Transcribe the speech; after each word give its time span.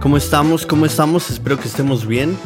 ¿Cómo 0.00 0.16
estamos? 0.16 0.66
¿Cómo 0.66 0.84
estamos? 0.84 1.30
Espero 1.30 1.58
que 1.58 1.68
estemos 1.68 2.06
bien. 2.06 2.36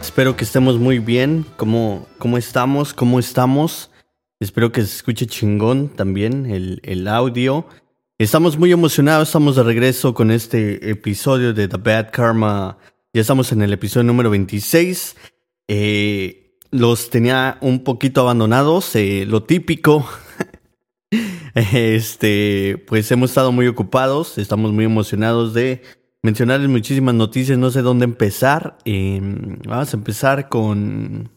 Espero 0.00 0.36
que 0.36 0.44
estemos 0.44 0.78
muy 0.78 1.00
bien. 1.00 1.44
¿Cómo, 1.56 2.06
cómo 2.18 2.38
estamos? 2.38 2.94
¿Cómo 2.94 3.18
estamos? 3.18 3.90
Espero 4.40 4.72
que 4.72 4.80
se 4.82 4.96
escuche 4.96 5.26
chingón 5.26 5.88
también 5.88 6.46
el, 6.46 6.80
el 6.82 7.08
audio. 7.08 7.66
Estamos 8.16 8.56
muy 8.56 8.72
emocionados, 8.72 9.28
estamos 9.28 9.56
de 9.56 9.64
regreso 9.64 10.14
con 10.14 10.30
este 10.30 10.88
episodio 10.90 11.52
de 11.52 11.68
The 11.68 11.76
Bad 11.76 12.10
Karma. 12.10 12.78
Ya 13.12 13.20
estamos 13.20 13.52
en 13.52 13.60
el 13.60 13.72
episodio 13.72 14.04
número 14.04 14.30
26. 14.30 15.16
Eh, 15.68 16.58
los 16.70 17.10
tenía 17.10 17.58
un 17.60 17.84
poquito 17.84 18.22
abandonados, 18.22 18.96
eh, 18.96 19.26
lo 19.26 19.42
típico. 19.42 20.08
Este, 21.54 22.82
pues 22.86 23.10
hemos 23.10 23.30
estado 23.30 23.52
muy 23.52 23.66
ocupados, 23.66 24.38
estamos 24.38 24.72
muy 24.72 24.84
emocionados 24.84 25.54
de 25.54 25.82
mencionarles 26.22 26.70
muchísimas 26.70 27.14
noticias, 27.14 27.58
no 27.58 27.70
sé 27.70 27.82
dónde 27.82 28.04
empezar. 28.04 28.78
Eh, 28.86 29.20
vamos 29.66 29.92
a 29.92 29.96
empezar 29.96 30.48
con 30.48 31.30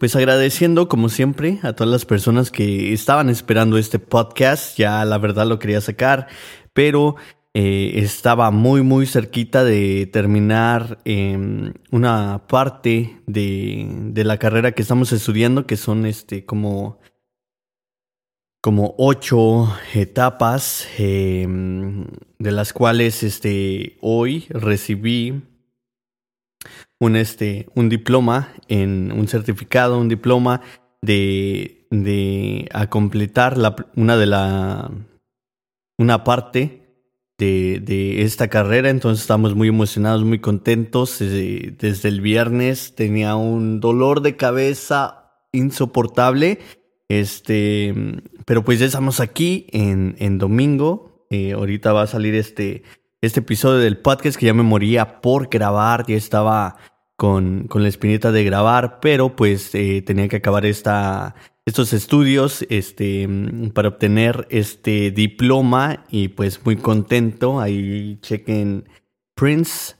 pues 0.00 0.16
agradeciendo 0.16 0.88
como 0.88 1.10
siempre 1.10 1.58
a 1.62 1.74
todas 1.74 1.90
las 1.90 2.06
personas 2.06 2.50
que 2.50 2.92
estaban 2.92 3.28
esperando 3.28 3.76
este 3.76 3.98
podcast, 3.98 4.78
ya 4.78 5.04
la 5.04 5.18
verdad 5.18 5.46
lo 5.46 5.58
quería 5.58 5.82
sacar, 5.82 6.26
pero 6.72 7.16
eh, 7.52 7.92
estaba 7.96 8.50
muy 8.50 8.82
muy 8.82 9.06
cerquita 9.06 9.64
de 9.64 10.08
terminar 10.10 10.98
eh, 11.04 11.72
una 11.90 12.46
parte 12.46 13.20
de, 13.26 13.86
de, 14.12 14.24
la 14.24 14.38
carrera 14.38 14.72
que 14.72 14.82
estamos 14.82 15.12
estudiando, 15.12 15.66
que 15.66 15.76
son 15.76 16.06
este 16.06 16.46
como 16.46 17.00
como 18.60 18.94
ocho 18.98 19.74
etapas, 19.94 20.86
eh, 20.98 21.46
de 22.38 22.52
las 22.52 22.72
cuales 22.72 23.22
este 23.22 23.96
hoy 24.00 24.46
recibí 24.50 25.42
un, 26.98 27.16
este, 27.16 27.68
un 27.74 27.88
diploma, 27.88 28.52
en 28.68 29.12
un 29.12 29.26
certificado, 29.28 29.98
un 29.98 30.08
diploma 30.08 30.60
de, 31.00 31.86
de 31.90 32.68
a 32.72 32.90
completar 32.90 33.56
la, 33.56 33.74
una 33.96 34.16
de 34.16 34.26
la 34.26 34.90
una 35.96 36.24
parte 36.24 36.80
de, 37.38 37.80
de, 37.80 38.22
esta 38.22 38.48
carrera. 38.48 38.90
Entonces 38.90 39.22
estamos 39.22 39.54
muy 39.54 39.68
emocionados, 39.68 40.24
muy 40.24 40.38
contentos. 40.38 41.18
Desde, 41.18 41.74
desde 41.78 42.08
el 42.08 42.20
viernes 42.20 42.94
tenía 42.94 43.36
un 43.36 43.80
dolor 43.80 44.22
de 44.22 44.36
cabeza 44.36 45.30
insoportable. 45.52 46.58
Este, 47.10 47.92
pero 48.46 48.62
pues 48.62 48.78
ya 48.78 48.86
estamos 48.86 49.18
aquí 49.18 49.66
en, 49.72 50.14
en 50.20 50.38
domingo. 50.38 51.26
Eh, 51.28 51.54
ahorita 51.54 51.92
va 51.92 52.02
a 52.02 52.06
salir 52.06 52.36
este, 52.36 52.84
este 53.20 53.40
episodio 53.40 53.78
del 53.78 53.98
podcast 53.98 54.38
que 54.38 54.46
ya 54.46 54.54
me 54.54 54.62
moría 54.62 55.20
por 55.20 55.48
grabar. 55.48 56.06
Ya 56.06 56.14
estaba 56.14 56.76
con, 57.16 57.66
con 57.66 57.82
la 57.82 57.88
espinita 57.88 58.30
de 58.30 58.44
grabar, 58.44 59.00
pero 59.00 59.34
pues 59.34 59.74
eh, 59.74 60.02
tenía 60.02 60.28
que 60.28 60.36
acabar 60.36 60.64
esta, 60.64 61.34
estos 61.66 61.92
estudios 61.92 62.64
este, 62.70 63.28
para 63.74 63.88
obtener 63.88 64.46
este 64.48 65.10
diploma 65.10 66.04
y 66.10 66.28
pues 66.28 66.64
muy 66.64 66.76
contento. 66.76 67.60
Ahí 67.60 68.20
chequen 68.22 68.88
Prince 69.34 69.96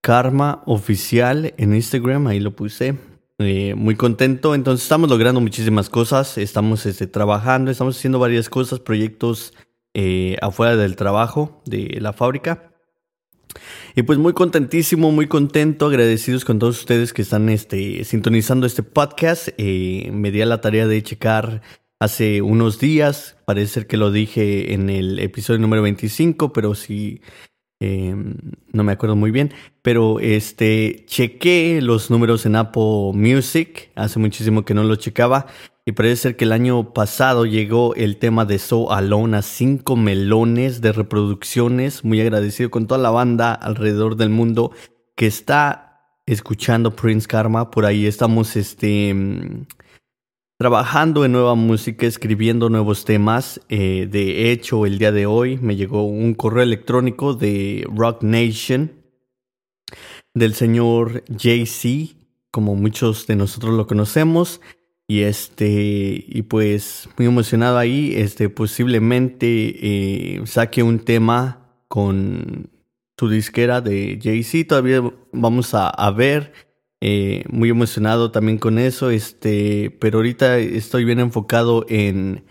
Karma 0.00 0.62
Oficial 0.66 1.54
en 1.56 1.74
Instagram, 1.74 2.28
ahí 2.28 2.38
lo 2.38 2.54
puse. 2.54 3.09
Eh, 3.42 3.74
muy 3.74 3.96
contento, 3.96 4.54
entonces 4.54 4.82
estamos 4.82 5.08
logrando 5.08 5.40
muchísimas 5.40 5.88
cosas, 5.88 6.36
estamos 6.36 6.84
este, 6.84 7.06
trabajando, 7.06 7.70
estamos 7.70 7.96
haciendo 7.96 8.18
varias 8.18 8.50
cosas, 8.50 8.80
proyectos 8.80 9.54
eh, 9.94 10.36
afuera 10.42 10.76
del 10.76 10.94
trabajo 10.94 11.62
de 11.64 11.96
la 12.02 12.12
fábrica. 12.12 12.70
Y 13.96 14.02
pues 14.02 14.18
muy 14.18 14.34
contentísimo, 14.34 15.10
muy 15.10 15.26
contento, 15.26 15.86
agradecidos 15.86 16.44
con 16.44 16.58
todos 16.58 16.80
ustedes 16.80 17.14
que 17.14 17.22
están 17.22 17.48
este, 17.48 18.04
sintonizando 18.04 18.66
este 18.66 18.82
podcast. 18.82 19.48
Eh, 19.56 20.10
me 20.12 20.30
di 20.30 20.42
a 20.42 20.46
la 20.46 20.60
tarea 20.60 20.86
de 20.86 21.02
checar 21.02 21.62
hace 21.98 22.42
unos 22.42 22.78
días, 22.78 23.38
parece 23.46 23.72
ser 23.72 23.86
que 23.86 23.96
lo 23.96 24.10
dije 24.10 24.74
en 24.74 24.90
el 24.90 25.18
episodio 25.18 25.60
número 25.60 25.80
25, 25.80 26.52
pero 26.52 26.74
sí, 26.74 27.22
eh, 27.80 28.14
no 28.72 28.84
me 28.84 28.92
acuerdo 28.92 29.16
muy 29.16 29.30
bien. 29.30 29.52
Pero 29.82 30.20
este, 30.20 31.04
chequé 31.06 31.80
los 31.82 32.10
números 32.10 32.46
en 32.46 32.56
Apple 32.56 33.12
Music, 33.14 33.90
hace 33.96 34.18
muchísimo 34.18 34.64
que 34.64 34.74
no 34.74 34.84
los 34.84 34.98
checaba. 34.98 35.46
Y 35.86 35.92
parece 35.92 36.16
ser 36.16 36.36
que 36.36 36.44
el 36.44 36.52
año 36.52 36.92
pasado 36.92 37.46
llegó 37.46 37.94
el 37.94 38.18
tema 38.18 38.44
de 38.44 38.58
So 38.58 38.92
Alone 38.92 39.38
a 39.38 39.42
5 39.42 39.96
melones 39.96 40.82
de 40.82 40.92
reproducciones. 40.92 42.04
Muy 42.04 42.20
agradecido 42.20 42.70
con 42.70 42.86
toda 42.86 43.00
la 43.00 43.10
banda 43.10 43.54
alrededor 43.54 44.16
del 44.16 44.28
mundo 44.28 44.72
que 45.16 45.26
está 45.26 45.90
escuchando 46.26 46.94
Prince 46.94 47.26
Karma. 47.26 47.70
Por 47.70 47.86
ahí 47.86 48.06
estamos 48.06 48.56
este, 48.56 49.14
trabajando 50.60 51.24
en 51.24 51.32
nueva 51.32 51.54
música, 51.54 52.06
escribiendo 52.06 52.68
nuevos 52.68 53.06
temas. 53.06 53.62
Eh, 53.70 54.06
de 54.10 54.52
hecho, 54.52 54.84
el 54.84 54.98
día 54.98 55.10
de 55.10 55.24
hoy 55.24 55.56
me 55.56 55.74
llegó 55.74 56.04
un 56.04 56.34
correo 56.34 56.62
electrónico 56.62 57.32
de 57.32 57.88
Rock 57.90 58.22
Nation 58.22 58.92
del 60.34 60.52
señor 60.52 61.24
Jay-Z, 61.34 62.14
como 62.50 62.74
muchos 62.74 63.26
de 63.26 63.36
nosotros 63.36 63.74
lo 63.74 63.86
conocemos. 63.86 64.60
Y 65.08 65.22
este, 65.22 66.26
y 66.28 66.42
pues 66.42 67.08
muy 67.16 67.26
emocionado 67.26 67.78
ahí, 67.78 68.12
este, 68.14 68.50
posiblemente 68.50 69.46
eh, 69.46 70.42
saque 70.44 70.82
un 70.82 70.98
tema 70.98 71.72
con 71.88 72.68
su 73.18 73.30
disquera 73.30 73.80
de 73.80 74.18
Jay-Z, 74.22 74.68
todavía 74.68 75.10
vamos 75.32 75.72
a 75.72 76.10
ver, 76.10 76.52
eh, 77.00 77.44
muy 77.48 77.70
emocionado 77.70 78.30
también 78.30 78.58
con 78.58 78.78
eso, 78.78 79.10
este, 79.10 79.90
pero 80.00 80.18
ahorita 80.18 80.58
estoy 80.58 81.04
bien 81.04 81.20
enfocado 81.20 81.86
en, 81.88 82.44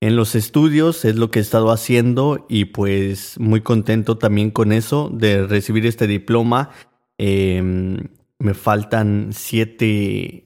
en 0.00 0.16
los 0.16 0.34
estudios, 0.34 1.04
es 1.04 1.16
lo 1.16 1.30
que 1.30 1.38
he 1.38 1.42
estado 1.42 1.70
haciendo 1.70 2.46
y 2.48 2.66
pues 2.66 3.38
muy 3.40 3.62
contento 3.62 4.18
también 4.18 4.50
con 4.50 4.72
eso, 4.72 5.10
de 5.12 5.46
recibir 5.46 5.86
este 5.86 6.06
diploma. 6.06 6.70
Eh, 7.18 7.62
me 8.38 8.54
faltan 8.54 9.30
siete 9.32 10.44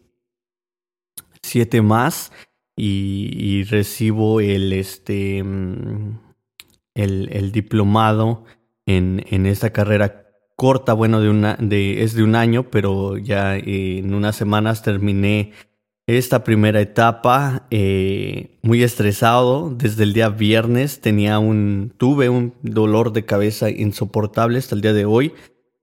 siete 1.42 1.82
más 1.82 2.32
y, 2.76 3.30
y, 3.34 3.64
recibo 3.64 4.40
el 4.40 4.72
este 4.72 5.38
el, 5.38 7.28
el 7.32 7.52
diplomado 7.52 8.44
en, 8.86 9.24
en, 9.28 9.46
esta 9.46 9.70
carrera 9.70 10.27
corta, 10.58 10.92
bueno, 10.92 11.20
de 11.20 11.30
una, 11.30 11.56
de, 11.56 12.02
es 12.02 12.14
de 12.14 12.22
un 12.22 12.34
año, 12.34 12.70
pero 12.70 13.16
ya 13.16 13.56
eh, 13.56 13.98
en 13.98 14.12
unas 14.12 14.36
semanas 14.36 14.82
terminé 14.82 15.52
esta 16.06 16.44
primera 16.44 16.80
etapa 16.80 17.66
eh, 17.70 18.58
muy 18.62 18.82
estresado 18.82 19.70
desde 19.70 20.02
el 20.04 20.14
día 20.14 20.30
viernes 20.30 21.02
tenía 21.02 21.38
un 21.38 21.92
tuve 21.98 22.30
un 22.30 22.54
dolor 22.62 23.12
de 23.12 23.26
cabeza 23.26 23.68
insoportable 23.68 24.58
hasta 24.58 24.74
el 24.74 24.80
día 24.80 24.94
de 24.94 25.04
hoy 25.04 25.34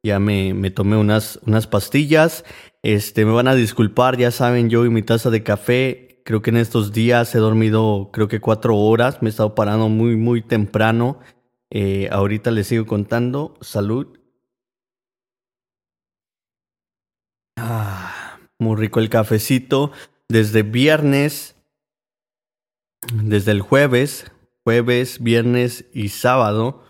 ya 0.01 0.17
me, 0.17 0.55
me 0.55 0.71
tomé 0.71 0.97
unas, 0.97 1.39
unas 1.45 1.67
pastillas 1.67 2.43
este, 2.85 3.25
me 3.25 3.31
van 3.31 3.47
a 3.47 3.55
disculpar, 3.55 4.15
ya 4.15 4.29
saben, 4.29 4.69
yo 4.69 4.85
y 4.85 4.91
mi 4.91 5.01
taza 5.01 5.31
de 5.31 5.41
café, 5.41 6.21
creo 6.23 6.43
que 6.43 6.51
en 6.51 6.57
estos 6.57 6.93
días 6.93 7.33
he 7.33 7.39
dormido 7.39 8.11
creo 8.13 8.27
que 8.27 8.39
cuatro 8.39 8.77
horas, 8.77 9.23
me 9.23 9.29
he 9.29 9.31
estado 9.31 9.55
parando 9.55 9.89
muy, 9.89 10.15
muy 10.17 10.43
temprano. 10.43 11.19
Eh, 11.71 12.07
ahorita 12.11 12.51
les 12.51 12.67
sigo 12.67 12.85
contando. 12.85 13.55
Salud. 13.59 14.19
Ah, 17.57 18.39
muy 18.59 18.75
rico 18.75 18.99
el 18.99 19.09
cafecito. 19.09 19.91
Desde 20.27 20.63
viernes 20.63 21.55
desde 23.13 23.51
el 23.51 23.61
jueves, 23.61 24.31
jueves, 24.63 25.21
viernes 25.21 25.85
y 25.93 26.09
sábado, 26.09 26.83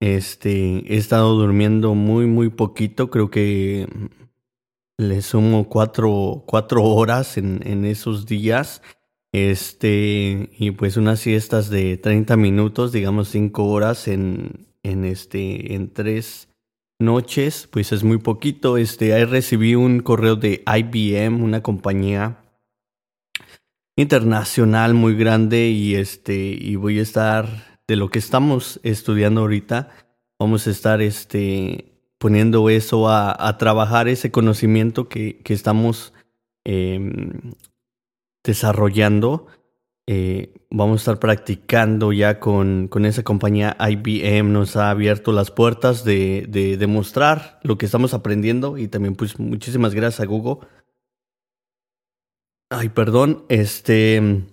este, 0.00 0.92
he 0.92 0.96
estado 0.96 1.34
durmiendo 1.34 1.94
muy, 1.94 2.26
muy 2.26 2.48
poquito. 2.50 3.10
Creo 3.10 3.30
que 3.30 3.86
le 4.96 5.22
sumo 5.22 5.68
cuatro, 5.68 6.44
cuatro 6.46 6.82
horas 6.84 7.36
en, 7.36 7.84
esos 7.84 8.26
días. 8.26 8.82
Este, 9.32 10.50
y 10.58 10.70
pues 10.70 10.96
unas 10.96 11.20
siestas 11.20 11.68
de 11.68 11.96
30 11.96 12.36
minutos, 12.36 12.92
digamos 12.92 13.28
cinco 13.28 13.64
horas 13.64 14.06
en, 14.06 14.68
en 14.82 15.04
este, 15.04 15.74
en 15.74 15.92
tres 15.92 16.48
noches, 16.98 17.68
pues 17.70 17.92
es 17.92 18.04
muy 18.04 18.18
poquito. 18.18 18.76
Este, 18.76 19.14
ahí 19.14 19.24
recibí 19.24 19.74
un 19.74 20.00
correo 20.00 20.36
de 20.36 20.62
IBM, 20.66 21.42
una 21.42 21.62
compañía 21.62 22.38
internacional 23.96 24.94
muy 24.94 25.14
grande 25.14 25.68
y 25.68 25.94
este, 25.94 26.34
y 26.36 26.76
voy 26.76 26.98
a 26.98 27.02
estar 27.02 27.80
de 27.86 27.96
lo 27.96 28.10
que 28.10 28.18
estamos 28.18 28.80
estudiando 28.82 29.42
ahorita, 29.42 29.90
vamos 30.38 30.66
a 30.66 30.70
estar 30.70 31.02
este, 31.02 31.92
poniendo 32.18 32.70
eso 32.70 33.08
a, 33.08 33.56
trabajar 33.58 34.08
ese 34.08 34.30
conocimiento 34.30 35.08
que, 35.08 35.38
que 35.42 35.54
estamos 35.54 36.12
em, 36.64 37.52
desarrollando. 38.42 39.46
Eh, 40.06 40.52
vamos 40.70 40.94
a 40.94 41.02
estar 41.02 41.18
practicando 41.18 42.12
ya 42.12 42.38
con, 42.38 42.88
con, 42.88 43.06
esa 43.06 43.22
compañía 43.22 43.76
IBM. 43.78 44.52
Nos 44.52 44.76
ha 44.76 44.90
abierto 44.90 45.32
las 45.32 45.50
puertas 45.50 46.04
de, 46.04 46.46
de 46.48 46.76
demostrar 46.76 47.58
lo 47.62 47.78
que 47.78 47.86
estamos 47.86 48.14
aprendiendo 48.14 48.76
y 48.76 48.88
también 48.88 49.14
pues 49.14 49.38
muchísimas 49.38 49.94
gracias 49.94 50.20
a 50.20 50.26
Google. 50.26 50.66
Ay, 52.70 52.88
perdón. 52.88 53.44
Este, 53.48 54.44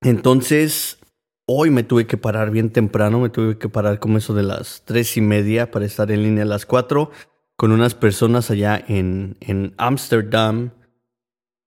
entonces, 0.00 0.98
hoy 1.46 1.70
me 1.70 1.82
tuve 1.82 2.06
que 2.06 2.16
parar 2.16 2.50
bien 2.50 2.70
temprano. 2.70 3.20
Me 3.20 3.30
tuve 3.30 3.58
que 3.58 3.68
parar 3.68 3.98
como 3.98 4.18
eso 4.18 4.34
de 4.34 4.42
las 4.42 4.82
tres 4.84 5.16
y 5.16 5.20
media 5.20 5.70
para 5.70 5.84
estar 5.84 6.10
en 6.10 6.22
línea 6.22 6.44
a 6.44 6.46
las 6.46 6.66
cuatro 6.66 7.10
con 7.56 7.72
unas 7.72 7.94
personas 7.94 8.50
allá 8.50 8.82
en, 8.88 9.36
Amsterdam 9.76 10.70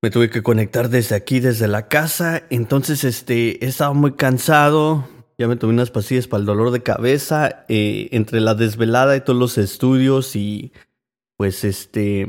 me 0.01 0.09
tuve 0.11 0.29
que 0.29 0.44
conectar 0.44 0.89
desde 0.89 1.15
aquí, 1.15 1.39
desde 1.39 1.67
la 1.67 1.88
casa. 1.88 2.44
Entonces, 2.49 3.03
este, 3.03 3.63
he 3.63 3.67
estado 3.67 3.94
muy 3.94 4.13
cansado. 4.13 5.07
Ya 5.38 5.47
me 5.47 5.55
tomé 5.55 5.73
unas 5.73 5.91
pastillas 5.91 6.27
para 6.27 6.41
el 6.41 6.45
dolor 6.45 6.71
de 6.71 6.83
cabeza. 6.83 7.65
Eh, 7.67 8.09
entre 8.11 8.39
la 8.39 8.55
desvelada 8.55 9.15
y 9.15 9.21
todos 9.21 9.39
los 9.39 9.57
estudios 9.57 10.35
y 10.35 10.71
pues 11.35 11.63
este, 11.63 12.27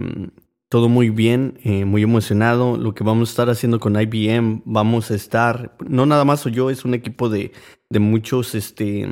todo 0.69 0.89
muy 0.89 1.11
bien, 1.11 1.59
eh, 1.65 1.85
muy 1.85 2.03
emocionado. 2.03 2.77
Lo 2.77 2.95
que 2.95 3.05
vamos 3.05 3.29
a 3.29 3.33
estar 3.33 3.51
haciendo 3.51 3.81
con 3.81 4.01
IBM, 4.01 4.63
vamos 4.65 5.11
a 5.11 5.15
estar, 5.15 5.77
no 5.87 6.07
nada 6.07 6.25
más 6.25 6.41
soy 6.41 6.53
yo, 6.53 6.71
es 6.71 6.85
un 6.85 6.95
equipo 6.95 7.29
de, 7.29 7.53
de 7.89 7.99
muchos, 7.99 8.55
este, 8.55 9.07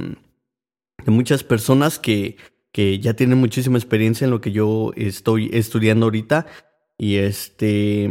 de 1.05 1.11
muchas 1.11 1.45
personas 1.45 1.99
que, 1.99 2.37
que 2.73 2.99
ya 2.99 3.15
tienen 3.15 3.39
muchísima 3.39 3.79
experiencia 3.79 4.27
en 4.27 4.31
lo 4.31 4.41
que 4.43 4.53
yo 4.53 4.93
estoy 4.97 5.51
estudiando 5.53 6.07
ahorita. 6.07 6.47
Y 6.99 7.17
este, 7.17 8.09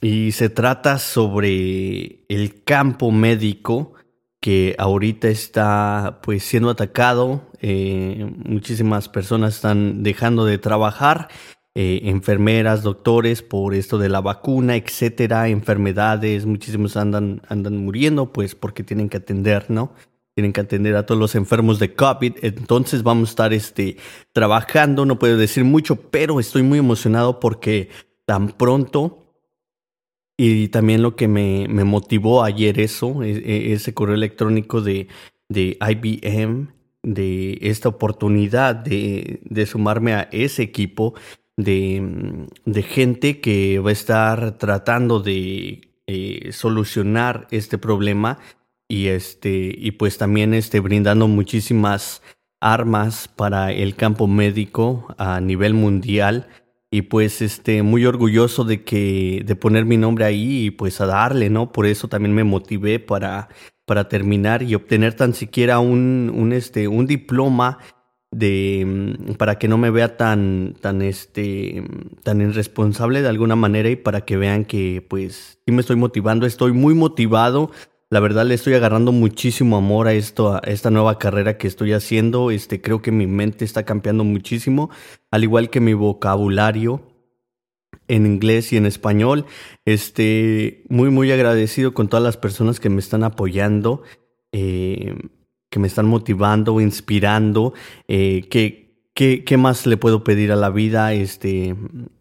y 0.00 0.32
se 0.32 0.48
trata 0.48 0.98
sobre 0.98 2.24
el 2.28 2.62
campo 2.64 3.10
médico 3.10 3.94
que 4.40 4.76
ahorita 4.78 5.28
está 5.28 6.20
pues 6.22 6.44
siendo 6.44 6.70
atacado. 6.70 7.50
Eh, 7.60 8.30
muchísimas 8.44 9.08
personas 9.08 9.56
están 9.56 10.02
dejando 10.02 10.44
de 10.44 10.58
trabajar. 10.58 11.28
Eh, 11.74 12.08
enfermeras, 12.08 12.82
doctores, 12.82 13.42
por 13.42 13.74
esto 13.74 13.98
de 13.98 14.08
la 14.08 14.20
vacuna, 14.20 14.74
etcétera, 14.74 15.48
enfermedades, 15.48 16.44
muchísimos 16.44 16.96
andan, 16.96 17.40
andan 17.48 17.76
muriendo, 17.76 18.32
pues 18.32 18.56
porque 18.56 18.82
tienen 18.82 19.08
que 19.08 19.18
atender, 19.18 19.66
¿no? 19.70 19.92
Tienen 20.34 20.52
que 20.52 20.60
atender 20.60 20.96
a 20.96 21.06
todos 21.06 21.20
los 21.20 21.36
enfermos 21.36 21.78
de 21.78 21.94
COVID. 21.94 22.38
Entonces 22.42 23.04
vamos 23.04 23.28
a 23.28 23.30
estar 23.30 23.52
este, 23.52 23.96
trabajando, 24.32 25.04
no 25.06 25.20
puedo 25.20 25.36
decir 25.36 25.62
mucho, 25.62 25.94
pero 25.96 26.40
estoy 26.40 26.62
muy 26.62 26.80
emocionado 26.80 27.38
porque 27.38 27.90
tan 28.24 28.48
pronto 28.48 29.27
y 30.38 30.68
también 30.68 31.02
lo 31.02 31.16
que 31.16 31.26
me, 31.26 31.66
me 31.68 31.84
motivó 31.84 32.44
ayer 32.44 32.78
eso, 32.78 33.22
e, 33.24 33.32
e, 33.32 33.72
ese 33.72 33.92
correo 33.92 34.14
electrónico 34.14 34.80
de, 34.80 35.08
de 35.48 35.76
IBM, 35.80 36.68
de 37.02 37.58
esta 37.60 37.88
oportunidad 37.88 38.76
de, 38.76 39.40
de 39.42 39.66
sumarme 39.66 40.14
a 40.14 40.28
ese 40.30 40.62
equipo 40.62 41.14
de, 41.56 42.46
de, 42.64 42.82
gente 42.82 43.40
que 43.40 43.80
va 43.80 43.90
a 43.90 43.92
estar 43.92 44.58
tratando 44.58 45.20
de 45.20 45.90
eh, 46.06 46.52
solucionar 46.52 47.48
este 47.50 47.76
problema 47.76 48.38
y 48.88 49.08
este 49.08 49.74
y 49.76 49.90
pues 49.92 50.18
también 50.18 50.54
este 50.54 50.80
brindando 50.80 51.26
muchísimas 51.26 52.22
armas 52.60 53.28
para 53.28 53.72
el 53.72 53.96
campo 53.96 54.28
médico 54.28 55.14
a 55.18 55.40
nivel 55.40 55.74
mundial 55.74 56.48
y 56.90 57.02
pues 57.02 57.42
este 57.42 57.82
muy 57.82 58.06
orgulloso 58.06 58.64
de 58.64 58.82
que 58.82 59.42
de 59.44 59.56
poner 59.56 59.84
mi 59.84 59.96
nombre 59.96 60.24
ahí 60.24 60.66
y 60.66 60.70
pues 60.70 61.00
a 61.00 61.06
darle 61.06 61.50
no 61.50 61.70
por 61.70 61.86
eso 61.86 62.08
también 62.08 62.34
me 62.34 62.44
motivé 62.44 62.98
para 62.98 63.48
para 63.84 64.08
terminar 64.08 64.62
y 64.62 64.74
obtener 64.74 65.14
tan 65.14 65.34
siquiera 65.34 65.80
un, 65.80 66.32
un 66.34 66.52
este 66.52 66.88
un 66.88 67.06
diploma 67.06 67.78
de 68.30 68.84
mm, 68.86 69.34
para 69.34 69.58
que 69.58 69.68
no 69.68 69.78
me 69.78 69.90
vea 69.90 70.16
tan 70.16 70.74
tan 70.80 71.02
este 71.02 71.84
tan 72.22 72.40
irresponsable 72.40 73.22
de 73.22 73.28
alguna 73.28 73.56
manera 73.56 73.90
y 73.90 73.96
para 73.96 74.22
que 74.22 74.36
vean 74.36 74.64
que 74.64 75.04
pues 75.06 75.60
sí 75.66 75.72
me 75.72 75.80
estoy 75.80 75.96
motivando 75.96 76.46
estoy 76.46 76.72
muy 76.72 76.94
motivado 76.94 77.70
la 78.10 78.20
verdad 78.20 78.46
le 78.46 78.54
estoy 78.54 78.74
agarrando 78.74 79.12
muchísimo 79.12 79.76
amor 79.76 80.08
a 80.08 80.14
esto, 80.14 80.54
a 80.54 80.58
esta 80.60 80.90
nueva 80.90 81.18
carrera 81.18 81.58
que 81.58 81.66
estoy 81.66 81.92
haciendo. 81.92 82.50
Este, 82.50 82.80
creo 82.80 83.02
que 83.02 83.12
mi 83.12 83.26
mente 83.26 83.64
está 83.64 83.84
cambiando 83.84 84.24
muchísimo, 84.24 84.90
al 85.30 85.44
igual 85.44 85.68
que 85.68 85.80
mi 85.80 85.92
vocabulario 85.92 87.02
en 88.08 88.24
inglés 88.24 88.72
y 88.72 88.78
en 88.78 88.86
español. 88.86 89.44
Este, 89.84 90.84
muy, 90.88 91.10
muy 91.10 91.30
agradecido 91.32 91.92
con 91.92 92.08
todas 92.08 92.24
las 92.24 92.38
personas 92.38 92.80
que 92.80 92.88
me 92.88 93.00
están 93.00 93.24
apoyando, 93.24 94.02
eh, 94.52 95.14
que 95.68 95.78
me 95.78 95.86
están 95.86 96.06
motivando, 96.06 96.80
inspirando. 96.80 97.74
Eh, 98.08 98.48
que, 98.48 98.88
¿Qué 99.14 99.56
más 99.56 99.84
le 99.84 99.96
puedo 99.96 100.22
pedir 100.22 100.52
a 100.52 100.56
la 100.56 100.70
vida? 100.70 101.12
Este, 101.12 101.74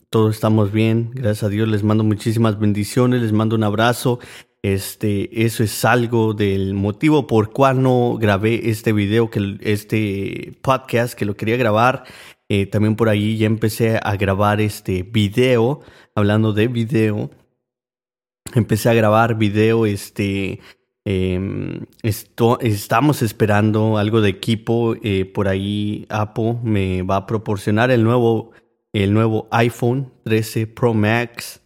todos 0.10 0.34
estamos 0.34 0.72
bien, 0.72 1.12
gracias 1.14 1.44
a 1.44 1.50
Dios. 1.50 1.68
Les 1.68 1.84
mando 1.84 2.04
muchísimas 2.04 2.60
bendiciones, 2.60 3.22
les 3.22 3.34
mando 3.34 3.56
un 3.56 3.64
abrazo. 3.64 4.20
Este, 4.64 5.46
eso 5.46 5.64
es 5.64 5.86
algo 5.86 6.34
del 6.34 6.74
motivo 6.74 7.28
por 7.28 7.52
cual 7.52 7.82
no 7.82 8.18
grabé 8.20 8.70
este 8.70 8.92
video, 8.92 9.30
que 9.30 9.58
este 9.62 10.58
podcast, 10.62 11.14
que 11.14 11.26
lo 11.26 11.36
quería 11.36 11.58
grabar. 11.58 12.04
Eh, 12.50 12.66
también 12.66 12.96
por 12.96 13.10
ahí 13.10 13.38
ya 13.38 13.46
empecé 13.46 14.00
a 14.02 14.16
grabar 14.16 14.62
este 14.62 15.04
video, 15.04 15.82
hablando 16.16 16.54
de 16.54 16.68
video. 16.68 17.30
Empecé 18.56 18.90
a 18.90 18.94
grabar 18.94 19.38
video, 19.38 19.86
este, 19.86 20.60
em, 21.06 21.86
esto, 22.02 22.60
estamos 22.62 23.22
esperando 23.22 23.98
algo 23.98 24.22
de 24.22 24.30
equipo. 24.30 24.96
Eh, 25.04 25.26
por 25.26 25.48
ahí 25.48 26.06
Apple 26.10 26.58
me 26.64 27.04
va 27.04 27.18
a 27.18 27.26
proporcionar 27.28 27.92
el 27.92 28.04
nuevo, 28.04 28.52
el 28.94 29.14
nuevo 29.14 29.48
iPhone 29.52 30.12
13 30.24 30.68
Pro 30.68 30.94
Max. 30.94 31.62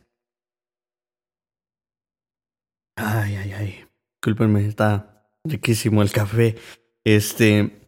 Ay, 3.04 3.36
ay, 3.36 3.54
ay. 3.54 3.86
Disculpenme, 4.16 4.66
está 4.68 5.26
riquísimo 5.44 6.04
el 6.04 6.12
café. 6.12 6.56
Este, 7.04 7.82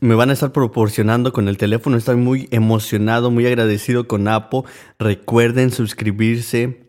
me 0.00 0.14
van 0.14 0.28
a 0.28 0.34
estar 0.34 0.52
proporcionando 0.52 1.32
con 1.32 1.48
el 1.48 1.56
teléfono. 1.56 1.96
Estoy 1.96 2.16
muy 2.16 2.48
emocionado, 2.50 3.30
muy 3.30 3.46
agradecido 3.46 4.06
con 4.06 4.28
Apple. 4.28 4.64
Recuerden 4.98 5.70
suscribirse 5.70 6.86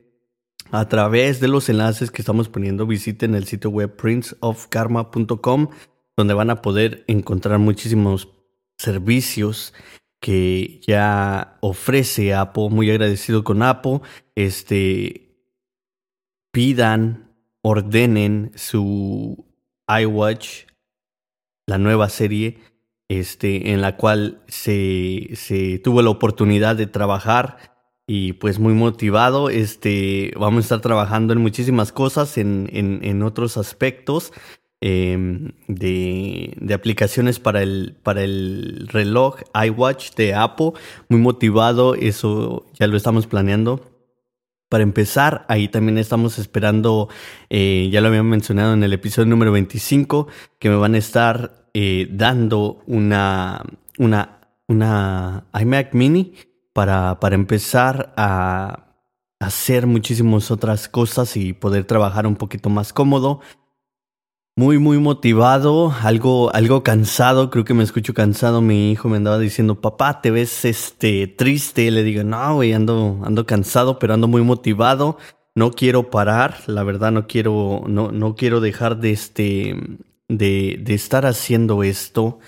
a 0.72 0.90
través 0.90 1.40
de 1.40 1.48
los 1.48 1.70
enlaces 1.70 2.12
que 2.12 2.22
estamos 2.22 2.50
poniendo. 2.50 2.86
Visiten 2.86 3.34
el 3.34 3.46
sitio 3.46 3.70
web 3.70 3.96
princeofkarma.com, 3.96 5.70
donde 6.18 6.34
van 6.34 6.50
a 6.50 6.62
poder 6.62 7.06
encontrar 7.08 7.60
muchísimos 7.60 8.28
servicios 8.78 9.74
que 10.20 10.82
ya 10.86 11.58
ofrece 11.62 12.34
Apple. 12.34 12.70
Muy 12.72 12.92
agradecido 12.92 13.46
con 13.46 13.64
Apple. 13.64 14.02
Este, 14.36 15.30
pidan 16.52 17.29
ordenen 17.62 18.52
su 18.56 19.46
iWatch, 19.88 20.66
la 21.68 21.78
nueva 21.78 22.10
serie, 22.10 22.60
este, 23.10 23.72
en 23.72 23.82
la 23.82 23.98
cual 23.98 24.42
se, 24.48 25.30
se 25.36 25.80
tuvo 25.80 26.02
la 26.02 26.12
oportunidad 26.12 26.76
de 26.76 26.88
trabajar 26.88 27.58
y 28.08 28.34
pues 28.34 28.60
muy 28.60 28.74
motivado. 28.74 29.50
Este, 29.50 30.34
vamos 30.36 30.60
a 30.60 30.66
estar 30.66 30.82
trabajando 30.82 31.34
en 31.34 31.42
muchísimas 31.42 31.92
cosas, 31.92 32.38
en, 32.38 32.70
en, 32.72 33.00
en 33.04 33.24
otros 33.24 33.58
aspectos 33.58 34.32
em, 34.82 35.52
de, 35.68 36.56
de, 36.60 36.74
aplicaciones 36.74 37.40
para 37.40 37.62
el, 37.62 37.96
para 38.02 38.24
el 38.24 38.88
reloj 38.92 39.42
iWatch 39.54 40.16
de 40.16 40.34
Apple. 40.34 40.74
Muy 41.08 41.20
motivado, 41.20 41.96
eso 41.96 42.66
ya 42.80 42.88
lo 42.88 42.98
estamos 42.98 43.28
planeando. 43.28 43.89
Para 44.70 44.84
empezar, 44.84 45.46
ahí 45.50 45.68
también 45.68 45.98
estamos 45.98 46.38
esperando, 46.38 47.10
eh, 47.50 47.90
ya 47.92 48.02
lo 48.02 48.08
habían 48.08 48.28
mencionado 48.28 48.74
en 48.74 48.84
el 48.84 48.94
episodio 48.94 49.28
número 49.28 49.52
25, 49.52 50.28
que 50.60 50.70
me 50.70 50.76
van 50.76 50.94
a 50.94 51.00
estar 51.00 51.66
eh, 51.74 52.08
dando 52.12 52.84
una, 52.86 53.64
una, 53.98 54.42
una 54.68 55.46
iMac 55.60 55.96
mini 55.96 56.34
para, 56.72 57.20
para 57.20 57.34
empezar 57.34 58.14
a 58.16 58.90
hacer 59.40 59.88
muchísimas 59.88 60.52
otras 60.52 60.88
cosas 60.88 61.36
y 61.36 61.54
poder 61.54 61.86
trabajar 61.86 62.28
un 62.28 62.36
poquito 62.36 62.70
más 62.70 62.94
cómodo. 62.94 63.42
Muy, 64.60 64.78
muy 64.78 64.98
motivado, 64.98 65.94
algo, 66.02 66.54
algo 66.54 66.84
cansado, 66.84 67.50
creo 67.50 67.64
que 67.64 67.74
me 67.74 67.82
escucho 67.82 68.14
cansado. 68.14 68.60
Mi 68.60 68.92
hijo 68.92 69.08
me 69.08 69.16
andaba 69.16 69.40
diciendo, 69.40 69.80
papá, 69.80 70.20
¿te 70.20 70.32
ves 70.32 70.66
este 70.66 71.28
triste? 71.28 71.90
Le 71.92 72.04
digo, 72.04 72.26
no, 72.26 72.56
güey, 72.56 72.74
ando, 72.74 73.22
ando 73.24 73.46
cansado, 73.46 74.00
pero 74.00 74.16
ando 74.16 74.28
muy 74.28 74.42
motivado. 74.42 75.18
No 75.56 75.72
quiero 75.72 76.10
parar, 76.10 76.58
la 76.68 76.84
verdad 76.84 77.14
no 77.14 77.26
quiero, 77.26 77.84
no, 77.88 78.12
no 78.12 78.36
quiero 78.36 78.60
dejar 78.60 79.00
de 79.00 79.12
este, 79.12 79.78
de, 80.28 80.78
de 80.84 80.94
estar 80.94 81.26
haciendo 81.26 81.82
esto, 81.82 82.40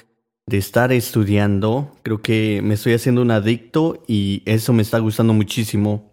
de 0.48 0.58
estar 0.58 0.92
estudiando. 0.92 1.94
Creo 2.04 2.22
que 2.22 2.60
me 2.62 2.74
estoy 2.74 2.92
haciendo 2.92 3.22
un 3.22 3.32
adicto 3.32 4.04
y 4.06 4.44
eso 4.46 4.74
me 4.74 4.82
está 4.82 5.00
gustando 5.00 5.32
muchísimo. 5.32 6.11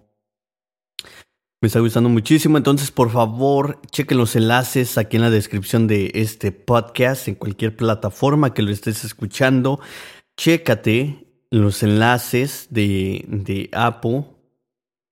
Me 1.61 1.67
está 1.67 1.81
gustando 1.81 2.09
muchísimo, 2.09 2.57
entonces 2.57 2.93
por 2.93 3.11
favor 3.11 3.81
chequen 3.91 4.17
los 4.17 4.37
enlaces 4.37 4.97
aquí 4.97 5.17
en 5.17 5.23
la 5.23 5.31
descripción 5.31 5.89
de 5.89 6.13
este 6.15 6.53
podcast, 6.53 7.27
en 7.27 7.35
cualquier 7.35 7.75
plataforma 7.75 8.55
que 8.55 8.63
lo 8.63 8.71
estés 8.71 9.03
escuchando. 9.05 9.81
Chécate 10.37 11.27
los 11.51 11.83
enlaces 11.83 12.69
de, 12.71 13.25
de 13.27 13.71
Apple, 13.73 14.27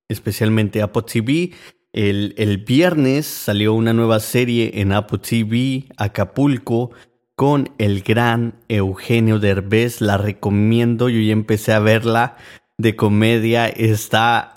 especialmente 0.09 0.83
Apple 0.83 1.03
TV. 1.03 1.51
El, 1.93 2.33
el 2.39 2.59
viernes 2.59 3.27
salió 3.27 3.75
una 3.75 3.93
nueva 3.93 4.21
serie 4.21 4.71
en 4.75 4.93
Apple 4.93 5.19
TV, 5.19 5.87
Acapulco, 5.97 6.93
con 7.35 7.71
el 7.79 8.03
gran 8.03 8.55
Eugenio 8.69 9.41
Derbez. 9.41 10.01
La 10.01 10.17
recomiendo, 10.17 11.09
yo 11.09 11.19
ya 11.19 11.33
empecé 11.33 11.73
a 11.73 11.81
verla 11.81 12.37
de 12.79 12.95
comedia. 12.95 13.67
Está 13.67 14.56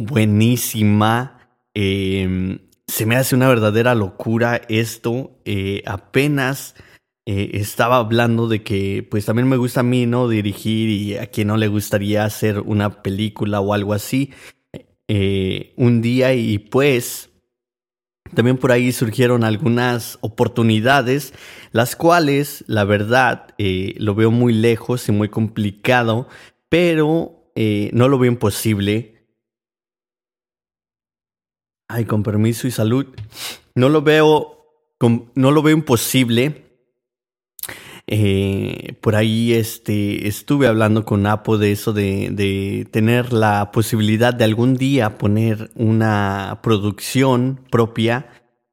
buenísima. 0.00 1.38
Em, 1.74 2.58
se 2.86 3.06
me 3.06 3.16
hace 3.16 3.34
una 3.36 3.48
verdadera 3.48 3.94
locura 3.94 4.60
esto. 4.68 5.38
Eh, 5.44 5.82
apenas 5.86 6.74
eh, 7.26 7.50
estaba 7.54 7.98
hablando 7.98 8.48
de 8.48 8.62
que, 8.62 9.06
pues 9.08 9.26
también 9.26 9.48
me 9.48 9.56
gusta 9.56 9.80
a 9.80 9.84
mí, 9.84 10.06
¿no? 10.06 10.28
Dirigir 10.28 10.88
y 10.88 11.16
a 11.16 11.26
quien 11.26 11.48
no 11.48 11.56
le 11.56 11.68
gustaría 11.68 12.24
hacer 12.24 12.60
una 12.60 13.02
película 13.02 13.60
o 13.60 13.74
algo 13.74 13.92
así 13.92 14.32
eh, 15.08 15.72
un 15.76 16.02
día 16.02 16.34
y 16.34 16.58
pues 16.58 17.30
también 18.34 18.58
por 18.58 18.70
ahí 18.70 18.92
surgieron 18.92 19.42
algunas 19.42 20.18
oportunidades, 20.20 21.34
las 21.72 21.96
cuales, 21.96 22.64
la 22.68 22.84
verdad, 22.84 23.48
lo 23.58 24.14
veo 24.14 24.30
muy 24.30 24.52
lejos 24.52 25.08
y 25.08 25.12
muy 25.12 25.28
complicado, 25.28 26.28
pero 26.68 27.52
no 27.56 28.08
lo 28.08 28.18
veo 28.20 28.30
imposible 28.30 29.19
Ay, 31.92 32.04
con 32.04 32.22
permiso 32.22 32.68
y 32.68 32.70
salud. 32.70 33.04
No 33.74 33.88
lo 33.88 34.02
veo, 34.02 34.64
no 35.34 35.50
lo 35.50 35.60
veo 35.60 35.76
imposible. 35.76 36.66
Eh, 38.06 38.94
por 39.00 39.16
ahí 39.16 39.52
este, 39.52 40.28
estuve 40.28 40.68
hablando 40.68 41.04
con 41.04 41.26
Apo 41.26 41.58
de 41.58 41.72
eso, 41.72 41.92
de, 41.92 42.30
de, 42.30 42.86
tener 42.92 43.32
la 43.32 43.72
posibilidad 43.72 44.32
de 44.32 44.44
algún 44.44 44.76
día 44.76 45.18
poner 45.18 45.72
una 45.74 46.60
producción 46.62 47.60
propia 47.72 48.28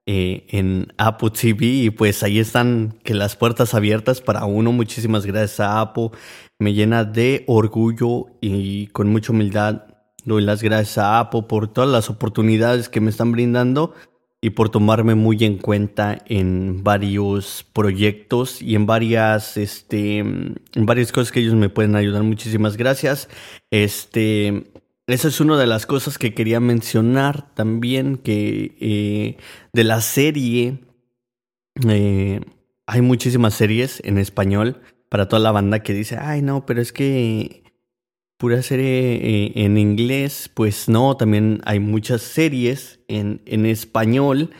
eh, 0.05 0.45
en 0.49 0.93
Apo 0.99 1.31
TV 1.31 1.65
y 1.65 1.89
pues 1.89 2.21
ahí 2.21 2.37
están 2.37 2.99
que 3.03 3.15
las 3.15 3.35
puertas 3.35 3.73
abiertas 3.73 4.21
para 4.21 4.45
uno. 4.45 4.71
Muchísimas 4.71 5.25
gracias 5.25 5.59
a 5.59 5.81
Apo. 5.81 6.11
Me 6.59 6.75
llena 6.75 7.03
de 7.03 7.45
orgullo 7.47 8.27
y 8.41 8.87
con 8.87 9.09
mucha 9.09 9.31
humildad 9.31 9.86
Doy 10.27 10.43
las 10.43 10.61
gracias 10.61 10.97
a 10.97 11.19
Apple 11.19 11.43
por 11.47 11.69
todas 11.69 11.89
las 11.89 12.09
oportunidades 12.09 12.89
que 12.89 12.99
me 12.99 13.09
están 13.09 13.31
brindando 13.31 13.93
y 14.41 14.49
por 14.49 14.67
tomarme 14.67 15.15
muy 15.15 15.41
en 15.45 15.57
cuenta 15.57 16.21
en 16.25 16.83
varios 16.83 17.65
proyectos 17.71 18.61
y 18.61 18.75
en 18.75 18.85
varias, 18.85 19.55
este, 19.55 20.17
en 20.17 20.57
varias 20.75 21.13
cosas 21.13 21.31
que 21.31 21.39
ellos 21.39 21.55
me 21.55 21.69
pueden 21.69 21.95
ayudar. 21.95 22.23
Muchísimas 22.23 22.75
gracias. 22.75 23.29
Este, 23.71 24.65
esa 25.07 25.29
es 25.29 25.39
una 25.39 25.57
de 25.57 25.65
las 25.65 25.85
cosas 25.85 26.17
que 26.17 26.33
quería 26.33 26.59
mencionar 26.59 27.53
también, 27.55 28.17
que 28.17 28.75
eh, 28.81 29.37
de 29.71 29.83
la 29.85 30.01
serie, 30.01 30.79
eh, 31.87 32.41
hay 32.85 33.01
muchísimas 33.01 33.53
series 33.53 34.01
en 34.03 34.17
español 34.17 34.81
para 35.07 35.29
toda 35.29 35.41
la 35.41 35.53
banda 35.53 35.83
que 35.83 35.93
dice, 35.93 36.17
ay 36.17 36.41
no, 36.41 36.65
pero 36.65 36.81
es 36.81 36.91
que 36.91 37.63
pura 38.37 38.61
serie 38.61 39.15
eh, 39.15 39.51
en 39.55 39.77
inglés, 39.77 40.49
pues 40.53 40.87
no, 40.87 41.17
también 41.17 41.61
hay 41.65 41.79
muchas 41.79 42.21
series 42.21 42.99
en, 43.07 43.41
en 43.45 43.65
español. 43.65 44.51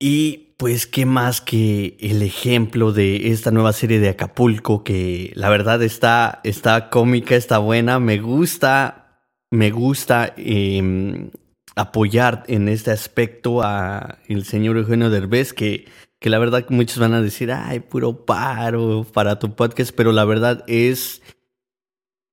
Y 0.00 0.54
pues 0.58 0.86
qué 0.88 1.06
más 1.06 1.40
que 1.40 1.96
el 2.00 2.20
ejemplo 2.22 2.92
de 2.92 3.30
esta 3.30 3.52
nueva 3.52 3.72
serie 3.72 4.00
de 4.00 4.08
Acapulco, 4.08 4.82
que 4.82 5.32
la 5.34 5.48
verdad 5.48 5.82
está, 5.82 6.40
está 6.42 6.90
cómica, 6.90 7.36
está 7.36 7.58
buena, 7.58 8.00
me 8.00 8.18
gusta, 8.18 9.22
me 9.50 9.70
gusta 9.70 10.34
em, 10.36 11.30
apoyar 11.76 12.42
en 12.48 12.68
este 12.68 12.90
aspecto 12.90 13.62
a 13.62 14.18
el 14.28 14.44
señor 14.44 14.76
Eugenio 14.76 15.10
Derbez, 15.10 15.52
que, 15.52 15.86
que 16.18 16.28
la 16.28 16.38
verdad 16.38 16.66
muchos 16.70 16.98
van 16.98 17.14
a 17.14 17.22
decir, 17.22 17.52
ay, 17.52 17.78
puro 17.78 18.24
paro 18.24 19.06
para 19.12 19.38
tu 19.38 19.54
podcast, 19.54 19.92
pero 19.94 20.10
la 20.10 20.24
verdad 20.24 20.64
es 20.66 21.22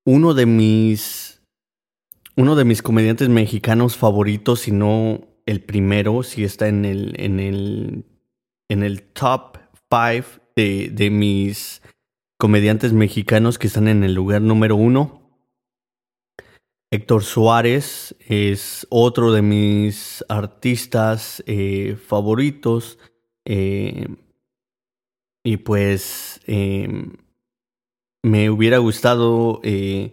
uno 0.05 0.33
de 0.33 0.45
mis. 0.45 1.41
Uno 2.37 2.55
de 2.55 2.65
mis 2.65 2.81
comediantes 2.81 3.29
mexicanos 3.29 3.95
favoritos, 3.97 4.61
si 4.61 4.71
no 4.71 5.27
el 5.45 5.61
primero, 5.61 6.23
si 6.23 6.43
está 6.43 6.67
en 6.67 6.85
el. 6.85 7.19
en 7.19 7.39
el. 7.39 8.05
en 8.69 8.83
el 8.83 9.03
top 9.03 9.57
5 9.89 10.41
de, 10.55 10.89
de 10.91 11.09
mis 11.09 11.81
comediantes 12.37 12.93
mexicanos 12.93 13.57
que 13.57 13.67
están 13.67 13.87
en 13.87 14.03
el 14.03 14.13
lugar 14.13 14.41
número 14.41 14.75
uno. 14.75 15.21
Héctor 16.91 17.23
Suárez 17.23 18.15
es 18.19 18.87
otro 18.89 19.33
de 19.33 19.41
mis 19.41 20.23
artistas 20.29 21.43
eh, 21.45 21.97
favoritos. 22.07 22.99
Eh, 23.43 24.07
y 25.43 25.57
pues 25.57 26.39
eh, 26.47 26.87
me 28.25 28.49
hubiera 28.49 28.79
gustado 28.79 29.61
eh, 29.63 30.11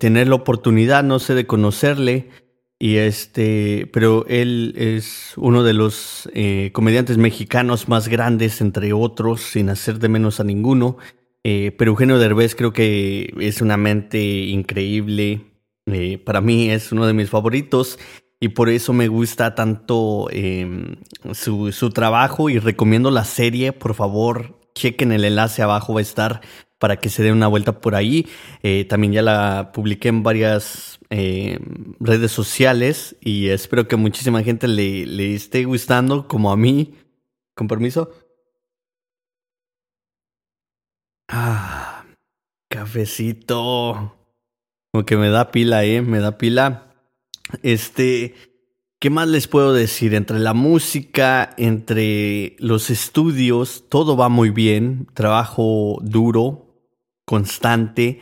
tener 0.00 0.26
la 0.26 0.34
oportunidad, 0.34 1.04
no 1.04 1.20
sé, 1.20 1.34
de 1.34 1.46
conocerle. 1.46 2.30
Y 2.78 2.96
este, 2.96 3.88
pero 3.92 4.26
él 4.26 4.74
es 4.76 5.32
uno 5.36 5.62
de 5.62 5.72
los 5.72 6.28
eh, 6.34 6.70
comediantes 6.72 7.16
mexicanos 7.16 7.88
más 7.88 8.08
grandes, 8.08 8.60
entre 8.60 8.92
otros, 8.92 9.40
sin 9.40 9.70
hacer 9.70 10.00
de 10.00 10.08
menos 10.08 10.40
a 10.40 10.44
ninguno. 10.44 10.98
Eh, 11.44 11.72
pero 11.78 11.92
Eugenio 11.92 12.18
Derbez 12.18 12.56
creo 12.56 12.72
que 12.72 13.32
es 13.38 13.60
una 13.60 13.76
mente 13.76 14.20
increíble. 14.20 15.52
para 16.24 16.40
mí 16.40 16.70
es 16.70 16.90
uno 16.90 17.06
de 17.06 17.14
mis 17.14 17.30
favoritos 17.30 18.00
y 18.40 18.48
por 18.48 18.68
eso 18.68 18.92
me 18.92 19.06
gusta 19.06 19.54
tanto 19.54 20.26
em, 20.32 20.96
su, 21.32 21.70
su 21.70 21.90
trabajo 21.90 22.50
y 22.50 22.58
recomiendo 22.58 23.12
la 23.12 23.24
serie. 23.24 23.72
Por 23.72 23.94
favor, 23.94 24.58
chequen 24.74 25.12
el 25.12 25.24
enlace 25.24 25.62
abajo, 25.62 25.94
va 25.94 26.00
a 26.00 26.02
estar 26.02 26.40
para 26.78 26.96
que 26.96 27.08
se 27.08 27.22
dé 27.22 27.32
una 27.32 27.46
vuelta 27.46 27.80
por 27.80 27.94
ahí. 27.94 28.26
Eh, 28.62 28.84
también 28.84 29.12
ya 29.12 29.22
la 29.22 29.72
publiqué 29.72 30.08
en 30.08 30.22
varias 30.22 30.98
eh, 31.10 31.58
redes 32.00 32.32
sociales 32.32 33.16
y 33.20 33.48
espero 33.48 33.88
que 33.88 33.96
muchísima 33.96 34.42
gente 34.42 34.68
le, 34.68 35.06
le 35.06 35.34
esté 35.34 35.64
gustando 35.64 36.28
como 36.28 36.50
a 36.52 36.56
mí. 36.56 36.94
Con 37.54 37.68
permiso. 37.68 38.10
Ah, 41.28 42.04
cafecito. 42.68 44.16
Como 44.92 45.04
que 45.04 45.16
me 45.16 45.28
da 45.30 45.50
pila, 45.50 45.84
eh, 45.84 46.02
me 46.02 46.20
da 46.20 46.38
pila. 46.38 46.94
Este, 47.62 48.34
¿qué 49.00 49.10
más 49.10 49.28
les 49.28 49.48
puedo 49.48 49.72
decir? 49.72 50.14
Entre 50.14 50.38
la 50.38 50.54
música, 50.54 51.50
entre 51.56 52.56
los 52.58 52.90
estudios, 52.90 53.84
todo 53.88 54.16
va 54.16 54.28
muy 54.28 54.50
bien. 54.50 55.06
Trabajo 55.14 55.98
duro, 56.02 56.65
constante. 57.26 58.20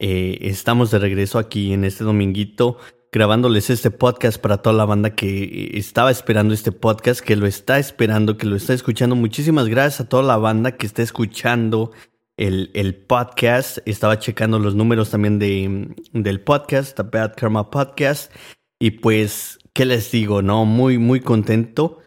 Eh, 0.00 0.38
estamos 0.40 0.90
de 0.90 0.98
regreso 0.98 1.38
aquí 1.38 1.72
en 1.72 1.84
este 1.84 2.02
dominguito 2.02 2.78
grabándoles 3.12 3.70
este 3.70 3.90
podcast 3.90 4.38
para 4.38 4.58
toda 4.58 4.76
la 4.76 4.84
banda 4.84 5.14
que 5.14 5.70
estaba 5.74 6.10
esperando 6.10 6.52
este 6.52 6.70
podcast, 6.70 7.20
que 7.20 7.36
lo 7.36 7.46
está 7.46 7.78
esperando, 7.78 8.36
que 8.36 8.46
lo 8.46 8.56
está 8.56 8.74
escuchando. 8.74 9.16
Muchísimas 9.16 9.68
gracias 9.68 10.02
a 10.02 10.08
toda 10.08 10.22
la 10.22 10.36
banda 10.36 10.72
que 10.72 10.84
está 10.84 11.02
escuchando 11.02 11.92
el, 12.36 12.70
el 12.74 12.94
podcast. 12.94 13.78
Estaba 13.86 14.18
checando 14.18 14.58
los 14.58 14.74
números 14.74 15.10
también 15.10 15.38
de, 15.38 15.94
del 16.12 16.40
podcast, 16.40 16.96
The 16.96 17.04
Bad 17.04 17.36
Karma 17.36 17.70
Podcast. 17.70 18.30
Y 18.78 18.90
pues, 18.90 19.60
¿qué 19.72 19.86
les 19.86 20.10
digo? 20.10 20.42
No, 20.42 20.66
muy, 20.66 20.98
muy 20.98 21.20
contento. 21.20 22.00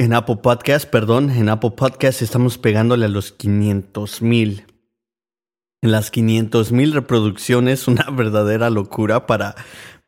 En 0.00 0.14
Apple 0.14 0.36
Podcast, 0.36 0.88
perdón, 0.88 1.28
en 1.28 1.50
Apple 1.50 1.72
Podcast 1.72 2.22
estamos 2.22 2.56
pegándole 2.56 3.04
a 3.04 3.08
los 3.08 3.32
500 3.32 4.22
mil. 4.22 4.64
Las 5.82 6.10
500 6.10 6.72
mil 6.72 6.94
reproducciones, 6.94 7.86
una 7.86 8.04
verdadera 8.10 8.70
locura 8.70 9.26
para 9.26 9.56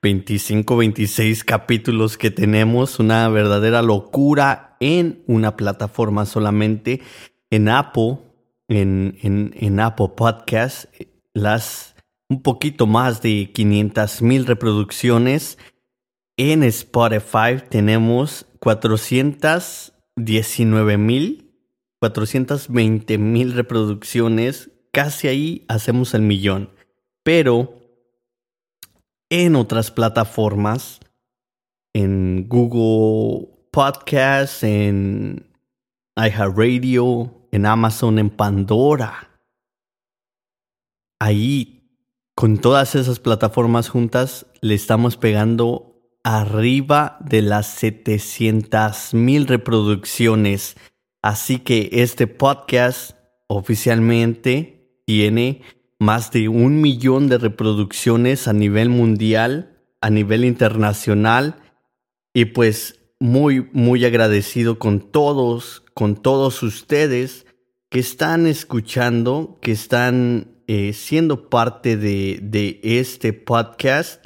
25, 0.01 0.79
26 0.79 1.45
capítulos 1.45 2.17
que 2.17 2.31
tenemos, 2.31 3.01
una 3.01 3.29
verdadera 3.29 3.83
locura 3.83 4.79
en 4.81 5.25
una 5.27 5.59
plataforma 5.59 6.25
solamente. 6.25 7.03
En 7.51 7.69
Apple, 7.69 8.17
en, 8.69 9.19
en, 9.21 9.53
en 9.59 9.79
Apple 9.79 10.13
Podcast, 10.17 10.87
las 11.35 11.95
un 12.31 12.41
poquito 12.41 12.87
más 12.87 13.21
de 13.21 13.51
500 13.53 14.23
mil 14.23 14.47
reproducciones. 14.47 15.59
En 16.37 16.62
Spotify 16.62 17.57
tenemos 17.69 18.47
419 18.61 20.97
mil, 20.97 21.53
420 22.01 23.19
mil 23.19 23.53
reproducciones. 23.53 24.71
Casi 24.93 25.29
ahí 25.29 25.67
hacemos 25.69 26.15
el 26.15 26.23
millón. 26.23 26.71
Pero 27.23 27.75
en 29.31 29.57
otras 29.57 29.91
plataformas, 29.91 31.01
en 31.95 32.49
Google 32.49 33.49
Podcasts, 33.71 34.62
en 34.62 35.53
iHeartRadio, 36.17 37.47
en 37.51 37.67
Amazon, 37.67 38.19
en 38.19 38.31
Pandora. 38.31 39.29
Ahí, 41.21 41.99
con 42.35 42.57
todas 42.59 42.95
esas 42.95 43.21
plataformas 43.21 43.91
juntas, 43.91 44.47
le 44.61 44.75
estamos 44.75 45.17
pegando 45.17 45.92
arriba 46.25 47.19
de 47.21 47.43
las 47.43 47.67
700 47.67 49.14
mil 49.14 49.47
reproducciones. 49.47 50.76
Así 51.21 51.59
que 51.59 51.88
este 51.93 52.26
podcast 52.26 53.17
oficialmente 53.49 55.00
tiene 55.05 55.62
más 55.99 56.31
de 56.31 56.49
un 56.49 56.81
millón 56.81 57.29
de 57.29 57.38
reproducciones 57.38 58.49
a 58.49 58.52
nivel 58.52 58.88
mundial, 58.88 59.79
a 60.00 60.11
nivel 60.11 60.45
internacional. 60.45 61.57
Y 62.35 62.47
pues 62.47 63.00
muy, 63.21 63.69
muy 63.73 64.05
agradecido 64.05 64.79
con 64.79 65.00
todos, 65.00 65.85
con 65.95 66.17
todos 66.17 66.62
ustedes 66.62 67.47
que 67.88 68.00
están 68.00 68.47
escuchando, 68.47 69.59
que 69.61 69.73
están 69.73 70.62
eh, 70.67 70.93
siendo 70.93 71.50
parte 71.50 71.97
de, 71.97 72.38
de 72.43 72.81
este 72.83 73.33
podcast. 73.33 74.22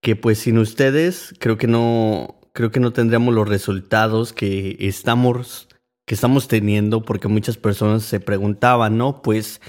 Que 0.00 0.16
pues 0.16 0.38
sin 0.38 0.58
ustedes 0.58 1.34
creo 1.38 1.58
que 1.58 1.66
no, 1.66 2.40
creo 2.52 2.70
que 2.70 2.80
no 2.80 2.92
tendríamos 2.92 3.34
los 3.34 3.48
resultados 3.48 4.32
que 4.32 4.76
estamos 4.80 5.68
que 6.06 6.14
estamos 6.14 6.48
teniendo 6.48 7.02
porque 7.02 7.28
muchas 7.28 7.56
personas 7.56 8.02
se 8.02 8.18
preguntaban, 8.18 8.98
¿no? 8.98 9.22
Pues 9.22 9.60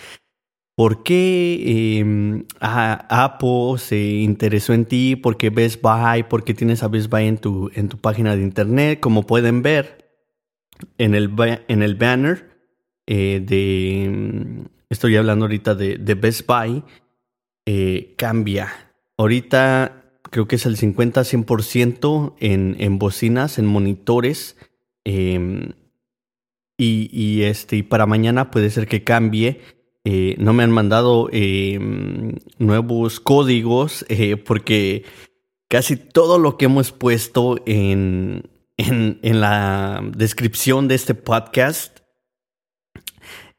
¿Por 0.81 1.03
qué 1.03 1.99
em, 1.99 2.45
Apple 2.59 3.77
se 3.77 3.99
interesó 3.99 4.73
en 4.73 4.85
ti? 4.85 5.15
¿Por 5.15 5.37
qué 5.37 5.51
Best 5.51 5.79
Buy? 5.81 6.23
¿Por 6.23 6.43
qué 6.43 6.55
tienes 6.55 6.81
a 6.81 6.87
Best 6.87 7.09
Buy 7.09 7.27
en 7.27 7.37
tu, 7.37 7.69
en 7.75 7.87
tu 7.87 7.99
página 7.99 8.35
de 8.35 8.41
internet? 8.41 8.99
Como 8.99 9.27
pueden 9.27 9.61
ver 9.61 10.11
en 10.97 11.13
el, 11.13 11.29
en 11.67 11.83
el 11.83 11.95
banner 11.95 12.49
eh, 13.05 13.43
de... 13.45 14.05
Em, 14.05 14.65
estoy 14.89 15.15
hablando 15.17 15.45
ahorita 15.45 15.75
de, 15.75 15.97
de 15.97 16.15
Best 16.15 16.47
Buy. 16.47 16.83
Eh, 17.67 18.15
cambia. 18.17 18.69
Ahorita 19.17 20.00
creo 20.31 20.47
que 20.47 20.55
es 20.55 20.65
el 20.65 20.77
50-100% 20.77 22.33
en, 22.39 22.75
en 22.79 22.97
bocinas, 22.97 23.59
en 23.59 23.67
monitores. 23.67 24.57
Em, 25.03 25.73
y, 26.77 27.09
y, 27.11 27.43
este, 27.43 27.77
y 27.77 27.83
para 27.83 28.07
mañana 28.07 28.49
puede 28.49 28.71
ser 28.71 28.87
que 28.87 29.03
cambie 29.03 29.61
eh, 30.03 30.35
no 30.39 30.53
me 30.53 30.63
han 30.63 30.71
mandado 30.71 31.29
eh, 31.31 31.77
nuevos 32.57 33.19
códigos 33.19 34.03
eh, 34.09 34.35
porque 34.35 35.03
casi 35.67 35.95
todo 35.95 36.39
lo 36.39 36.57
que 36.57 36.65
hemos 36.65 36.91
puesto 36.91 37.61
en, 37.67 38.49
en, 38.77 39.19
en 39.21 39.41
la 39.41 40.01
descripción 40.17 40.87
de 40.87 40.95
este 40.95 41.13
podcast 41.13 41.99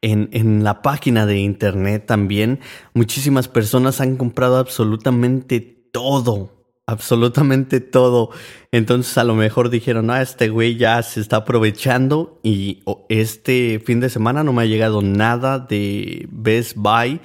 en, 0.00 0.30
en, 0.32 0.64
la 0.64 0.82
página 0.82 1.26
de 1.26 1.38
internet 1.38 2.06
también, 2.06 2.58
muchísimas 2.92 3.46
personas 3.46 4.00
han 4.00 4.16
comprado 4.16 4.56
absolutamente 4.56 5.60
todo 5.92 6.61
absolutamente 6.86 7.80
todo. 7.80 8.30
Entonces 8.70 9.16
a 9.18 9.24
lo 9.24 9.34
mejor 9.34 9.70
dijeron, 9.70 10.10
ah, 10.10 10.22
este 10.22 10.48
güey 10.48 10.76
ya 10.76 11.02
se 11.02 11.20
está 11.20 11.36
aprovechando 11.36 12.40
y 12.42 12.82
este 13.08 13.80
fin 13.84 14.00
de 14.00 14.10
semana 14.10 14.44
no 14.44 14.52
me 14.52 14.62
ha 14.62 14.66
llegado 14.66 15.02
nada 15.02 15.58
de 15.58 16.26
Best 16.30 16.76
Buy. 16.76 17.20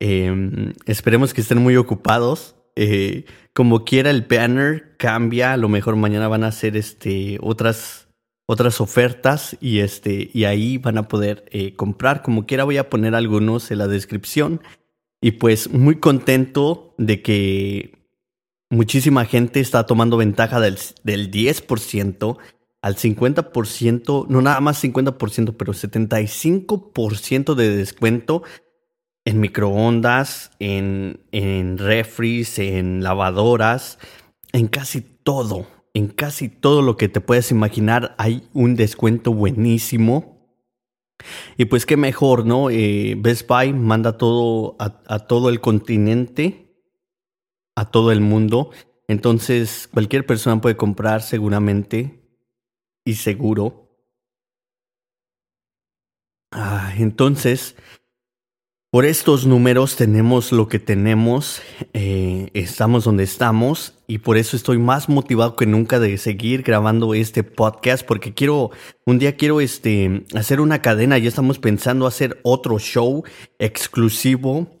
Em, 0.00 0.72
esperemos 0.86 1.34
que 1.34 1.40
estén 1.40 1.58
muy 1.58 1.76
ocupados. 1.76 2.56
Eh, 2.76 3.24
como 3.52 3.84
quiera 3.84 4.10
el 4.10 4.22
banner 4.22 4.96
cambia, 4.96 5.52
a 5.52 5.56
lo 5.56 5.68
mejor 5.68 5.96
mañana 5.96 6.26
van 6.26 6.42
a 6.42 6.48
hacer 6.48 6.76
este, 6.76 7.38
otras, 7.40 8.08
otras 8.46 8.80
ofertas 8.80 9.56
y, 9.60 9.78
este, 9.78 10.30
y 10.32 10.44
ahí 10.44 10.78
van 10.78 10.98
a 10.98 11.08
poder 11.08 11.44
eh, 11.52 11.74
comprar. 11.74 12.22
Como 12.22 12.46
quiera 12.46 12.64
voy 12.64 12.78
a 12.78 12.90
poner 12.90 13.14
algunos 13.14 13.70
en 13.70 13.78
la 13.78 13.86
descripción. 13.86 14.60
Y 15.22 15.32
pues 15.32 15.72
muy 15.72 16.00
contento 16.00 16.94
de 16.98 17.22
que 17.22 18.03
muchísima 18.74 19.24
gente 19.24 19.60
está 19.60 19.86
tomando 19.86 20.16
ventaja 20.16 20.60
del, 20.60 20.78
del 21.02 21.30
10% 21.30 22.36
al 22.82 22.96
50%, 22.96 24.26
no 24.28 24.42
nada 24.42 24.60
más 24.60 24.84
50%, 24.84 25.54
pero 25.56 25.72
75% 25.72 27.54
de 27.54 27.76
descuento 27.76 28.42
en 29.24 29.40
microondas, 29.40 30.50
en, 30.58 31.20
en 31.32 31.78
refries, 31.78 32.58
en 32.58 33.02
lavadoras, 33.02 33.98
en 34.52 34.66
casi 34.66 35.00
todo, 35.00 35.66
en 35.94 36.08
casi 36.08 36.50
todo 36.50 36.82
lo 36.82 36.98
que 36.98 37.08
te 37.08 37.22
puedes 37.22 37.50
imaginar 37.50 38.14
hay 38.18 38.48
un 38.52 38.74
descuento 38.74 39.32
buenísimo. 39.32 40.34
Y 41.56 41.66
pues 41.66 41.86
qué 41.86 41.96
mejor, 41.96 42.44
¿no? 42.44 42.68
Eh, 42.68 43.14
Best 43.16 43.48
Buy 43.48 43.72
manda 43.72 44.18
todo 44.18 44.76
a 44.78 45.20
todo 45.20 45.48
el 45.48 45.62
continente 45.62 46.63
a 47.74 47.90
todo 47.90 48.12
el 48.12 48.20
mundo. 48.20 48.70
Entonces, 49.08 49.88
cualquier 49.92 50.26
persona 50.26 50.60
puede 50.60 50.76
comprar 50.76 51.22
seguramente 51.22 52.22
y 53.04 53.14
seguro. 53.14 53.84
Entonces, 56.96 57.76
por 58.94 59.04
estos 59.04 59.44
números 59.44 59.96
tenemos 59.96 60.52
lo 60.52 60.68
que 60.68 60.78
tenemos, 60.78 61.60
eh, 61.94 62.50
estamos 62.54 63.02
donde 63.02 63.24
estamos 63.24 63.94
y 64.06 64.18
por 64.18 64.36
eso 64.36 64.56
estoy 64.56 64.78
más 64.78 65.08
motivado 65.08 65.56
que 65.56 65.66
nunca 65.66 65.98
de 65.98 66.16
seguir 66.16 66.62
grabando 66.62 67.12
este 67.12 67.42
podcast 67.42 68.06
porque 68.06 68.34
quiero, 68.34 68.70
un 69.04 69.18
día 69.18 69.34
quiero 69.34 69.60
este, 69.60 70.24
hacer 70.36 70.60
una 70.60 70.80
cadena, 70.80 71.18
ya 71.18 71.28
estamos 71.28 71.58
pensando 71.58 72.06
hacer 72.06 72.38
otro 72.44 72.78
show 72.78 73.24
exclusivo 73.58 74.73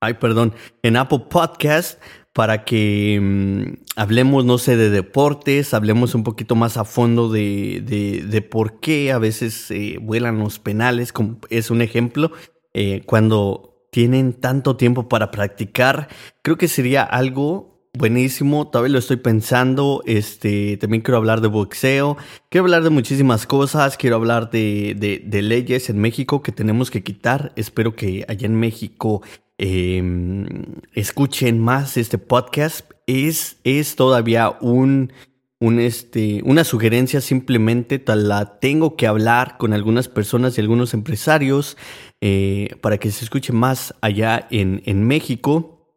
ay, 0.00 0.14
perdón, 0.14 0.54
en 0.82 0.96
Apple 0.96 1.24
Podcast 1.28 2.00
para 2.32 2.64
que 2.64 3.18
mm, 3.20 3.82
hablemos, 3.96 4.44
no 4.44 4.58
sé, 4.58 4.76
de 4.76 4.88
deportes, 4.90 5.74
hablemos 5.74 6.14
un 6.14 6.24
poquito 6.24 6.54
más 6.54 6.76
a 6.76 6.84
fondo 6.84 7.28
de, 7.30 7.82
de, 8.26 8.42
por 8.42 8.80
qué 8.80 9.12
a 9.12 9.18
veces 9.18 9.70
eh, 9.70 9.98
vuelan 10.00 10.38
los 10.38 10.58
penales, 10.58 11.12
como 11.12 11.38
es 11.50 11.70
un 11.70 11.82
ejemplo, 11.82 12.32
eh, 12.72 13.02
cuando 13.04 13.86
tienen 13.90 14.32
tanto 14.32 14.76
tiempo 14.76 15.08
para 15.08 15.30
practicar, 15.30 16.08
creo 16.42 16.56
que 16.56 16.68
sería 16.68 17.02
algo 17.02 17.68
buenísimo, 17.92 18.68
todavía 18.68 18.92
lo 18.92 19.00
estoy 19.00 19.16
pensando, 19.16 20.02
este, 20.06 20.76
también 20.76 21.02
quiero 21.02 21.18
hablar 21.18 21.40
de 21.40 21.48
boxeo, 21.48 22.16
quiero 22.48 22.66
hablar 22.66 22.84
de 22.84 22.90
muchísimas 22.90 23.46
cosas, 23.46 23.96
quiero 23.96 24.14
hablar 24.14 24.50
de, 24.50 24.94
de 24.96 25.42
leyes 25.42 25.90
en 25.90 25.98
México 25.98 26.40
que 26.40 26.52
tenemos 26.52 26.88
que 26.92 27.02
quitar, 27.02 27.52
espero 27.56 27.96
que 27.96 28.24
allá 28.28 28.46
en 28.46 28.54
México 28.54 29.22
Em, 29.62 30.46
escuchen 30.94 31.58
más 31.58 31.98
este 31.98 32.16
podcast. 32.16 32.90
Es, 33.06 33.58
es 33.62 33.94
todavía 33.94 34.56
un, 34.62 35.12
un 35.60 35.78
este, 35.78 36.40
una 36.46 36.64
sugerencia, 36.64 37.20
simplemente 37.20 38.02
la 38.06 38.58
tengo 38.58 38.96
que 38.96 39.06
hablar 39.06 39.58
con 39.58 39.74
algunas 39.74 40.08
personas 40.08 40.56
y 40.56 40.62
algunos 40.62 40.94
empresarios 40.94 41.76
eh, 42.22 42.74
para 42.80 42.96
que 42.96 43.10
se 43.10 43.22
escuche 43.22 43.52
más 43.52 43.94
allá 44.00 44.48
en, 44.50 44.80
en 44.86 45.06
México. 45.06 45.94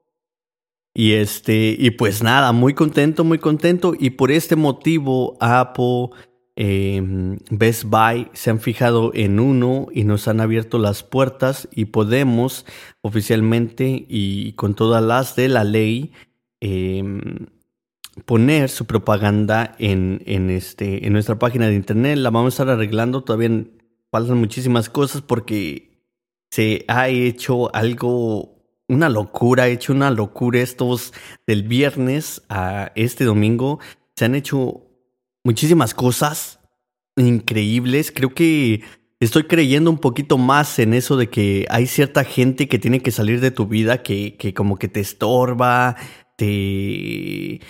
Y 0.93 1.13
este, 1.13 1.73
y 1.79 1.91
pues 1.91 2.21
nada, 2.21 2.51
muy 2.51 2.73
contento, 2.73 3.23
muy 3.23 3.37
contento. 3.37 3.93
Y 3.97 4.09
por 4.09 4.29
este 4.29 4.57
motivo, 4.57 5.37
Apple 5.39 6.09
em, 6.55 7.37
Best 7.49 7.85
Buy 7.85 8.29
se 8.33 8.49
han 8.49 8.59
fijado 8.59 9.11
en 9.13 9.39
uno 9.39 9.87
y 9.91 10.03
nos 10.03 10.27
han 10.27 10.41
abierto 10.41 10.77
las 10.77 11.03
puertas 11.03 11.67
y 11.71 11.85
podemos 11.85 12.65
oficialmente 13.01 14.05
y 14.07 14.53
con 14.53 14.75
todas 14.75 15.03
las 15.03 15.35
de 15.35 15.49
la 15.49 15.63
ley 15.63 16.11
em, 16.61 17.47
poner 18.25 18.69
su 18.69 18.85
propaganda 18.85 19.75
en, 19.79 20.21
en, 20.25 20.49
este, 20.49 21.05
en 21.05 21.13
nuestra 21.13 21.39
página 21.39 21.67
de 21.67 21.75
internet. 21.75 22.17
La 22.17 22.29
vamos 22.29 22.53
a 22.53 22.63
estar 22.63 22.69
arreglando. 22.69 23.23
Todavía 23.23 23.65
faltan 24.11 24.37
muchísimas 24.37 24.89
cosas 24.89 25.21
porque 25.21 25.93
se 26.51 26.85
ha 26.87 27.09
hecho 27.09 27.73
algo, 27.75 28.63
una 28.87 29.09
locura, 29.09 29.63
ha 29.63 29.67
hecho 29.69 29.91
una 29.91 30.11
locura 30.11 30.59
estos 30.59 31.13
del 31.47 31.63
viernes 31.63 32.43
a 32.49 32.91
este 32.95 33.23
domingo. 33.23 33.79
Se 34.15 34.25
han 34.25 34.35
hecho 34.35 34.83
muchísimas 35.43 35.93
cosas 35.93 36.59
increíbles. 37.15 38.11
Creo 38.11 38.33
que 38.33 38.81
estoy 39.19 39.43
creyendo 39.43 39.89
un 39.89 39.99
poquito 39.99 40.37
más 40.37 40.79
en 40.79 40.93
eso 40.93 41.17
de 41.17 41.29
que 41.29 41.65
hay 41.69 41.87
cierta 41.87 42.23
gente 42.23 42.67
que 42.67 42.79
tiene 42.79 43.01
que 43.01 43.11
salir 43.11 43.39
de 43.39 43.51
tu 43.51 43.67
vida 43.67 44.03
que, 44.03 44.35
que 44.37 44.53
como 44.53 44.77
que 44.77 44.87
te 44.87 44.99
estorba, 44.99 45.95
te 46.37 47.61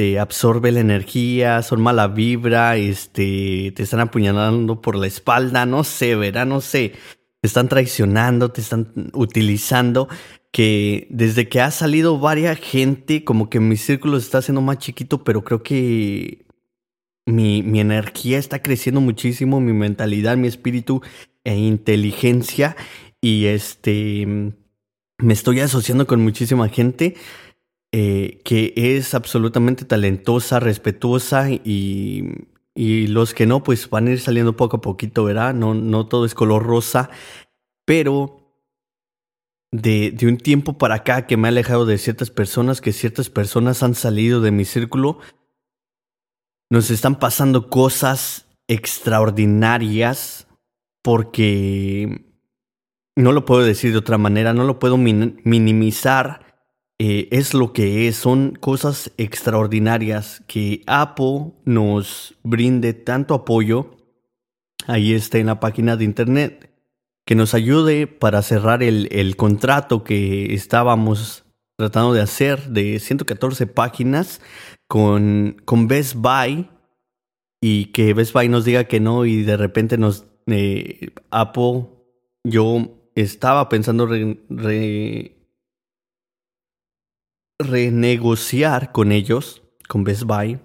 te 0.00 0.18
absorbe 0.18 0.72
la 0.72 0.80
energía, 0.80 1.62
son 1.62 1.82
mala 1.82 2.08
vibra, 2.08 2.78
este, 2.78 3.70
te 3.76 3.82
están 3.82 4.00
apuñalando 4.00 4.80
por 4.80 4.96
la 4.96 5.06
espalda, 5.06 5.66
no 5.66 5.84
sé, 5.84 6.16
verá, 6.16 6.46
no 6.46 6.62
sé, 6.62 6.94
te 7.42 7.46
están 7.46 7.68
traicionando, 7.68 8.50
te 8.50 8.62
están 8.62 9.10
utilizando, 9.12 10.08
que 10.52 11.06
desde 11.10 11.50
que 11.50 11.60
ha 11.60 11.70
salido 11.70 12.18
varias 12.18 12.58
gente, 12.58 13.24
como 13.24 13.50
que 13.50 13.60
mi 13.60 13.76
círculo 13.76 14.16
está 14.16 14.38
haciendo 14.38 14.62
más 14.62 14.78
chiquito, 14.78 15.22
pero 15.22 15.44
creo 15.44 15.62
que 15.62 16.46
mi, 17.30 17.62
mi 17.62 17.80
energía 17.80 18.38
está 18.38 18.62
creciendo 18.62 19.00
muchísimo, 19.00 19.60
mi 19.60 19.72
mentalidad, 19.72 20.36
mi 20.36 20.48
espíritu 20.48 21.02
e 21.44 21.56
inteligencia, 21.56 22.76
y 23.20 23.46
este, 23.46 24.26
me 25.18 25.32
estoy 25.32 25.60
asociando 25.60 26.06
con 26.06 26.22
muchísima 26.22 26.68
gente 26.68 27.16
eh, 27.92 28.40
que 28.44 28.72
es 28.76 29.14
absolutamente 29.14 29.84
talentosa, 29.84 30.60
respetuosa 30.60 31.50
y, 31.50 32.46
y, 32.72 33.08
los 33.08 33.34
que 33.34 33.46
no, 33.46 33.64
pues 33.64 33.90
van 33.90 34.06
a 34.06 34.12
ir 34.12 34.20
saliendo 34.20 34.56
poco 34.56 34.76
a 34.76 34.80
poquito, 34.80 35.24
¿verdad? 35.24 35.54
No, 35.54 35.74
no 35.74 36.06
todo 36.06 36.24
es 36.24 36.34
color 36.34 36.64
rosa, 36.64 37.10
pero 37.84 38.54
de, 39.72 40.12
de 40.12 40.28
un 40.28 40.38
tiempo 40.38 40.78
para 40.78 40.96
acá 40.96 41.26
que 41.26 41.36
me 41.36 41.48
he 41.48 41.50
alejado 41.50 41.84
de 41.84 41.98
ciertas 41.98 42.30
personas, 42.30 42.80
que 42.80 42.92
ciertas 42.92 43.28
personas 43.28 43.82
han 43.82 43.96
salido 43.96 44.40
de 44.40 44.52
mi 44.52 44.64
círculo, 44.64 45.18
nos 46.70 46.90
están 46.90 47.18
pasando 47.18 47.68
cosas 47.68 48.46
extraordinarias 48.68 50.46
porque 51.02 52.24
no 53.16 53.32
lo 53.32 53.44
puedo 53.44 53.62
decir 53.62 53.92
de 53.92 53.98
otra 53.98 54.18
manera, 54.18 54.54
no 54.54 54.64
lo 54.64 54.78
puedo 54.78 54.96
minimizar 54.96 56.50
eh, 57.02 57.28
es 57.30 57.54
lo 57.54 57.72
que 57.72 58.08
es. 58.08 58.16
Son 58.16 58.52
cosas 58.60 59.10
extraordinarias 59.16 60.44
que 60.46 60.82
Apple 60.86 61.52
nos 61.64 62.34
brinde 62.42 62.92
tanto 62.92 63.32
apoyo. 63.32 63.96
Ahí 64.86 65.14
está 65.14 65.38
en 65.38 65.46
la 65.46 65.60
página 65.60 65.96
de 65.96 66.04
internet. 66.04 66.70
Que 67.24 67.34
nos 67.34 67.54
ayude 67.54 68.06
para 68.06 68.42
cerrar 68.42 68.82
el, 68.82 69.08
el 69.12 69.36
contrato 69.36 70.04
que 70.04 70.52
estábamos 70.52 71.44
tratando 71.78 72.12
de 72.12 72.20
hacer 72.20 72.68
de 72.68 72.98
114 72.98 73.66
páginas 73.66 74.42
con, 74.90 75.62
con 75.64 75.86
Best 75.86 76.16
Buy 76.16 76.68
y 77.60 77.86
que 77.92 78.12
Best 78.12 78.32
Buy 78.32 78.48
nos 78.48 78.64
diga 78.64 78.84
que 78.84 78.98
no 78.98 79.24
y 79.24 79.44
de 79.44 79.56
repente 79.56 79.96
nos 79.98 80.26
eh, 80.48 81.10
Apple 81.30 81.86
yo 82.42 82.88
estaba 83.14 83.68
pensando 83.68 84.06
re, 84.06 85.36
renegociar 87.60 88.90
con 88.90 89.12
ellos, 89.12 89.62
con 89.88 90.02
Best 90.02 90.24
Buy. 90.24 90.58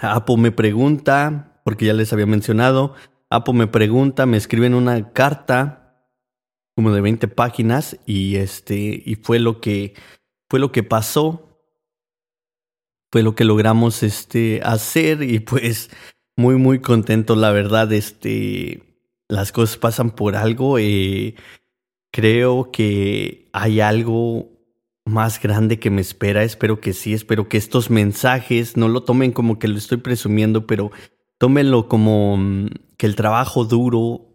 Apple 0.00 0.38
me 0.38 0.50
pregunta, 0.50 1.60
porque 1.62 1.84
ya 1.84 1.92
les 1.92 2.14
había 2.14 2.24
mencionado, 2.24 2.94
Apple 3.28 3.52
me 3.52 3.66
pregunta, 3.66 4.24
me 4.24 4.38
escriben 4.38 4.72
una 4.72 5.12
carta 5.12 6.08
como 6.74 6.90
de 6.90 7.02
20 7.02 7.28
páginas 7.28 7.98
y 8.06 8.36
este 8.36 9.02
y 9.04 9.16
fue 9.16 9.40
lo 9.40 9.60
que 9.60 9.92
fue 10.48 10.58
lo 10.58 10.72
que 10.72 10.82
pasó. 10.82 11.45
Fue 13.10 13.22
lo 13.22 13.34
que 13.34 13.44
logramos 13.44 14.02
este 14.02 14.60
hacer 14.62 15.22
y 15.22 15.40
pues 15.40 15.90
muy 16.36 16.56
muy 16.56 16.80
contento 16.80 17.34
la 17.34 17.50
verdad 17.50 17.90
este 17.92 18.82
las 19.28 19.52
cosas 19.52 19.78
pasan 19.78 20.10
por 20.10 20.36
algo 20.36 20.78
eh, 20.78 21.34
creo 22.10 22.70
que 22.72 23.48
hay 23.52 23.80
algo 23.80 24.56
más 25.06 25.40
grande 25.40 25.78
que 25.78 25.90
me 25.90 26.02
espera. 26.02 26.42
Espero 26.42 26.80
que 26.80 26.92
sí, 26.92 27.14
espero 27.14 27.48
que 27.48 27.56
estos 27.56 27.90
mensajes 27.90 28.76
no 28.76 28.88
lo 28.88 29.02
tomen 29.04 29.32
como 29.32 29.58
que 29.58 29.68
lo 29.68 29.78
estoy 29.78 29.98
presumiendo, 29.98 30.66
pero 30.66 30.90
tómenlo 31.38 31.88
como 31.88 32.36
mm, 32.36 32.66
que 32.98 33.06
el 33.06 33.16
trabajo 33.16 33.64
duro, 33.64 34.26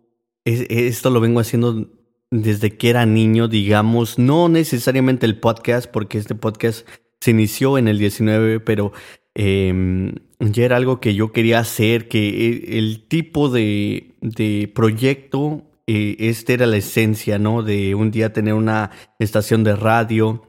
esto 0.45 1.09
lo 1.09 1.19
vengo 1.19 1.39
haciendo 1.39 1.89
desde 2.31 2.77
que 2.77 2.89
era 2.89 3.05
niño, 3.05 3.47
digamos, 3.47 4.17
no 4.17 4.47
necesariamente 4.47 5.25
el 5.25 5.39
podcast, 5.39 5.91
porque 5.91 6.17
este 6.17 6.33
podcast 6.33 6.87
se 7.21 7.31
inició 7.31 7.77
en 7.77 7.87
el 7.87 7.97
19, 7.97 8.59
pero 8.59 8.91
em, 9.33 10.15
ya 10.39 10.65
era 10.65 10.75
algo 10.75 10.99
que 10.99 11.15
yo 11.15 11.31
quería 11.31 11.59
hacer, 11.59 12.09
que 12.09 12.27
e, 12.27 12.77
el 12.77 13.07
tipo 13.07 13.47
de, 13.47 14.15
de 14.19 14.69
proyecto, 14.75 15.63
eh, 15.87 16.17
este 16.19 16.55
era 16.55 16.65
la 16.65 16.77
esencia, 16.77 17.39
¿no? 17.39 17.63
De 17.63 17.95
un 17.95 18.11
día 18.11 18.33
tener 18.33 18.53
una 18.55 18.91
estación 19.19 19.63
de 19.63 19.77
radio, 19.77 20.43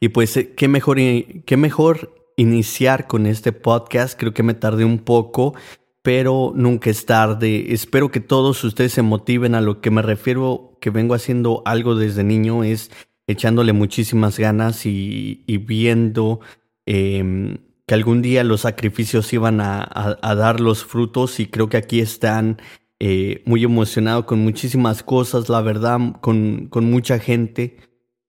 y 0.00 0.08
pues, 0.08 0.36
eh, 0.36 0.54
qué 0.54 0.68
mejor, 0.68 0.98
qué 0.98 1.56
mejor 1.56 2.32
iniciar 2.36 3.06
con 3.06 3.26
este 3.26 3.52
podcast. 3.52 4.18
Creo 4.18 4.34
que 4.34 4.42
me 4.42 4.54
tardé 4.54 4.84
un 4.84 4.98
poco, 4.98 5.54
pero 6.02 6.52
nunca 6.54 6.90
es 6.90 7.06
tarde. 7.06 7.72
Espero 7.72 8.10
que 8.10 8.20
todos 8.20 8.62
ustedes 8.64 8.92
se 8.92 9.02
motiven 9.02 9.54
a 9.54 9.60
lo 9.60 9.80
que 9.80 9.90
me 9.90 10.02
refiero, 10.02 10.76
que 10.80 10.90
vengo 10.90 11.14
haciendo 11.14 11.62
algo 11.64 11.94
desde 11.94 12.24
niño, 12.24 12.64
es 12.64 12.90
echándole 13.26 13.72
muchísimas 13.72 14.38
ganas 14.38 14.86
y, 14.86 15.44
viendo 15.66 16.40
em, 16.86 17.58
que 17.86 17.94
algún 17.94 18.22
día 18.22 18.44
los 18.44 18.62
sacrificios 18.62 19.32
iban 19.32 19.60
a, 19.60 20.18
dar 20.22 20.60
los 20.60 20.84
frutos 20.84 21.40
y 21.40 21.46
creo 21.46 21.68
que 21.68 21.76
aquí 21.76 22.00
están 22.00 22.60
eh, 23.00 23.42
muy 23.46 23.64
emocionado 23.64 24.26
con 24.26 24.40
muchísimas 24.40 25.02
cosas, 25.02 25.48
la 25.48 25.60
verdad, 25.60 25.98
con, 26.20 26.68
mucha 26.72 27.18
gente. 27.18 27.76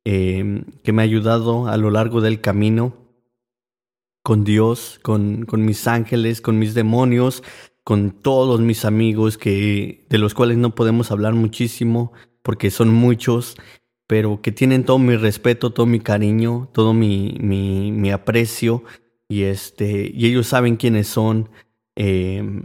Em, 0.06 0.66
que 0.84 0.92
me 0.92 1.02
ha 1.02 1.06
ayudado 1.06 1.68
a 1.68 1.78
lo 1.78 1.90
largo 1.90 2.20
del 2.20 2.42
camino 2.42 2.94
con 4.22 4.44
Dios, 4.44 5.00
con, 5.02 5.46
con 5.46 5.64
mis 5.64 5.88
ángeles, 5.88 6.42
con 6.42 6.60
mis 6.60 6.74
demonios, 6.74 7.42
con 7.84 8.12
todos 8.12 8.62
mis 8.62 8.86
amigos 8.86 9.38
que 9.38 10.06
de 10.10 10.18
los 10.18 10.34
cuales 10.34 10.58
no 10.58 10.76
podemos 10.76 11.12
hablar 11.12 11.34
muchísimo 11.34 12.14
porque 12.42 12.72
son 12.72 12.90
muchos, 12.90 13.56
pero 14.14 14.42
que 14.44 14.52
tienen 14.52 14.86
todo 14.86 15.00
mi 15.00 15.16
respeto, 15.16 15.72
todo 15.72 15.88
mi 15.88 16.00
cariño, 16.00 16.70
todo 16.72 16.94
mi, 16.94 17.36
mi, 17.40 18.12
aprecio 18.12 18.84
y 19.28 19.42
este 19.42 20.12
y 20.14 20.28
ellos 20.28 20.46
saben 20.46 20.76
quiénes 20.76 21.08
son. 21.08 21.50
Em, 21.96 22.62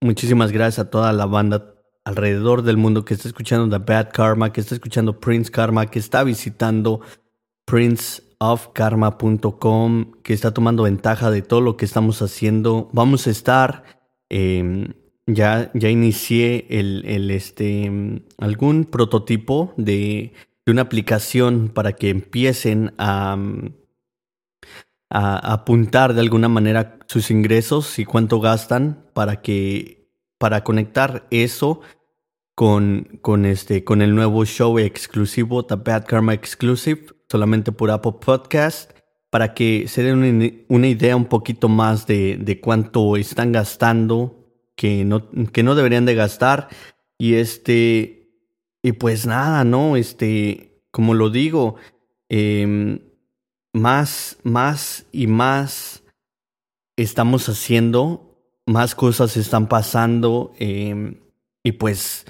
muchísimas 0.00 0.52
gracias 0.52 0.86
a 0.86 0.90
toda 0.90 1.12
la 1.12 1.26
banda 1.26 1.74
alrededor 2.04 2.62
del 2.62 2.76
mundo 2.76 3.04
que 3.04 3.14
está 3.14 3.26
escuchando 3.26 3.76
The 3.76 3.84
Bad 3.84 4.10
Karma, 4.12 4.52
que 4.52 4.60
está 4.60 4.76
escuchando 4.76 5.18
Prince 5.18 5.50
Karma, 5.50 5.86
que 5.86 5.98
está 5.98 6.22
visitando 6.22 7.00
princeofkarma.com, 7.64 10.12
que 10.22 10.32
está 10.32 10.54
tomando 10.54 10.84
ventaja 10.84 11.32
de 11.32 11.42
todo 11.42 11.60
lo 11.60 11.76
que 11.76 11.86
estamos 11.86 12.22
haciendo. 12.22 12.88
Vamos 12.92 13.26
a 13.26 13.30
estar, 13.30 13.82
em, 14.28 14.92
ya, 15.26 15.72
ya 15.74 15.90
inicié 15.90 16.68
el, 16.70 17.04
el, 17.04 17.32
este, 17.32 18.22
algún 18.38 18.84
prototipo 18.84 19.74
de, 19.76 20.34
de, 20.64 20.72
una 20.72 20.82
aplicación 20.82 21.68
para 21.68 21.92
que 21.92 22.10
empiecen 22.10 22.94
a, 22.98 23.36
a 25.10 25.52
apuntar 25.52 26.14
de 26.14 26.20
alguna 26.20 26.48
manera 26.48 26.98
sus 27.06 27.30
ingresos 27.30 27.98
y 27.98 28.04
cuánto 28.04 28.40
gastan 28.40 29.06
para 29.12 29.42
que 29.42 30.04
para 30.38 30.64
conectar 30.64 31.26
eso 31.30 31.80
con, 32.54 33.18
con, 33.22 33.46
este, 33.46 33.84
con 33.84 34.02
el 34.02 34.14
nuevo 34.14 34.44
show 34.44 34.78
exclusivo, 34.78 35.64
The 35.64 35.76
Bad 35.76 36.06
Karma 36.06 36.34
Exclusive, 36.34 37.06
solamente 37.28 37.72
por 37.72 37.90
Apple 37.90 38.16
Podcast, 38.20 38.92
para 39.30 39.54
que 39.54 39.88
se 39.88 40.02
den 40.02 40.64
una, 40.68 40.86
idea 40.86 41.16
un 41.16 41.24
poquito 41.24 41.68
más 41.68 42.06
de, 42.06 42.36
de, 42.36 42.60
cuánto 42.60 43.16
están 43.16 43.52
gastando, 43.52 44.46
que 44.76 45.04
no, 45.04 45.30
que 45.52 45.62
no 45.62 45.74
deberían 45.74 46.04
de 46.04 46.14
gastar. 46.14 46.68
Y 47.18 47.34
este, 47.34 48.23
y 48.84 48.92
pues 48.92 49.26
nada, 49.26 49.64
¿no? 49.64 49.96
Este, 49.96 50.82
como 50.90 51.14
lo 51.14 51.30
digo, 51.30 51.76
em, 52.28 53.00
más, 53.72 54.38
más 54.44 55.06
y 55.10 55.26
más 55.26 56.04
estamos 56.96 57.48
haciendo 57.48 58.30
más 58.66 58.94
cosas 58.94 59.36
están 59.36 59.68
pasando 59.68 60.52
em, 60.58 61.16
y 61.62 61.72
pues 61.72 62.26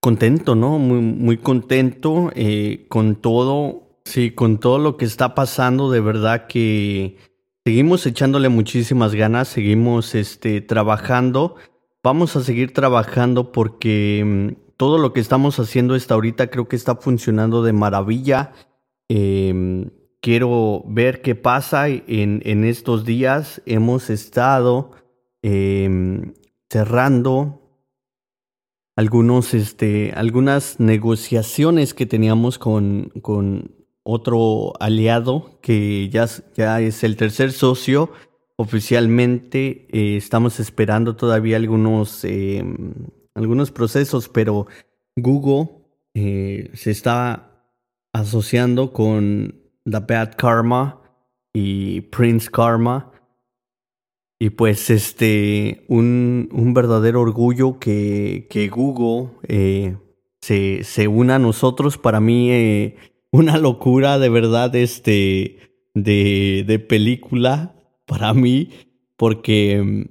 contento, 0.00 0.54
¿no? 0.54 0.78
Muy, 0.78 1.00
muy 1.00 1.38
contento 1.38 2.30
eh, 2.34 2.84
con 2.88 3.16
todo, 3.16 4.00
sí, 4.04 4.32
con 4.32 4.58
todo 4.58 4.78
lo 4.78 4.98
que 4.98 5.06
está 5.06 5.34
pasando, 5.34 5.90
de 5.90 6.00
verdad 6.00 6.46
que 6.46 7.16
seguimos 7.64 8.06
echándole 8.06 8.50
muchísimas 8.50 9.14
ganas, 9.14 9.48
seguimos 9.48 10.14
este, 10.14 10.60
trabajando, 10.60 11.56
vamos 12.02 12.36
a 12.36 12.42
seguir 12.42 12.74
trabajando 12.74 13.50
porque 13.50 14.20
em, 14.20 14.56
todo 14.76 14.98
lo 14.98 15.12
que 15.12 15.20
estamos 15.20 15.58
haciendo 15.58 15.94
hasta 15.94 16.14
ahorita 16.14 16.48
creo 16.48 16.68
que 16.68 16.76
está 16.76 16.96
funcionando 16.96 17.62
de 17.62 17.72
maravilla. 17.72 18.52
Em, 19.08 19.90
quiero 20.20 20.84
ver 20.86 21.22
qué 21.22 21.34
pasa 21.34 21.88
en, 21.88 22.42
en 22.44 22.64
estos 22.64 23.04
días. 23.04 23.62
Hemos 23.66 24.10
estado 24.10 24.90
Em, 25.48 26.34
cerrando 26.68 27.60
algunos, 28.96 29.54
este, 29.54 30.12
algunas 30.16 30.80
negociaciones 30.80 31.94
que 31.94 32.04
teníamos 32.04 32.58
con, 32.58 33.12
con 33.22 33.70
otro 34.02 34.72
aliado 34.80 35.60
que 35.62 36.08
ya, 36.08 36.26
ya 36.56 36.80
es 36.80 37.04
el 37.04 37.16
tercer 37.16 37.52
socio. 37.52 38.10
Oficialmente 38.56 39.86
eh, 39.92 40.16
estamos 40.16 40.58
esperando 40.58 41.14
todavía 41.14 41.58
algunos, 41.58 42.24
em, 42.24 42.94
algunos 43.36 43.70
procesos, 43.70 44.28
pero 44.28 44.66
Google 45.14 45.68
eh, 46.14 46.70
se 46.72 46.90
está 46.90 47.70
asociando 48.12 48.92
con 48.92 49.54
The 49.84 50.00
Bad 50.00 50.36
Karma 50.36 51.02
y 51.52 52.00
Prince 52.00 52.50
Karma 52.50 53.12
y 54.38 54.50
pues 54.50 54.90
este, 54.90 55.84
un, 55.88 56.48
un 56.52 56.74
verdadero 56.74 57.20
orgullo 57.20 57.78
que, 57.78 58.46
que 58.50 58.68
Google 58.68 59.32
eh, 59.48 59.96
se, 60.40 60.82
se, 60.82 61.08
una 61.08 61.36
a 61.36 61.38
nosotros. 61.38 61.98
Para 61.98 62.20
mí, 62.20 62.50
eh, 62.50 62.96
una 63.32 63.58
locura 63.58 64.18
de 64.18 64.28
verdad 64.30 64.74
este, 64.74 65.58
de, 65.94 66.64
de 66.66 66.78
película 66.78 67.74
para 68.06 68.32
mí, 68.32 68.70
porque 69.16 70.06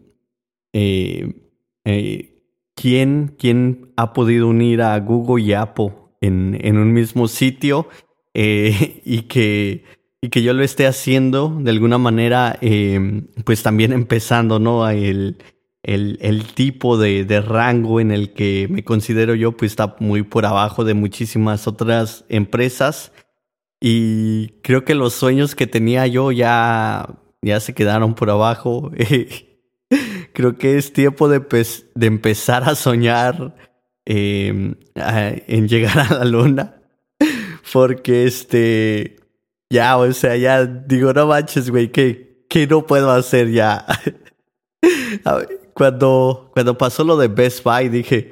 ¿quién, 2.86 3.36
¿quién, 3.40 3.92
ha 3.98 4.14
podido 4.14 4.48
unir 4.48 4.84
a 4.84 5.00
Google 5.00 5.44
y 5.44 5.54
Apple 5.54 5.92
en, 6.22 6.56
en 6.62 6.78
un 6.78 6.94
mismo 6.94 7.28
sitio? 7.28 7.90
y 8.36 9.22
que 9.24 9.86
y 10.22 10.30
que 10.30 10.44
yo 10.44 10.54
lo 10.54 10.62
esté 10.62 10.86
haciendo 10.86 11.58
de 11.62 11.72
alguna 11.72 11.98
manera, 11.98 12.60
em, 12.62 13.26
pues 13.44 13.64
también 13.64 13.92
empezando, 13.92 14.60
¿no? 14.60 14.88
El, 14.88 15.38
el, 15.82 16.20
el 16.22 16.44
tipo 16.54 17.00
de, 17.00 17.26
de, 17.26 17.42
rango 17.42 18.00
en 18.00 18.12
el 18.12 18.34
que 18.34 18.68
me 18.70 18.84
considero 18.84 19.34
yo, 19.34 19.54
pues 19.58 19.72
está 19.72 19.96
muy 20.00 20.22
por 20.22 20.46
abajo 20.46 20.84
de 20.84 20.94
muchísimas 20.94 21.68
otras 21.68 22.24
empresas. 22.30 23.12
Y 23.82 24.60
creo 24.62 24.86
que 24.86 24.94
los 24.94 25.14
sueños 25.14 25.56
que 25.56 25.66
tenía 25.66 26.06
yo 26.06 26.32
ya, 26.32 27.18
ya 27.42 27.60
se 27.60 27.74
quedaron 27.74 28.14
por 28.14 28.30
abajo. 28.30 28.92
creo 30.36 30.58
que 30.58 30.78
es 30.78 30.94
tiempo 30.94 31.28
de, 31.28 31.42
de 31.96 32.06
empezar 32.06 32.70
a 32.70 32.76
soñar 32.76 33.56
em, 34.06 34.76
en 34.94 35.68
llegar 35.68 35.98
a 36.12 36.20
la 36.20 36.26
luna. 36.26 36.82
Porque 37.74 38.26
este 38.26 39.26
ya, 39.70 39.98
o 39.98 40.12
sea, 40.14 40.38
ya 40.38 40.66
digo, 40.66 41.12
no 41.14 41.28
manches, 41.28 41.70
güey, 41.70 41.92
¿qué, 41.92 42.46
¿qué 42.50 42.68
no 42.68 42.86
puedo 42.86 43.12
hacer 43.12 43.52
ya? 43.52 43.86
cuando, 45.74 46.52
cuando 46.54 46.78
pasó 46.78 47.04
lo 47.04 47.18
de 47.18 47.28
Best 47.28 47.64
Buy, 47.64 47.90
dije, 47.90 48.32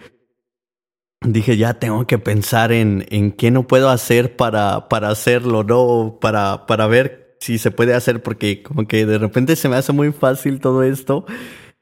dije, 1.22 1.58
ya 1.58 1.74
tengo 1.74 2.06
que 2.06 2.20
pensar 2.20 2.72
en, 2.72 3.06
en 3.10 3.32
qué 3.32 3.52
no 3.52 3.68
puedo 3.68 3.90
hacer 3.90 4.36
para, 4.36 4.88
para 4.90 5.10
hacerlo, 5.10 5.64
¿no? 5.64 6.20
Para, 6.22 6.66
para 6.68 6.88
ver 6.88 7.38
si 7.40 7.58
se 7.58 7.72
puede 7.72 7.94
hacer, 7.94 8.22
porque 8.22 8.64
como 8.64 8.88
que 8.88 9.06
de 9.06 9.18
repente 9.18 9.56
se 9.56 9.68
me 9.68 9.76
hace 9.76 9.92
muy 9.92 10.12
fácil 10.12 10.60
todo 10.62 10.84
esto 10.84 11.26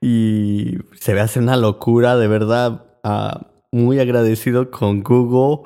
y 0.01 0.79
se 0.99 1.13
me 1.13 1.21
hace 1.21 1.39
una 1.39 1.55
locura, 1.57 2.17
de 2.17 2.27
verdad. 2.27 2.85
Ah, 3.03 3.47
muy 3.71 3.99
agradecido 3.99 4.69
con 4.69 5.01
Google 5.03 5.63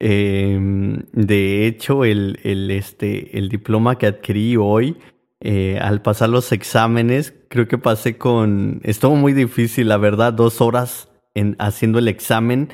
Em, 0.00 1.02
de 1.12 1.66
hecho, 1.66 2.04
el, 2.06 2.40
el, 2.42 2.70
este, 2.70 3.38
el 3.38 3.50
diploma 3.50 3.98
que 3.98 4.06
adquirí 4.06 4.56
hoy, 4.56 4.96
eh, 5.40 5.78
al 5.80 6.00
pasar 6.00 6.30
los 6.30 6.52
exámenes, 6.52 7.34
creo 7.48 7.68
que 7.68 7.76
pasé 7.78 8.16
con... 8.16 8.80
Estuvo 8.82 9.14
muy 9.14 9.34
difícil, 9.34 9.88
la 9.88 9.98
verdad, 9.98 10.32
dos 10.32 10.62
horas 10.62 11.10
en, 11.34 11.54
haciendo 11.58 11.98
el 11.98 12.08
examen. 12.08 12.70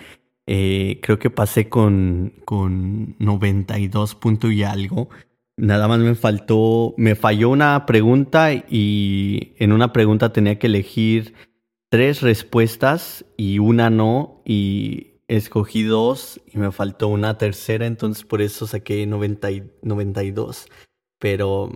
Eh, 0.47 1.01
creo 1.03 1.19
que 1.19 1.29
pasé 1.31 1.69
con, 1.69 2.33
con 2.45 3.17
92 3.19 4.15
puntos 4.15 4.53
y 4.53 4.63
algo. 4.63 5.09
Nada 5.59 5.89
más 5.89 6.01
me 6.01 6.15
faltó, 6.15 6.95
me 6.99 7.15
falló 7.15 7.49
una 7.49 7.87
pregunta 7.87 8.53
y 8.53 9.55
en 9.57 9.73
una 9.73 9.93
pregunta 9.93 10.33
tenía 10.33 10.59
que 10.59 10.67
elegir 10.67 11.35
tres 11.89 12.21
respuestas 12.21 13.25
y 13.39 13.59
una 13.59 13.89
no. 13.89 14.43
Y 14.45 15.23
escogí 15.29 15.83
dos 15.83 16.41
y 16.53 16.59
me 16.59 16.73
faltó 16.73 17.09
una 17.09 17.39
tercera, 17.39 17.87
entonces 17.87 18.25
por 18.25 18.43
eso 18.43 18.67
saqué 18.67 19.07
90 19.07 19.51
y 19.51 19.71
92. 19.83 20.67
Pero 21.19 21.71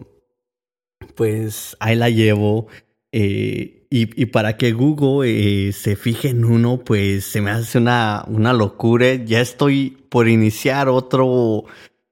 pues 1.14 1.76
ahí 1.80 1.96
la 1.96 2.10
llevo. 2.10 2.66
Eh, 3.12 3.86
y, 3.90 4.22
y, 4.22 4.26
para 4.26 4.56
que 4.56 4.72
Google 4.72 5.68
eh, 5.68 5.72
se 5.72 5.96
fije 5.96 6.28
en 6.28 6.44
uno, 6.44 6.84
pues 6.84 7.24
se 7.24 7.40
me 7.40 7.50
hace 7.50 7.78
una, 7.78 8.24
una 8.28 8.52
locura. 8.52 9.14
Ya 9.14 9.40
estoy 9.40 9.96
por 10.10 10.28
iniciar 10.28 10.88
otro, 10.88 11.64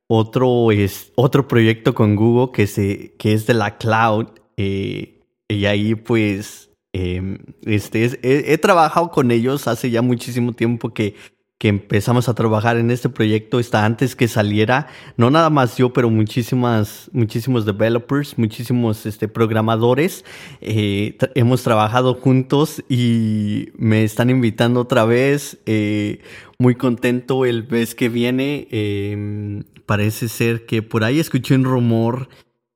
otro, 0.09 0.73
es, 0.73 1.13
otro 1.15 1.47
proyecto 1.47 1.95
con 1.95 2.17
Google 2.17 2.53
que, 2.53 2.67
se, 2.67 3.15
que 3.19 3.33
es 3.33 3.47
de 3.47 3.55
la 3.55 3.79
cloud. 3.79 4.27
Eh, 4.57 5.21
y 5.49 5.65
ahí 5.67 5.95
pues 5.95 6.69
Em, 6.93 7.39
este, 7.65 8.19
he, 8.23 8.59
trabajado 8.59 9.11
con 9.11 9.31
ellos 9.31 9.69
hace 9.69 9.91
ya 9.91 10.01
muchísimo 10.01 10.53
tiempo 10.55 10.95
que, 10.95 11.15
que 11.59 11.69
empezamos 11.69 12.29
a 12.29 12.35
trabajar 12.35 12.79
en 12.79 12.91
este 12.91 13.09
proyecto. 13.09 13.61
Está 13.61 13.85
antes 13.85 14.17
que 14.17 14.27
saliera, 14.27 14.89
no 15.17 15.31
nada 15.31 15.51
más 15.51 15.77
yo, 15.77 15.93
pero 15.93 16.09
muchísimas, 16.11 17.11
muchísimos 17.13 17.67
developers, 17.67 18.39
muchísimos 18.39 19.05
este, 19.07 19.29
programadores. 19.29 20.25
Eh, 20.61 21.19
hemos 21.35 21.63
trabajado 21.63 22.15
juntos 22.15 22.83
y 22.89 23.69
me 23.77 24.03
están 24.05 24.31
invitando 24.31 24.81
otra 24.81 25.05
vez. 25.05 25.59
Eh, 25.67 26.21
muy 26.59 26.75
contento 26.75 27.45
el 27.45 27.69
mes 27.69 27.95
que 27.95 28.09
viene. 28.09 28.67
Em, 28.71 29.63
parece 29.89 30.29
ser 30.29 30.67
que 30.67 30.83
por 30.83 31.03
ahí 31.03 31.19
escuché 31.19 31.55
un 31.55 31.65
rumor. 31.65 32.29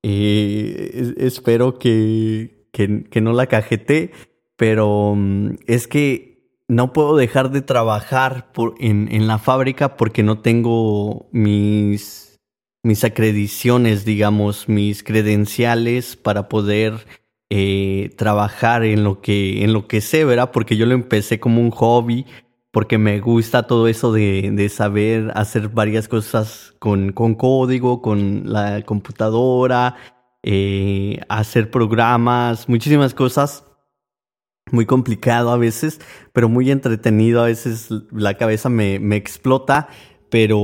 Eh, 0.02 1.12
espero 1.18 1.78
que, 1.78 2.66
que, 2.72 3.20
no 3.20 3.34
la 3.34 3.46
cajete, 3.46 4.12
pero 4.56 5.14
mm, 5.14 5.56
es 5.66 5.86
que 5.86 6.56
no 6.68 6.94
puedo 6.94 7.14
dejar 7.16 7.50
de 7.50 7.60
trabajar 7.60 8.50
en, 8.80 9.08
en, 9.12 9.26
la 9.26 9.38
fábrica 9.38 9.96
porque 9.98 10.22
no 10.22 10.40
tengo 10.40 11.28
mis, 11.32 12.40
mis 12.82 13.04
acrediciones, 13.04 14.06
digamos, 14.06 14.70
mis 14.70 15.02
credenciales 15.04 16.16
para 16.16 16.48
poder 16.48 17.06
eh, 17.50 18.10
trabajar 18.16 18.84
en 18.84 19.04
lo, 19.04 19.20
que, 19.20 19.62
en 19.62 19.74
lo 19.74 19.86
que 19.86 20.00
sé, 20.00 20.24
¿verdad? 20.24 20.50
Porque 20.50 20.78
yo 20.78 20.86
lo 20.86 20.94
empecé 20.94 21.38
como 21.38 21.60
un 21.60 21.70
hobby, 21.70 22.24
porque 22.72 22.96
me 22.96 23.20
gusta 23.20 23.64
todo 23.64 23.86
eso 23.86 24.12
de, 24.12 24.50
de 24.52 24.68
saber 24.70 25.30
hacer 25.34 25.68
varias 25.68 26.08
cosas 26.08 26.74
con, 26.78 27.12
con 27.12 27.34
código, 27.34 28.00
con 28.00 28.50
la 28.50 28.82
computadora, 28.82 29.94
eh, 30.42 31.20
hacer 31.28 31.70
programas, 31.70 32.68
muchísimas 32.68 33.14
cosas. 33.14 33.64
Muy 34.70 34.86
complicado 34.86 35.50
a 35.50 35.58
veces, 35.58 36.00
pero 36.32 36.48
muy 36.48 36.70
entretenido. 36.70 37.42
A 37.42 37.46
veces 37.46 37.88
la 38.10 38.38
cabeza 38.38 38.70
me, 38.70 38.98
me 38.98 39.16
explota, 39.16 39.88
pero 40.30 40.58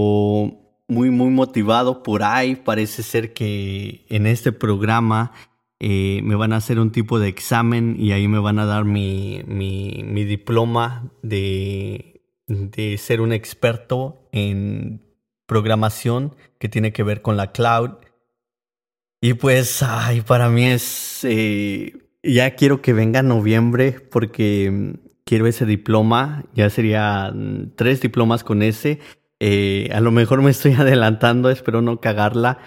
muy, 0.88 1.11
muy 1.11 1.29
motivado 1.29 2.03
por 2.03 2.23
ahí. 2.23 2.57
Parece 2.57 3.03
ser 3.03 3.35
que 3.35 4.07
en 4.09 4.27
este 4.27 4.51
programa 4.51 5.33
eh, 5.81 6.21
me 6.25 6.35
van 6.35 6.53
a 6.53 6.57
hacer 6.57 6.79
un 6.79 6.93
tipo 6.93 7.19
de 7.19 7.29
examen 7.29 7.97
y 7.99 8.12
ahí 8.12 8.29
me 8.29 8.38
van 8.38 8.59
a 8.59 8.67
dar 8.67 8.85
mi, 8.85 9.43
mi, 9.47 10.25
diploma 10.25 11.12
de, 11.23 12.23
de 12.47 12.99
ser 12.99 13.21
un 13.21 13.33
experto 13.33 14.29
en 14.33 15.03
programación 15.47 16.35
que 16.59 16.69
tiene 16.69 16.93
que 16.93 17.03
ver 17.03 17.23
con 17.23 17.37
la 17.37 17.53
cloud 17.53 17.93
y 19.21 19.35
pues, 19.35 19.83
ay, 19.83 20.21
para 20.21 20.49
mí 20.49 20.67
es... 20.67 21.21
Eh, 21.25 21.93
ya 22.23 22.55
quiero 22.57 22.83
que 22.83 22.93
venga 22.93 23.23
noviembre 23.23 23.93
porque 23.93 24.71
mm, 24.71 25.09
quiero 25.25 25.47
ese 25.47 25.67
diploma. 25.67 26.45
Ya 26.55 26.71
serían 26.71 27.73
tres 27.77 28.01
diplomas 28.01 28.45
con 28.45 28.62
ese. 28.62 29.01
Eh, 29.41 29.91
a 29.93 30.01
lo 30.01 30.12
mejor 30.12 30.43
me 30.43 30.51
estoy 30.51 30.73
adelantando, 30.79 31.51
espero 31.51 31.83
no 31.83 32.01
cagarla. 32.01 32.59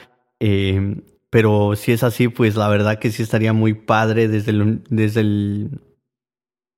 Pero 1.32 1.76
si 1.78 1.94
es 1.94 2.04
así, 2.04 2.28
pues 2.28 2.56
la 2.56 2.68
verdad 2.68 3.00
que 3.00 3.10
sí 3.10 3.24
estaría 3.24 3.54
muy 3.54 3.74
padre 3.74 4.28
desde 4.28 4.52
el, 4.52 4.84
desde 4.90 5.22
el 5.22 5.82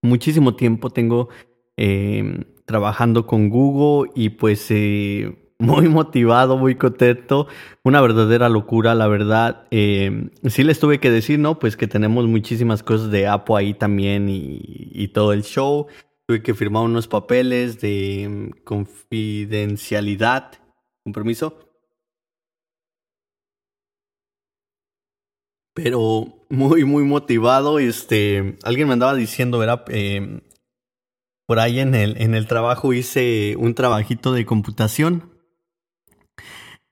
muchísimo 0.03 0.55
tiempo 0.55 0.91
tengo 0.91 1.29
em, 1.75 2.43
trabajando 2.65 3.25
con 3.25 3.49
Google 3.49 4.11
y 4.15 4.29
pues 4.29 4.67
eh, 4.69 5.35
muy 5.59 5.87
motivado, 5.87 6.57
muy 6.57 6.75
contento, 6.75 7.47
una 7.83 7.99
verdadera 7.99 8.47
locura, 8.47 8.93
la 8.93 9.07
verdad. 9.07 9.65
Eh, 9.71 10.29
sí 10.45 10.63
les 10.63 10.79
tuve 10.79 10.99
que 10.99 11.09
decir, 11.09 11.39
¿no? 11.39 11.57
Pues 11.57 11.75
que 11.75 11.87
tenemos 11.87 12.27
muchísimas 12.27 12.83
cosas 12.83 13.09
de 13.09 13.27
Apple 13.27 13.55
ahí 13.57 13.73
también 13.73 14.27
y, 14.29 15.07
todo 15.13 15.33
el 15.33 15.43
show. 15.43 15.87
Tuve 16.27 16.43
que 16.43 16.53
firmar 16.53 16.83
unos 16.83 17.07
papeles 17.07 17.81
de 17.81 18.27
mm, 18.29 18.63
confidencialidad, 18.63 20.51
un 21.05 21.13
Pero 25.73 26.45
muy, 26.49 26.85
muy 26.85 27.03
motivado. 27.03 27.79
Este, 27.79 28.57
alguien 28.63 28.87
me 28.87 28.93
andaba 28.93 29.15
diciendo, 29.15 29.57
¿verdad? 29.57 29.85
Eh, 29.89 30.41
por 31.47 31.59
ahí 31.59 31.79
en 31.79 31.95
el, 31.95 32.21
en 32.21 32.35
el 32.35 32.47
trabajo 32.47 32.93
hice 32.93 33.55
un 33.57 33.73
trabajito 33.75 34.33
de 34.33 34.45
computación 34.45 35.33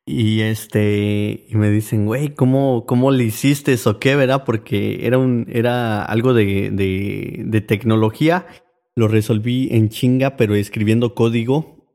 y 0.06 0.42
este, 0.42 1.46
y 1.48 1.56
me 1.56 1.70
dicen, 1.70 2.06
güey, 2.06 2.34
¿cómo, 2.34 2.86
¿cómo 2.86 3.12
le 3.12 3.24
hiciste 3.24 3.74
eso 3.74 4.00
qué, 4.00 4.16
verdad? 4.16 4.44
Porque 4.46 5.06
era 5.06 5.18
un, 5.18 5.46
era 5.50 6.04
algo 6.04 6.34
de, 6.34 6.72
de, 6.72 7.44
de 7.46 7.62
tecnología. 7.62 8.48
Lo 8.96 9.08
resolví 9.08 9.70
en 9.72 9.90
chinga, 9.90 10.36
pero 10.38 10.56
escribiendo 10.56 11.14
código. 11.14 11.88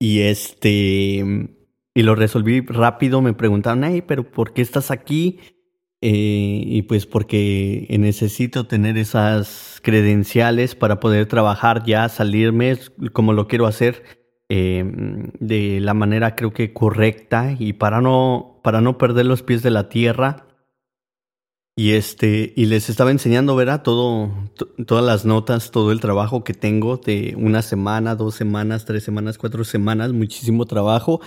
Y 0.00 0.20
este, 0.20 1.24
y 1.94 2.02
lo 2.02 2.14
resolví 2.16 2.60
rápido. 2.60 3.22
Me 3.22 3.34
preguntaron, 3.34 3.84
hey, 3.84 4.02
pero 4.06 4.30
¿por 4.30 4.52
qué 4.52 4.60
estás 4.60 4.90
aquí? 4.90 5.40
Eh, 6.02 6.64
y 6.66 6.82
pues 6.82 7.06
porque 7.06 7.86
necesito 7.98 8.66
tener 8.66 8.98
esas 8.98 9.80
credenciales 9.82 10.74
para 10.74 11.00
poder 11.00 11.26
trabajar 11.26 11.84
ya, 11.86 12.08
salirme 12.08 12.76
como 13.12 13.32
lo 13.32 13.46
quiero 13.46 13.66
hacer 13.66 14.02
Em, 14.54 15.32
de 15.40 15.80
la 15.80 15.94
manera 15.94 16.36
creo 16.36 16.52
que 16.52 16.74
correcta 16.74 17.56
y 17.58 17.72
para 17.72 18.02
no, 18.02 18.60
para 18.62 18.82
no 18.82 18.98
perder 18.98 19.24
los 19.24 19.42
pies 19.42 19.62
de 19.62 19.70
la 19.70 19.88
tierra. 19.88 20.46
Y 21.74 21.92
este, 21.92 22.52
y 22.54 22.66
les 22.66 22.90
estaba 22.90 23.10
enseñando, 23.10 23.56
¿verdad? 23.56 23.82
Todo, 23.82 24.30
todas 24.86 25.06
las 25.06 25.24
notas, 25.24 25.70
todo 25.70 25.90
el 25.90 26.00
trabajo 26.00 26.44
que 26.44 26.52
tengo 26.52 26.98
de 26.98 27.34
una 27.38 27.62
semana, 27.62 28.14
dos 28.14 28.34
semanas, 28.34 28.84
tres 28.84 29.04
semanas, 29.04 29.38
cuatro 29.38 29.64
semanas, 29.64 30.12
muchísimo 30.12 30.66
trabajo. 30.66 31.22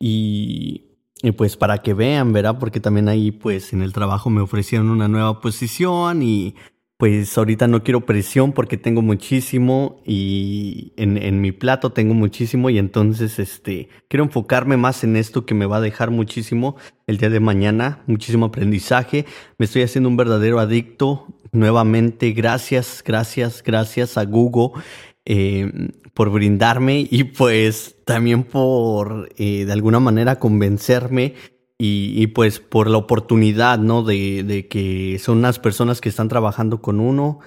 Y, 0.00 0.93
y 1.22 1.32
pues 1.32 1.56
para 1.56 1.78
que 1.78 1.94
vean, 1.94 2.32
¿verdad? 2.32 2.58
Porque 2.58 2.80
también 2.80 3.08
ahí 3.08 3.30
pues 3.30 3.72
en 3.72 3.82
el 3.82 3.92
trabajo 3.92 4.30
me 4.30 4.40
ofrecieron 4.40 4.90
una 4.90 5.08
nueva 5.08 5.40
posición 5.40 6.22
y 6.22 6.54
pues 6.96 7.36
ahorita 7.36 7.66
no 7.66 7.82
quiero 7.82 8.06
presión 8.06 8.52
porque 8.52 8.76
tengo 8.76 9.02
muchísimo 9.02 10.00
y 10.06 10.92
en, 10.96 11.40
mi 11.40 11.50
plato 11.50 11.90
tengo 11.90 12.14
muchísimo 12.14 12.70
y 12.70 12.78
entonces 12.78 13.38
este 13.38 13.88
quiero 14.08 14.24
enfocarme 14.24 14.76
más 14.76 15.02
en 15.02 15.16
esto 15.16 15.44
que 15.44 15.54
me 15.54 15.66
va 15.66 15.78
a 15.78 15.80
dejar 15.80 16.10
muchísimo 16.10 16.76
el 17.06 17.18
día 17.18 17.30
de 17.30 17.40
mañana, 17.40 18.02
muchísimo 18.06 18.46
aprendizaje. 18.46 19.26
Me 19.58 19.66
estoy 19.66 19.82
haciendo 19.82 20.08
un 20.08 20.16
verdadero 20.16 20.60
adicto 20.60 21.26
nuevamente. 21.52 22.32
Gracias, 22.32 23.02
gracias, 23.04 23.62
gracias 23.62 24.16
a 24.16 24.24
Google 24.24 24.82
eh, 25.24 25.90
por 26.14 26.30
brindarme 26.30 27.06
y 27.10 27.24
pues 27.24 27.93
también 28.04 28.44
por 28.44 29.30
eh, 29.36 29.64
de 29.64 29.72
alguna 29.72 30.00
manera 30.00 30.38
convencerme 30.38 31.34
y, 31.76 32.28
pues 32.28 32.60
por 32.60 32.88
la 32.88 32.96
oportunidad, 32.96 33.78
¿no? 33.78 34.02
De, 34.02 34.42
de, 34.42 34.68
que 34.68 35.18
son 35.18 35.38
unas 35.38 35.58
personas 35.58 36.00
que 36.00 36.08
están 36.08 36.28
trabajando 36.28 36.80
con 36.80 36.98
uno, 36.98 37.40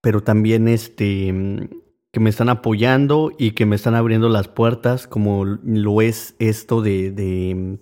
pero 0.00 0.22
también 0.22 0.68
este, 0.68 1.68
que 2.12 2.20
me 2.20 2.30
están 2.30 2.48
apoyando 2.48 3.32
y 3.38 3.50
que 3.50 3.66
me 3.66 3.76
están 3.76 3.94
abriendo 3.94 4.30
las 4.30 4.48
puertas, 4.48 5.06
como 5.06 5.44
lo 5.44 6.00
es 6.00 6.34
esto 6.38 6.80
de, 6.80 7.10
de, 7.10 7.78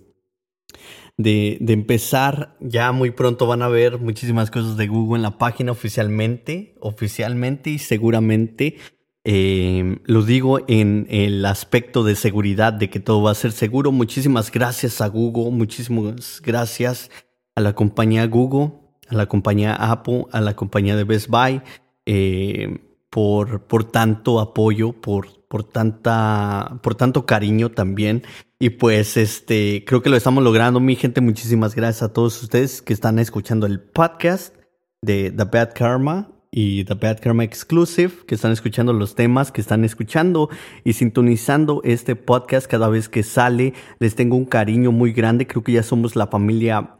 de, 1.15 1.57
de 1.61 1.73
empezar. 1.73 2.57
Ya 2.59 2.91
muy 2.91 3.11
pronto 3.11 3.47
van 3.47 3.61
a 3.61 3.69
ver 3.69 3.99
muchísimas 3.99 4.51
cosas 4.51 4.75
de 4.75 4.87
Google 4.87 5.19
en 5.19 5.23
la 5.23 5.37
página 5.37 5.71
oficialmente, 5.71 6.75
oficialmente 6.81 7.69
y 7.69 7.79
seguramente 7.79 8.77
eh, 9.23 9.99
lo 10.05 10.23
digo 10.23 10.59
en 10.67 11.05
el 11.09 11.45
aspecto 11.45 12.03
de 12.03 12.15
seguridad, 12.15 12.73
de 12.73 12.89
que 12.89 12.99
todo 12.99 13.21
va 13.21 13.31
a 13.31 13.35
ser 13.35 13.51
seguro. 13.51 13.91
Muchísimas 13.91 14.51
gracias 14.51 15.01
a 15.01 15.07
Google, 15.07 15.51
muchísimas 15.51 16.41
gracias 16.43 17.11
a 17.55 17.61
la 17.61 17.73
compañía 17.73 18.25
Google, 18.25 18.73
a 19.09 19.15
la 19.15 19.27
compañía 19.27 19.75
Apple, 19.75 20.25
a 20.31 20.41
la 20.41 20.55
compañía 20.55 20.95
de 20.95 21.03
Best 21.03 21.27
Buy, 21.27 21.61
eh, 22.05 22.79
por, 23.09 23.67
por 23.67 23.83
tanto 23.83 24.39
apoyo, 24.39 24.93
por, 24.93 25.45
por, 25.47 25.65
tanta, 25.65 26.79
por 26.81 26.95
tanto 26.95 27.25
cariño 27.25 27.69
también. 27.69 28.23
Y 28.57 28.71
pues 28.71 29.17
este, 29.17 29.83
creo 29.85 30.01
que 30.01 30.09
lo 30.09 30.17
estamos 30.17 30.43
logrando, 30.43 30.79
mi 30.79 30.95
gente. 30.95 31.21
Muchísimas 31.21 31.75
gracias 31.75 32.03
a 32.03 32.13
todos 32.13 32.41
ustedes 32.41 32.81
que 32.81 32.93
están 32.93 33.19
escuchando 33.19 33.67
el 33.67 33.79
podcast 33.81 34.55
de 35.01 35.31
The 35.31 35.43
Bad 35.43 35.73
Karma 35.73 36.31
y 36.51 36.83
The 36.83 36.95
Bad 36.95 37.21
Karma 37.21 37.45
Exclusive, 37.45 38.25
que 38.27 38.35
están 38.35 38.51
escuchando 38.51 38.91
los 38.91 39.15
temas, 39.15 39.53
que 39.53 39.61
están 39.61 39.85
escuchando 39.85 40.49
y 40.83 40.93
sintonizando 40.93 41.81
este 41.85 42.17
podcast 42.17 42.67
cada 42.67 42.89
vez 42.89 43.07
que 43.07 43.23
sale. 43.23 43.73
Les 43.99 44.15
tengo 44.15 44.35
un 44.35 44.45
cariño 44.45 44.91
muy 44.91 45.13
grande, 45.13 45.47
creo 45.47 45.63
que 45.63 45.71
ya 45.71 45.83
somos 45.83 46.17
la 46.17 46.27
familia 46.27 46.97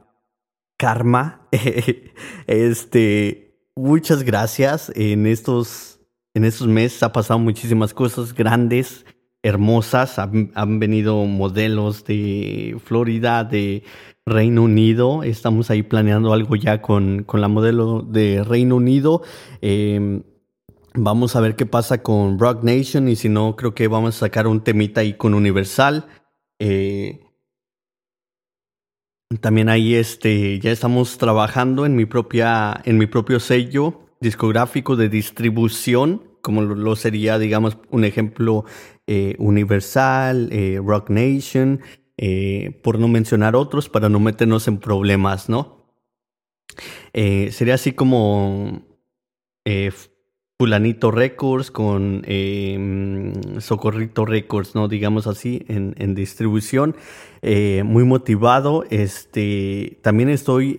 Karma. 0.78 1.48
este, 2.48 3.60
muchas 3.76 4.24
gracias. 4.24 4.90
En 4.96 5.28
estos, 5.28 6.00
en 6.34 6.46
estos 6.46 6.68
meses 6.68 7.04
ha 7.04 7.12
pasado 7.12 7.38
muchísimas 7.38 7.94
cosas 7.94 8.34
grandes, 8.34 9.06
hermosas. 9.44 10.18
han 10.18 10.80
venido 10.80 11.26
modelos 11.26 12.06
de 12.06 12.80
Florida, 12.86 13.44
de 13.44 13.84
Reino 14.26 14.64
Unido. 14.64 15.24
Estamos 15.24 15.70
ahí 15.70 15.84
planeando 15.84 16.34
algo 16.34 16.56
ya 16.56 16.82
con, 16.82 17.24
con 17.24 17.42
la 17.42 17.48
modelo 17.48 18.02
de 18.02 18.44
Reino 18.44 18.76
Unido. 18.76 19.24
Em, 19.62 20.24
vamos 20.94 21.36
a 21.36 21.42
ver 21.42 21.56
qué 21.56 21.66
pasa 21.66 22.02
con 22.04 22.40
Rock 22.40 22.64
Nation 22.64 23.08
y 23.08 23.16
si 23.16 23.30
no, 23.30 23.56
creo 23.56 23.74
que 23.74 23.88
vamos 23.88 24.16
a 24.16 24.20
sacar 24.20 24.48
un 24.48 24.62
temita 24.62 25.02
ahí 25.02 25.14
con 25.14 25.34
Universal. 25.34 26.06
Eh, 26.60 27.22
también 29.40 29.70
ahí 29.70 29.96
este, 29.96 30.60
ya 30.60 30.72
estamos 30.72 31.18
trabajando 31.18 31.86
en 31.86 31.96
mi, 31.96 32.06
propia, 32.06 32.82
en 32.84 32.98
mi 32.98 33.08
propio 33.08 33.40
sello 33.40 34.02
discográfico 34.20 34.96
de 34.96 35.10
distribución, 35.10 36.24
como 36.42 36.62
lo, 36.62 36.96
sería, 36.96 37.40
digamos, 37.40 37.78
un 37.90 38.04
ejemplo 38.04 38.66
eh, 39.08 39.36
Universal, 39.40 40.50
eh, 40.52 40.80
Rock 40.84 41.10
Nation. 41.10 41.82
Eh, 42.24 42.80
por 42.84 43.00
no 43.00 43.08
mencionar 43.08 43.56
otros, 43.56 43.90
para 43.90 44.08
no 44.08 44.20
meternos 44.20 44.68
en 44.68 44.78
problemas, 44.78 45.50
¿no? 45.50 45.88
Eh, 47.14 47.50
sería 47.52 47.74
así 47.74 47.94
como 47.94 48.84
eh, 49.66 49.92
Fulanito 50.60 51.10
Records 51.10 51.72
con 51.72 52.24
Socorrito 53.58 54.26
Records, 54.26 54.76
¿no? 54.76 54.88
Digamos 54.88 55.26
así, 55.26 55.66
en, 55.68 56.14
distribución. 56.14 56.96
muy 57.42 58.04
motivado. 58.04 58.86
Este, 58.92 59.98
también 60.04 60.30
estoy 60.30 60.78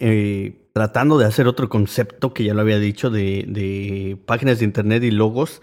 tratando 0.72 1.18
de 1.18 1.26
hacer 1.26 1.48
otro 1.48 1.68
concepto 1.68 2.32
que 2.32 2.44
ya 2.44 2.54
lo 2.54 2.60
había 2.60 2.78
dicho 2.78 3.10
de, 3.10 3.46
de 3.48 4.16
páginas 4.26 4.60
de 4.60 4.66
internet 4.66 5.02
y 5.02 5.10
logos. 5.10 5.60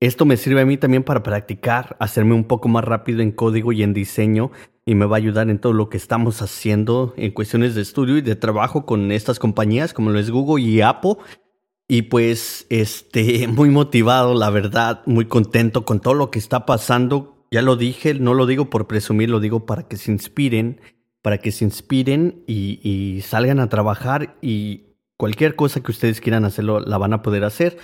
Esto 0.00 0.24
me 0.24 0.36
sirve 0.36 0.60
a 0.60 0.66
mí 0.66 0.76
también 0.76 1.02
para 1.02 1.24
practicar, 1.24 1.96
hacerme 1.98 2.34
un 2.34 2.44
poco 2.44 2.68
más 2.68 2.84
rápido 2.84 3.20
en 3.20 3.32
código 3.32 3.72
y 3.72 3.82
en 3.82 3.94
diseño 3.94 4.52
y 4.86 4.94
me 4.94 5.06
va 5.06 5.16
a 5.16 5.18
ayudar 5.18 5.50
en 5.50 5.58
todo 5.58 5.72
lo 5.72 5.88
que 5.88 5.96
estamos 5.96 6.40
haciendo 6.40 7.14
en 7.16 7.32
cuestiones 7.32 7.74
de 7.74 7.82
estudio 7.82 8.16
y 8.16 8.20
de 8.20 8.36
trabajo 8.36 8.86
con 8.86 9.10
estas 9.10 9.40
compañías 9.40 9.92
como 9.92 10.10
lo 10.10 10.20
es 10.20 10.30
Google 10.30 10.64
y 10.64 10.82
Apple. 10.82 11.16
Y 11.88 12.02
pues, 12.02 12.66
este, 12.70 13.48
muy 13.48 13.70
motivado, 13.70 14.34
la 14.34 14.50
verdad, 14.50 15.02
muy 15.04 15.24
contento 15.24 15.84
con 15.84 16.00
todo 16.00 16.14
lo 16.14 16.30
que 16.30 16.38
está 16.38 16.64
pasando. 16.64 17.44
Ya 17.50 17.62
lo 17.62 17.74
dije, 17.74 18.14
no 18.14 18.34
lo 18.34 18.46
digo 18.46 18.70
por 18.70 18.86
presumir, 18.86 19.30
lo 19.30 19.40
digo 19.40 19.66
para 19.66 19.88
que 19.88 19.96
se 19.96 20.12
inspiren, 20.12 20.80
para 21.22 21.38
que 21.38 21.50
se 21.50 21.64
inspiren 21.64 22.44
y, 22.46 22.78
y 22.88 23.22
salgan 23.22 23.58
a 23.58 23.68
trabajar 23.68 24.36
y 24.42 24.94
cualquier 25.16 25.56
cosa 25.56 25.82
que 25.82 25.90
ustedes 25.90 26.20
quieran 26.20 26.44
hacerlo, 26.44 26.78
la 26.78 26.98
van 26.98 27.14
a 27.14 27.22
poder 27.22 27.42
hacer. 27.42 27.78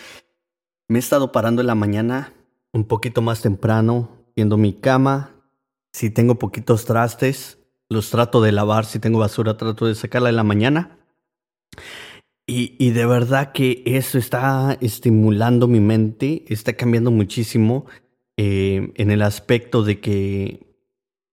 Me 0.89 0.99
he 0.99 1.01
estado 1.01 1.33
parando 1.33 1.61
en 1.63 1.67
la 1.67 1.75
mañana 1.75 2.33
un 2.73 2.85
poquito 2.85 3.23
más 3.23 3.41
temprano, 3.41 4.11
viendo 4.37 4.57
mi 4.57 4.73
cama. 4.75 5.31
Si 5.93 6.11
tengo 6.11 6.39
poquitos 6.39 6.85
trastes, 6.85 7.59
los 7.89 8.11
trato 8.11 8.43
de 8.43 8.53
lavar. 8.53 8.85
Si 8.85 8.99
tengo 8.99 9.19
basura, 9.19 9.57
trato 9.57 9.87
de 9.87 9.95
sacarla 9.95 10.29
en 10.29 10.37
la 10.37 10.43
mañana. 10.45 10.99
Y, 12.47 12.91
de 12.91 13.07
verdad 13.07 13.53
que 13.53 13.83
eso 13.87 14.19
está 14.19 14.77
estimulando 14.83 15.67
mi 15.67 15.81
mente, 15.81 16.45
está 16.49 16.75
cambiando 16.75 17.11
muchísimo 17.11 17.87
eh, 18.37 18.93
en 18.97 19.11
el 19.11 19.23
aspecto 19.23 19.83
de 19.83 20.01
que 20.01 20.67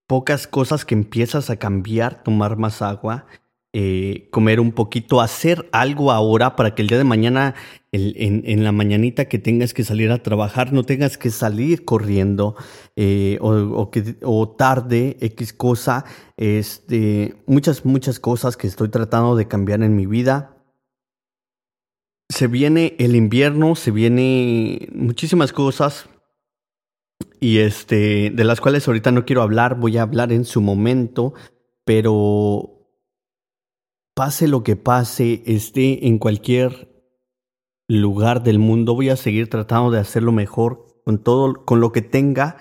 pocas 0.06 0.46
cosas 0.46 0.86
que 0.86 0.94
empiezas 0.94 1.50
a 1.50 1.56
cambiar, 1.56 2.22
tomar 2.22 2.56
más 2.56 2.80
agua, 2.80 3.26
eh, 3.74 4.28
comer 4.30 4.60
un 4.60 4.72
poquito, 4.72 5.22
hacer 5.22 5.68
algo 5.72 6.12
ahora 6.12 6.56
para 6.56 6.74
que 6.74 6.82
el 6.82 6.88
día 6.88 6.98
de 6.98 7.04
mañana, 7.04 7.54
en, 7.90 8.64
la 8.64 8.72
mañanita 8.72 9.26
que 9.26 9.38
tengas 9.38 9.72
que 9.72 9.82
salir 9.82 10.10
a 10.10 10.22
trabajar, 10.22 10.74
no 10.74 10.84
tengas 10.84 11.16
que 11.16 11.30
salir 11.30 11.86
corriendo 11.86 12.54
eh, 12.96 13.38
o, 13.40 13.90
que, 13.90 14.16
tarde, 14.58 15.16
X 15.20 15.54
cosa, 15.54 16.04
este, 16.36 17.34
muchas, 17.46 17.86
muchas 17.86 18.20
cosas 18.20 18.58
que 18.58 18.66
estoy 18.66 18.90
tratando 18.90 19.36
de 19.36 19.48
cambiar 19.48 19.82
en 19.82 19.96
mi 19.96 20.04
vida. 20.04 20.56
Se 22.28 22.48
viene 22.48 22.94
el 22.98 23.16
invierno, 23.16 23.74
se 23.74 23.90
viene 23.90 24.88
muchísimas 24.94 25.52
cosas, 25.52 26.10
y 27.40 27.58
este, 27.58 28.30
de 28.30 28.44
las 28.44 28.60
cuales 28.60 28.86
ahorita 28.86 29.10
no 29.12 29.24
quiero 29.24 29.42
hablar, 29.42 29.76
voy 29.76 29.96
a 29.96 30.02
hablar 30.02 30.30
en 30.30 30.44
su 30.44 30.60
momento, 30.60 31.34
pero 31.84 32.71
pase 34.14 34.48
lo 34.48 34.62
que 34.62 34.76
pase, 34.76 35.42
esté 35.46 36.06
en 36.06 36.18
cualquier 36.18 36.88
lugar 37.88 38.42
del 38.42 38.58
mundo, 38.58 38.94
voy 38.94 39.10
a 39.10 39.16
seguir 39.16 39.48
tratando 39.48 39.90
de 39.90 39.98
hacerlo 39.98 40.32
mejor 40.32 40.86
con 41.04 41.18
todo, 41.18 41.64
con 41.64 41.80
lo 41.80 41.92
que 41.92 42.02
tenga, 42.02 42.56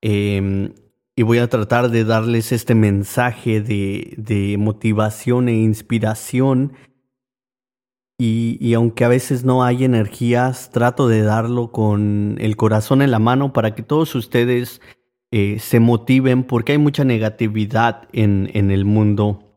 em, 0.00 0.74
y 1.16 1.22
voy 1.22 1.38
a 1.38 1.48
tratar 1.48 1.90
de 1.90 2.04
darles 2.04 2.52
este 2.52 2.74
mensaje 2.74 3.60
de, 3.60 4.56
motivación 4.58 5.48
e 5.48 5.54
inspiración. 5.54 6.74
Y, 8.20 8.74
aunque 8.74 9.04
a 9.04 9.08
veces 9.08 9.44
no 9.44 9.64
hay 9.64 9.84
energías, 9.84 10.70
trato 10.70 11.08
de 11.08 11.22
darlo 11.22 11.70
con 11.72 12.36
el 12.40 12.56
corazón 12.56 13.02
en 13.02 13.10
la 13.10 13.18
mano 13.20 13.52
para 13.52 13.74
que 13.74 13.82
todos 13.82 14.14
ustedes 14.14 14.80
eh, 15.30 15.58
se 15.60 15.80
motiven 15.80 16.44
porque 16.44 16.72
hay 16.72 16.78
mucha 16.78 17.04
negatividad 17.04 18.08
en 18.12 18.70
el 18.70 18.84
mundo 18.84 19.47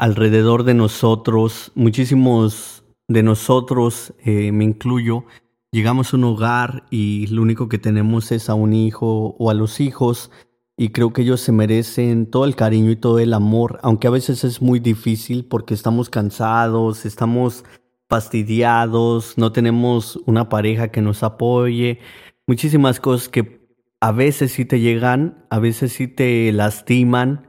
alrededor 0.00 0.64
de 0.64 0.72
nosotros. 0.72 1.72
Muchísimos 1.74 2.84
de 3.06 3.22
nosotros, 3.22 4.14
eh, 4.24 4.50
me 4.50 4.64
incluyo, 4.64 5.26
llegamos 5.72 6.12
a 6.12 6.16
un 6.16 6.24
hogar 6.24 6.86
y 6.90 7.26
lo 7.26 7.42
único 7.42 7.68
que 7.68 7.78
tenemos 7.78 8.32
es 8.32 8.48
a 8.48 8.54
un 8.54 8.72
hijo 8.72 9.36
o 9.38 9.50
a 9.50 9.54
los 9.54 9.78
hijos 9.78 10.30
y 10.78 10.88
creo 10.88 11.12
que 11.12 11.20
ellos 11.20 11.42
se 11.42 11.52
merecen 11.52 12.30
todo 12.30 12.46
el 12.46 12.56
cariño 12.56 12.90
y 12.90 12.96
todo 12.96 13.18
el 13.18 13.34
amor, 13.34 13.78
aunque 13.82 14.06
a 14.06 14.10
veces 14.10 14.42
es 14.42 14.62
muy 14.62 14.80
difícil 14.80 15.44
porque 15.44 15.74
estamos 15.74 16.08
cansados, 16.08 17.04
estamos 17.04 17.66
fastidiados, 18.08 19.36
no 19.36 19.52
tenemos 19.52 20.18
una 20.24 20.48
pareja 20.48 20.88
que 20.88 21.02
nos 21.02 21.22
apoye, 21.22 21.98
muchísimas 22.46 23.00
cosas 23.00 23.28
que 23.28 23.68
a 24.00 24.12
veces 24.12 24.52
sí 24.52 24.64
te 24.64 24.80
llegan, 24.80 25.44
a 25.50 25.58
veces 25.58 25.92
sí 25.92 26.08
te 26.08 26.50
lastiman, 26.52 27.48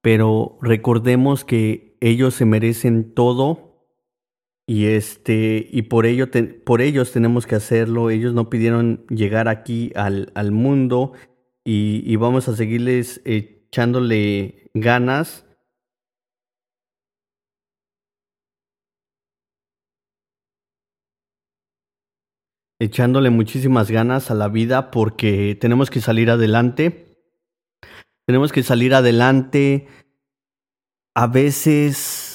pero 0.00 0.58
recordemos 0.60 1.44
que 1.44 1.91
ellos 2.02 2.34
se 2.34 2.44
merecen 2.44 3.14
todo 3.14 3.86
y 4.66 4.86
este 4.86 5.68
y 5.70 5.82
por 5.82 6.04
ello 6.04 6.28
por 6.64 6.82
ellos 6.82 7.12
tenemos 7.12 7.46
que 7.46 7.54
hacerlo. 7.54 8.10
Ellos 8.10 8.34
no 8.34 8.50
pidieron 8.50 9.06
llegar 9.08 9.48
aquí 9.48 9.92
al, 9.94 10.32
al 10.34 10.50
mundo 10.50 11.12
y, 11.64 12.16
vamos 12.16 12.48
a 12.48 12.56
seguirles 12.56 13.20
echándole 13.24 14.70
ganas. 14.74 15.46
echándole 22.80 23.30
muchísimas 23.30 23.92
ganas 23.92 24.32
a 24.32 24.34
la 24.34 24.48
vida 24.48 24.90
porque 24.90 25.56
tenemos 25.60 25.88
que 25.88 26.00
salir 26.00 26.30
adelante. 26.30 27.16
Tenemos 28.26 28.50
que 28.50 28.64
salir 28.64 28.92
adelante. 28.92 29.86
A 31.14 31.26
veces 31.26 32.32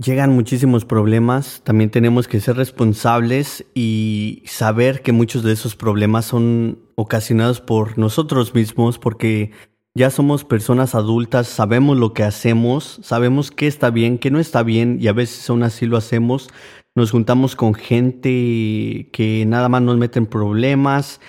Llegan 0.00 0.30
muchísimos 0.30 0.84
problemas, 0.84 1.60
también 1.64 1.90
tenemos 1.90 2.28
que 2.28 2.38
ser 2.40 2.54
responsables 2.54 3.66
y 3.74 4.44
saber 4.46 5.02
que 5.02 5.10
muchos 5.10 5.42
de 5.42 5.52
esos 5.52 5.74
problemas 5.74 6.24
son 6.24 6.78
ocasionados 6.94 7.60
por 7.60 7.98
nosotros 7.98 8.54
mismos 8.54 8.96
porque 9.00 9.50
ya 9.96 10.10
somos 10.10 10.44
personas 10.44 10.94
adultas, 10.94 11.48
sabemos 11.48 11.98
lo 11.98 12.14
que 12.14 12.22
hacemos, 12.22 13.00
sabemos 13.02 13.50
qué 13.50 13.66
está 13.66 13.90
bien, 13.90 14.18
qué 14.18 14.30
no 14.30 14.38
está 14.38 14.62
bien 14.62 14.98
y 15.00 15.08
a 15.08 15.12
veces 15.12 15.50
aún 15.50 15.64
así 15.64 15.84
lo 15.86 15.96
hacemos. 15.96 16.48
Nos 16.94 17.10
juntamos 17.10 17.56
con 17.56 17.74
gente 17.74 19.10
que 19.12 19.46
nada 19.48 19.68
más 19.68 19.82
nos 19.82 19.96
mete 19.96 20.20
en 20.20 20.26
problemas 20.26 21.20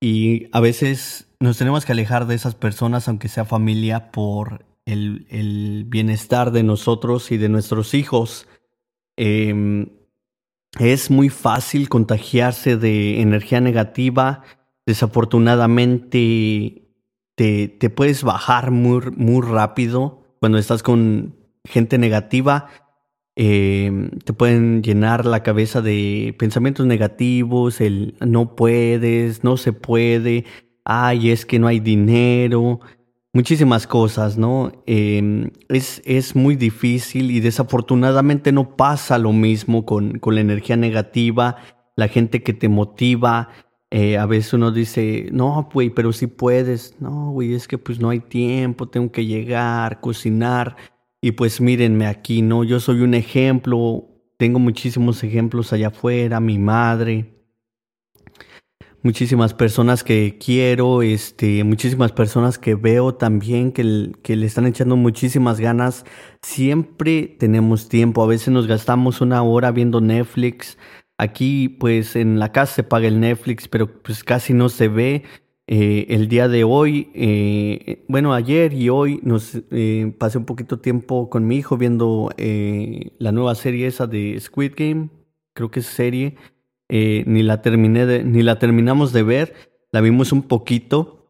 y 0.00 0.46
a 0.52 0.60
veces 0.60 1.28
nos 1.40 1.58
tenemos 1.58 1.84
que 1.84 1.92
alejar 1.92 2.26
de 2.26 2.36
esas 2.36 2.54
personas 2.54 3.06
aunque 3.06 3.28
sea 3.28 3.44
familia 3.44 4.10
por 4.12 4.64
el, 4.86 5.84
bienestar 5.86 6.50
de 6.50 6.62
nosotros 6.62 7.30
y 7.32 7.36
de 7.36 7.48
nuestros 7.48 7.94
hijos. 7.94 8.46
Em, 9.16 9.90
es 10.78 11.10
muy 11.10 11.28
fácil 11.28 11.88
contagiarse 11.88 12.76
de 12.76 13.20
energía 13.20 13.60
negativa. 13.60 14.42
Desafortunadamente, 14.86 16.88
te, 17.34 17.68
te 17.68 17.90
puedes 17.90 18.22
bajar 18.22 18.70
muy, 18.70 19.00
muy 19.16 19.46
rápido 19.46 20.22
cuando 20.40 20.58
estás 20.58 20.82
con 20.82 21.36
gente 21.64 21.98
negativa. 21.98 22.68
Em, 23.36 24.10
te 24.10 24.32
pueden 24.32 24.82
llenar 24.82 25.26
la 25.26 25.42
cabeza 25.42 25.82
de 25.82 26.36
pensamientos 26.38 26.86
negativos, 26.86 27.80
el 27.80 28.14
no 28.20 28.54
puedes, 28.54 29.42
no 29.42 29.56
se 29.56 29.72
puede, 29.72 30.44
ay, 30.84 31.30
es 31.30 31.44
que 31.44 31.58
no 31.58 31.66
hay 31.66 31.80
dinero, 31.80 32.80
muchísimas 33.34 33.86
cosas, 33.86 34.38
¿no? 34.38 34.72
Em, 34.86 35.50
es, 35.68 36.00
es, 36.06 36.34
muy 36.34 36.56
difícil 36.56 37.30
y 37.30 37.40
desafortunadamente 37.40 38.52
no 38.52 38.76
pasa 38.76 39.18
lo 39.18 39.32
mismo 39.32 39.84
con, 39.84 40.18
con 40.20 40.36
la 40.36 40.40
energía 40.40 40.76
negativa, 40.76 41.56
la 41.96 42.08
gente 42.08 42.42
que 42.42 42.54
te 42.54 42.68
motiva. 42.70 43.50
Eh, 43.90 44.16
a 44.16 44.26
veces 44.26 44.54
uno 44.54 44.70
dice, 44.70 45.28
no, 45.32 45.68
güey, 45.72 45.90
pero 45.90 46.12
si 46.12 46.28
puedes. 46.28 46.96
No, 47.00 47.32
güey, 47.32 47.54
es 47.54 47.68
que 47.68 47.76
pues 47.76 48.00
no 48.00 48.08
hay 48.10 48.20
tiempo, 48.20 48.88
tengo 48.88 49.12
que 49.12 49.26
llegar, 49.26 50.00
cocinar. 50.00 50.76
Y 51.20 51.32
pues 51.32 51.60
mírenme 51.60 52.06
aquí, 52.06 52.40
¿no? 52.40 52.64
Yo 52.64 52.80
soy 52.80 53.00
un 53.00 53.14
ejemplo, 53.14 54.06
tengo 54.38 54.58
muchísimos 54.58 55.24
ejemplos 55.24 55.72
allá 55.72 55.88
afuera, 55.88 56.38
mi 56.38 56.58
madre, 56.58 57.33
muchísimas 59.04 59.54
personas 59.54 60.02
que 60.02 60.38
quiero, 60.44 61.02
este, 61.02 61.62
muchísimas 61.62 62.10
personas 62.10 62.58
que 62.58 62.74
veo 62.74 63.14
también 63.14 63.70
que, 63.70 64.12
que, 64.22 64.34
le 64.34 64.46
están 64.46 64.66
echando 64.66 64.96
muchísimas 64.96 65.60
ganas. 65.60 66.04
Siempre 66.42 67.36
tenemos 67.38 67.88
tiempo, 67.88 68.22
a 68.22 68.26
veces 68.26 68.48
nos 68.48 68.66
gastamos 68.66 69.20
una 69.20 69.42
hora 69.42 69.70
viendo 69.70 70.00
Netflix. 70.00 70.78
Aquí 71.18 71.68
pues 71.68 72.16
en 72.16 72.38
la 72.40 72.50
casa 72.50 72.74
se 72.76 72.82
paga 72.82 73.06
el 73.06 73.20
Netflix, 73.20 73.68
pero 73.68 74.02
pues 74.02 74.24
casi 74.24 74.52
no 74.54 74.68
se 74.68 74.88
ve. 74.88 75.22
Eh, 75.66 76.06
el 76.10 76.28
día 76.28 76.48
de 76.48 76.64
hoy, 76.64 77.10
eh, 77.14 78.04
bueno, 78.08 78.34
ayer 78.34 78.74
y 78.74 78.90
hoy 78.90 79.20
nos 79.22 79.62
eh, 79.70 80.14
pasé 80.18 80.36
un 80.38 80.44
poquito 80.44 80.78
tiempo 80.80 81.30
con 81.30 81.46
mi 81.46 81.56
hijo 81.56 81.78
viendo 81.78 82.30
la 82.36 83.32
nueva 83.32 83.54
serie 83.54 83.86
esa 83.86 84.06
de 84.06 84.38
Squid 84.40 84.72
Game, 84.76 85.10
creo 85.54 85.70
que 85.70 85.80
es 85.80 85.86
serie. 85.86 86.36
Eh, 86.96 87.24
ni 87.26 87.42
la 87.42 87.60
terminé 87.60 88.22
ni 88.22 88.44
la 88.44 88.60
terminamos 88.60 89.12
de 89.12 89.24
ver, 89.24 89.54
la 89.90 90.00
vimos 90.00 90.30
un 90.30 90.44
poquito. 90.44 91.26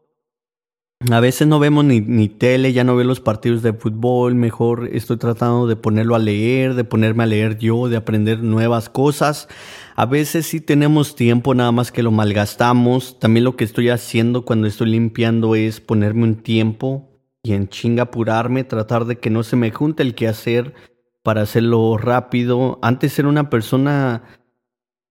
A 1.09 1.19
veces 1.19 1.47
no 1.47 1.57
vemos 1.57 1.83
ni, 1.83 2.01
ni 2.01 2.29
tele, 2.29 2.71
ya 2.71 2.83
no 2.83 2.95
veo 2.95 3.07
los 3.07 3.19
partidos 3.19 3.63
de 3.63 3.73
fútbol, 3.73 4.35
mejor 4.35 4.87
estoy 4.93 5.17
tratando 5.17 5.65
de 5.65 5.75
ponerlo 5.75 6.13
a 6.13 6.19
leer, 6.19 6.75
de 6.75 6.83
ponerme 6.83 7.23
a 7.23 7.25
leer 7.25 7.57
yo, 7.57 7.89
de 7.89 7.97
aprender 7.97 8.43
nuevas 8.43 8.89
cosas. 8.89 9.47
A 9.95 10.05
veces 10.05 10.45
sí 10.45 10.61
tenemos 10.61 11.15
tiempo, 11.15 11.55
nada 11.55 11.71
más 11.71 11.91
que 11.91 12.03
lo 12.03 12.11
malgastamos. 12.11 13.19
También 13.19 13.43
lo 13.43 13.55
que 13.55 13.63
estoy 13.63 13.89
haciendo 13.89 14.45
cuando 14.45 14.67
estoy 14.67 14.91
limpiando 14.91 15.55
es 15.55 15.81
ponerme 15.81 16.25
un 16.25 16.35
tiempo 16.35 17.09
y 17.41 17.53
en 17.53 17.69
chinga 17.69 18.03
apurarme, 18.03 18.65
tratar 18.65 19.05
de 19.05 19.17
que 19.17 19.31
no 19.31 19.41
se 19.41 19.55
me 19.55 19.71
junte 19.71 20.03
el 20.03 20.13
que 20.13 20.27
hacer 20.27 20.75
para 21.23 21.41
hacerlo 21.41 21.97
rápido. 21.97 22.77
Antes 22.83 23.17
era 23.17 23.29
una 23.29 23.49
persona 23.49 24.44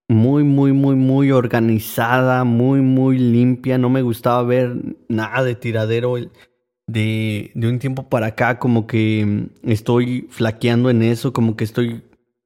muy, 0.09 0.45
muy, 0.45 0.73
muy, 0.73 0.97
muy 0.97 1.31
organizada, 1.33 2.45
muy, 2.45 2.81
muy 2.81 3.19
limpia. 3.19 3.79
No 3.79 3.91
me 3.91 4.03
gustaba 4.03 4.43
ver 4.43 4.77
nada 5.09 5.43
de 5.43 5.55
tiradero. 5.55 6.17
De, 6.87 7.51
de 7.55 7.69
un 7.69 7.79
tiempo 7.79 8.11
para 8.11 8.27
acá, 8.27 8.59
como 8.59 8.87
que 8.87 9.25
mm, 9.25 9.71
estoy 9.71 10.27
flaqueando 10.31 10.91
en 10.91 11.03
eso, 11.03 11.33
como 11.33 11.57
que 11.57 11.65
estoy, 11.65 12.03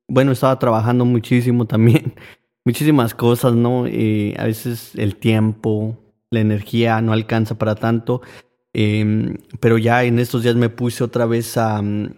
bueno, 0.06 0.30
estaba 0.30 0.56
trabajando 0.60 1.04
muchísimo 1.04 1.66
también, 1.66 2.14
muchísimas 2.64 3.14
cosas, 3.14 3.54
¿no? 3.54 3.86
Eh, 3.88 4.36
a 4.38 4.44
veces 4.44 4.94
el 4.94 5.16
tiempo, 5.16 5.98
la 6.30 6.38
energía 6.40 7.00
no 7.00 7.12
alcanza 7.12 7.58
para 7.58 7.74
tanto. 7.74 8.22
Em, 8.72 9.38
pero 9.60 9.76
ya 9.78 10.04
en 10.04 10.20
estos 10.20 10.44
días 10.44 10.54
me 10.54 10.68
puse 10.68 11.02
otra 11.02 11.26
vez 11.26 11.56
a, 11.56 11.82
mm, 11.82 12.14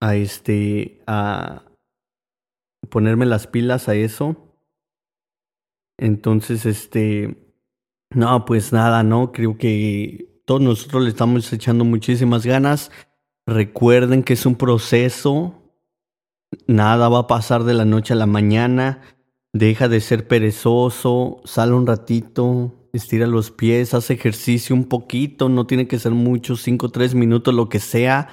a 0.00 0.14
este, 0.14 1.02
a, 1.06 1.65
ponerme 2.90 3.26
las 3.26 3.46
pilas 3.46 3.88
a 3.88 3.94
eso. 3.94 4.36
Entonces, 5.98 6.66
este, 6.66 7.54
no, 8.10 8.44
pues 8.44 8.72
nada, 8.72 9.02
¿no? 9.02 9.32
Creo 9.32 9.58
que 9.58 10.42
todos 10.44 10.60
nosotros 10.60 11.02
le 11.02 11.10
estamos 11.10 11.52
echando 11.52 11.84
muchísimas 11.84 12.46
ganas. 12.46 12.90
Recuerden 13.46 14.22
que 14.22 14.34
es 14.34 14.46
un 14.46 14.56
proceso. 14.56 15.54
Nada 16.66 17.08
va 17.08 17.20
a 17.20 17.26
pasar 17.26 17.64
de 17.64 17.74
la 17.74 17.84
noche 17.84 18.12
a 18.12 18.16
la 18.16 18.26
mañana. 18.26 19.02
Deja 19.52 19.88
de 19.88 20.00
ser 20.00 20.28
perezoso, 20.28 21.40
sale 21.44 21.72
un 21.72 21.86
ratito, 21.86 22.90
estira 22.92 23.26
los 23.26 23.50
pies, 23.50 23.94
haz 23.94 24.10
ejercicio 24.10 24.76
un 24.76 24.84
poquito, 24.84 25.48
no 25.48 25.66
tiene 25.66 25.88
que 25.88 25.98
ser 25.98 26.12
mucho, 26.12 26.56
5 26.56 26.86
o 26.86 26.88
3 26.90 27.14
minutos, 27.14 27.54
lo 27.54 27.68
que 27.68 27.80
sea. 27.80 28.28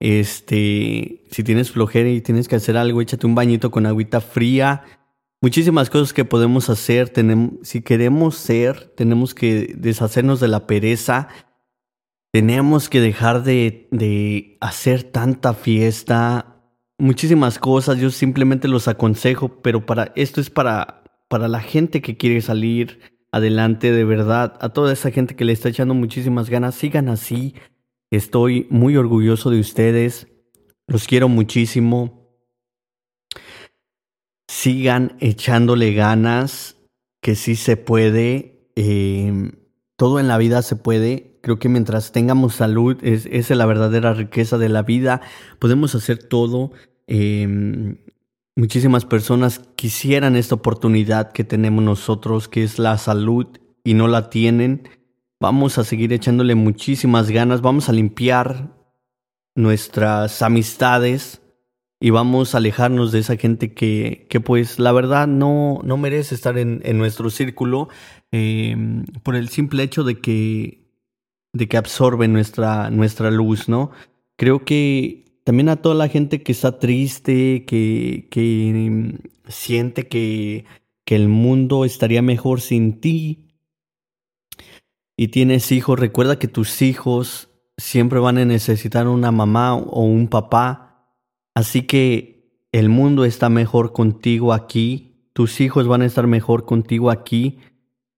Este, 0.00 1.24
si 1.30 1.42
tienes 1.44 1.70
flojera 1.70 2.08
y 2.08 2.20
tienes 2.20 2.48
que 2.48 2.56
hacer 2.56 2.76
algo, 2.76 3.00
échate 3.00 3.26
un 3.26 3.34
bañito 3.34 3.70
con 3.70 3.86
agüita 3.86 4.20
fría. 4.20 4.82
Muchísimas 5.40 5.90
cosas 5.90 6.12
que 6.12 6.24
podemos 6.24 6.70
hacer. 6.70 7.10
Tenemos, 7.10 7.52
si 7.62 7.82
queremos 7.82 8.36
ser, 8.36 8.92
tenemos 8.96 9.34
que 9.34 9.74
deshacernos 9.76 10.40
de 10.40 10.48
la 10.48 10.66
pereza. 10.66 11.28
Tenemos 12.32 12.88
que 12.88 13.00
dejar 13.00 13.44
de, 13.44 13.88
de 13.90 14.56
hacer 14.60 15.04
tanta 15.04 15.54
fiesta. 15.54 16.62
Muchísimas 16.98 17.58
cosas. 17.58 17.98
Yo 17.98 18.10
simplemente 18.10 18.68
los 18.68 18.88
aconsejo, 18.88 19.60
pero 19.62 19.86
para 19.86 20.12
esto 20.16 20.40
es 20.40 20.50
para, 20.50 21.04
para 21.28 21.48
la 21.48 21.60
gente 21.60 22.00
que 22.00 22.16
quiere 22.16 22.40
salir 22.40 23.00
adelante 23.34 23.92
de 23.92 24.04
verdad. 24.04 24.56
A 24.60 24.70
toda 24.70 24.92
esa 24.92 25.10
gente 25.10 25.36
que 25.36 25.44
le 25.44 25.52
está 25.52 25.68
echando 25.68 25.92
muchísimas 25.92 26.48
ganas, 26.48 26.74
sigan 26.74 27.08
así. 27.08 27.54
Estoy 28.14 28.66
muy 28.70 28.96
orgulloso 28.96 29.50
de 29.50 29.58
ustedes. 29.58 30.28
Los 30.86 31.06
quiero 31.06 31.28
muchísimo. 31.28 32.30
Sigan 34.46 35.16
echándole 35.20 35.94
ganas, 35.94 36.76
que 37.20 37.34
sí 37.34 37.56
se 37.56 37.76
puede. 37.76 38.70
Em, 38.76 39.52
todo 39.96 40.20
en 40.20 40.28
la 40.28 40.38
vida 40.38 40.62
se 40.62 40.76
puede. 40.76 41.38
Creo 41.42 41.58
que 41.58 41.68
mientras 41.68 42.12
tengamos 42.12 42.54
salud, 42.54 42.98
es, 43.02 43.26
es 43.26 43.50
la 43.50 43.66
verdadera 43.66 44.14
riqueza 44.14 44.58
de 44.58 44.68
la 44.68 44.82
vida. 44.82 45.20
Podemos 45.58 45.94
hacer 45.96 46.22
todo. 46.22 46.70
Em, 47.08 47.98
muchísimas 48.54 49.04
personas 49.04 49.60
quisieran 49.74 50.36
esta 50.36 50.54
oportunidad 50.54 51.32
que 51.32 51.42
tenemos 51.42 51.82
nosotros, 51.82 52.46
que 52.46 52.62
es 52.62 52.78
la 52.78 52.96
salud, 52.96 53.46
y 53.82 53.94
no 53.94 54.06
la 54.06 54.30
tienen. 54.30 54.88
Vamos 55.44 55.76
a 55.76 55.84
seguir 55.84 56.10
echándole 56.14 56.54
muchísimas 56.54 57.30
ganas, 57.30 57.60
vamos 57.60 57.90
a 57.90 57.92
limpiar 57.92 58.74
nuestras 59.54 60.40
amistades 60.40 61.42
y 62.00 62.08
vamos 62.08 62.54
a 62.54 62.56
alejarnos 62.56 63.12
de 63.12 63.18
esa 63.18 63.36
gente 63.36 63.74
que, 63.74 64.26
que 64.30 64.40
pues 64.40 64.78
la 64.78 64.90
verdad 64.92 65.26
no, 65.26 65.80
no 65.84 65.98
merece 65.98 66.34
estar 66.34 66.56
en, 66.56 66.80
en 66.82 66.96
nuestro 66.96 67.28
círculo 67.28 67.90
em, 68.32 69.04
por 69.22 69.36
el 69.36 69.50
simple 69.50 69.82
hecho 69.82 70.02
de 70.02 70.18
que, 70.18 70.88
de 71.52 71.68
que 71.68 71.76
absorbe 71.76 72.26
nuestra, 72.26 72.88
nuestra 72.88 73.30
luz, 73.30 73.68
¿no? 73.68 73.90
Creo 74.36 74.64
que 74.64 75.26
también 75.44 75.68
a 75.68 75.76
toda 75.76 75.94
la 75.94 76.08
gente 76.08 76.42
que 76.42 76.52
está 76.52 76.78
triste, 76.78 77.66
que, 77.66 78.28
que 78.30 78.70
em, 78.70 79.18
siente 79.46 80.08
que, 80.08 80.64
que 81.04 81.16
el 81.16 81.28
mundo 81.28 81.84
estaría 81.84 82.22
mejor 82.22 82.62
sin 82.62 82.98
ti, 82.98 83.44
y 85.16 85.28
tienes 85.28 85.70
hijos, 85.72 85.98
recuerda 85.98 86.38
que 86.38 86.48
tus 86.48 86.82
hijos 86.82 87.48
siempre 87.76 88.18
van 88.18 88.38
a 88.38 88.44
necesitar 88.44 89.08
una 89.08 89.30
mamá 89.32 89.74
o 89.74 90.02
un 90.02 90.28
papá. 90.28 91.08
Así 91.54 91.82
que 91.82 92.66
el 92.72 92.88
mundo 92.88 93.24
está 93.24 93.48
mejor 93.48 93.92
contigo 93.92 94.52
aquí, 94.52 95.30
tus 95.32 95.60
hijos 95.60 95.86
van 95.86 96.02
a 96.02 96.06
estar 96.06 96.26
mejor 96.26 96.64
contigo 96.64 97.10
aquí. 97.10 97.58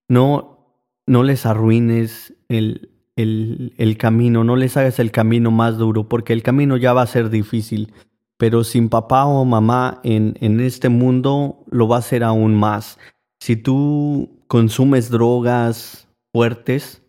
No, 0.09 0.79
no 1.07 1.23
les 1.23 1.45
arruines 1.47 2.35
el, 2.49 2.91
el, 3.17 3.75
el 3.77 3.97
camino, 3.99 4.45
no 4.45 4.57
les 4.57 4.77
hagas 4.77 4.99
el 4.99 5.11
camino 5.11 5.51
más 5.51 5.79
duro, 5.79 6.09
porque 6.09 6.33
el 6.33 6.43
camino 6.43 6.77
ya 6.77 6.93
va 6.93 7.03
a 7.03 7.07
ser 7.07 7.31
difícil. 7.31 7.93
Pero 8.39 8.65
sin 8.65 8.91
papá 8.91 9.25
o 9.25 9.45
mamá 9.47 10.01
en, 10.05 10.37
en 10.41 10.61
este 10.61 10.91
mundo 10.91 11.65
lo 11.71 11.89
va 11.89 11.99
a 11.99 12.03
ser 12.03 12.23
aún 12.23 12.55
más. 12.55 12.99
Si 13.41 13.57
tú 13.57 14.43
consumes 14.47 15.11
drogas, 15.11 16.06
fuertes, 16.37 17.03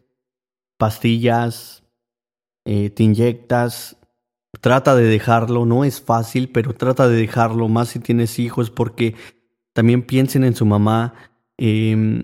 pastillas, 0.77 1.83
eh, 2.63 2.89
te 2.89 3.03
inyectas, 3.03 3.97
trata 4.61 4.95
de 4.95 5.03
dejarlo, 5.03 5.65
no 5.65 5.83
es 5.83 5.99
fácil, 5.99 6.49
pero 6.49 6.73
trata 6.73 7.09
de 7.09 7.17
dejarlo, 7.17 7.67
más 7.67 7.89
si 7.89 7.99
tienes 7.99 8.39
hijos, 8.39 8.69
porque 8.69 9.15
también 9.73 10.03
piensen 10.03 10.45
en 10.45 10.55
su 10.55 10.65
mamá. 10.65 11.13
Em, 11.57 12.23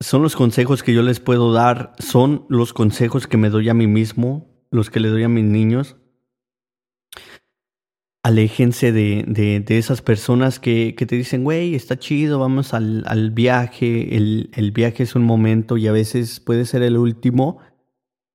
son 0.00 0.20
los 0.20 0.36
consejos 0.36 0.82
que 0.82 0.92
yo 0.92 1.00
les 1.00 1.18
puedo 1.18 1.54
dar, 1.54 1.94
son 1.98 2.44
los 2.50 2.74
consejos 2.74 3.26
que 3.26 3.38
me 3.38 3.48
doy 3.48 3.70
a 3.70 3.74
mí 3.74 3.86
mismo, 3.86 4.66
los 4.70 4.90
que 4.90 5.00
le 5.00 5.08
doy 5.08 5.22
a 5.22 5.30
mis 5.30 5.46
niños 5.46 5.96
aléjense 8.22 8.92
de, 8.92 9.24
de, 9.26 9.78
esas 9.78 10.02
personas 10.02 10.58
que, 10.58 10.94
que 10.96 11.06
te 11.06 11.16
dicen, 11.16 11.44
güey, 11.44 11.74
está 11.74 11.98
chido, 11.98 12.38
vamos 12.38 12.74
al, 12.74 13.04
al 13.06 13.30
viaje, 13.30 14.16
el, 14.16 14.50
el, 14.54 14.72
viaje 14.72 15.04
es 15.04 15.14
un 15.14 15.24
momento 15.24 15.76
y 15.76 15.86
a 15.86 15.92
veces 15.92 16.40
puede 16.40 16.64
ser 16.64 16.82
el 16.82 16.96
último 16.96 17.58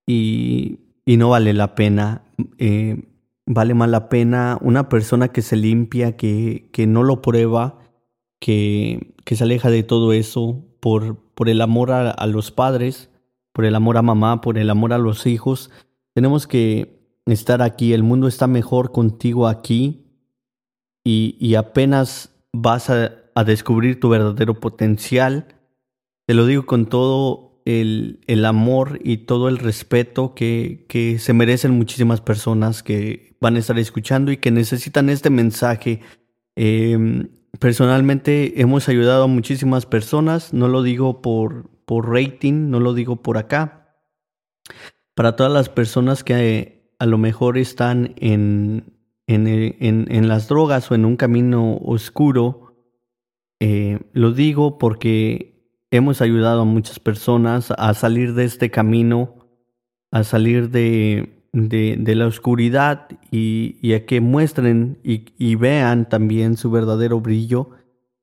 y, 0.08 0.80
y 1.06 1.18
no 1.18 1.30
vale 1.30 1.54
la 1.54 1.76
pena. 1.76 2.24
Eh, 2.58 3.10
vale 3.46 3.74
más 3.74 3.90
la 3.90 4.08
pena 4.10 4.58
una 4.62 4.88
persona 4.90 5.28
que 5.28 5.42
se 5.42 5.58
limpia, 5.58 6.16
que, 6.16 6.70
que 6.72 6.88
no 6.88 7.04
lo 7.04 7.22
prueba, 7.22 7.80
que, 8.40 9.14
que 9.26 9.36
se 9.36 9.44
aleja 9.44 9.70
de 9.70 9.84
todo 9.84 10.14
eso 10.14 10.64
por, 10.80 11.18
por 11.34 11.50
el 11.50 11.62
amor 11.62 11.92
a 11.92 12.26
los 12.28 12.52
padres, 12.52 13.10
por 13.52 13.66
el 13.66 13.76
amor 13.76 13.98
a 13.98 14.02
mamá, 14.02 14.42
por 14.42 14.58
el 14.58 14.70
amor 14.70 14.94
a 14.94 14.98
los 14.98 15.28
hijos. 15.28 15.72
Tenemos 16.14 16.48
que 16.48 17.03
estar 17.26 17.62
aquí, 17.62 17.94
el 17.94 18.04
mundo 18.04 18.28
está 18.28 18.48
mejor 18.48 18.92
contigo 18.92 19.48
aquí 19.48 20.04
y, 21.04 21.38
y 21.40 21.56
apenas 21.56 22.32
vas 22.52 22.90
a, 22.90 23.14
a, 23.36 23.44
descubrir 23.44 24.00
tu 24.00 24.10
verdadero 24.10 24.60
potencial. 24.60 25.48
Te 26.26 26.34
lo 26.34 26.46
digo 26.46 26.66
con 26.66 26.88
todo 26.88 27.62
el, 27.66 28.22
el 28.28 28.46
amor 28.46 29.00
y 29.04 29.18
todo 29.18 29.50
el 29.50 29.58
respeto 29.58 30.34
que, 30.36 30.86
que, 30.88 31.20
se 31.20 31.34
merecen 31.34 31.72
muchísimas 31.72 32.22
personas 32.22 32.84
que 32.84 33.36
van 33.40 33.56
a 33.56 33.60
estar 33.60 33.78
escuchando 33.80 34.32
y 34.32 34.38
que 34.38 34.52
necesitan 34.52 35.10
este 35.10 35.30
mensaje. 35.30 36.02
Eh, 36.56 37.28
personalmente 37.60 38.62
hemos 38.62 38.90
ayudado 38.90 39.24
a 39.24 39.28
muchísimas 39.28 39.86
personas, 39.86 40.54
no 40.54 40.68
lo 40.68 40.84
digo 40.84 41.22
por, 41.22 41.70
por 41.86 42.10
rating, 42.10 42.70
no 42.70 42.80
lo 42.80 42.94
digo 42.94 43.22
por 43.22 43.38
acá. 43.38 43.98
Para 45.16 45.36
todas 45.36 45.52
las 45.52 45.70
personas 45.70 46.24
que 46.24 46.34
a 47.04 47.06
lo 47.06 47.18
mejor 47.18 47.58
están 47.58 48.14
en, 48.16 48.94
en, 49.28 49.46
en, 49.46 50.08
en 50.10 50.28
las 50.30 50.48
drogas 50.48 50.90
o 50.90 50.96
en 50.96 51.04
un 51.04 51.18
camino 51.18 51.76
oscuro. 51.84 52.78
Eh, 53.60 54.00
lo 54.14 54.32
digo 54.32 54.78
porque 54.78 55.68
hemos 55.92 56.22
ayudado 56.22 56.62
a 56.62 56.66
muchas 56.66 57.00
personas 57.00 57.74
a 57.78 57.94
salir 57.94 58.36
de 58.36 58.46
este 58.46 58.72
camino, 58.72 59.36
a 60.12 60.24
salir 60.24 60.70
de, 60.70 61.44
de, 61.52 62.16
la 62.16 62.26
oscuridad 62.26 63.10
y, 63.32 63.92
a 63.92 64.06
que 64.06 64.22
muestren 64.22 64.98
y, 65.04 65.56
vean 65.56 66.08
también 66.08 66.56
su 66.56 66.72
verdadero 66.72 67.20
brillo 67.20 67.72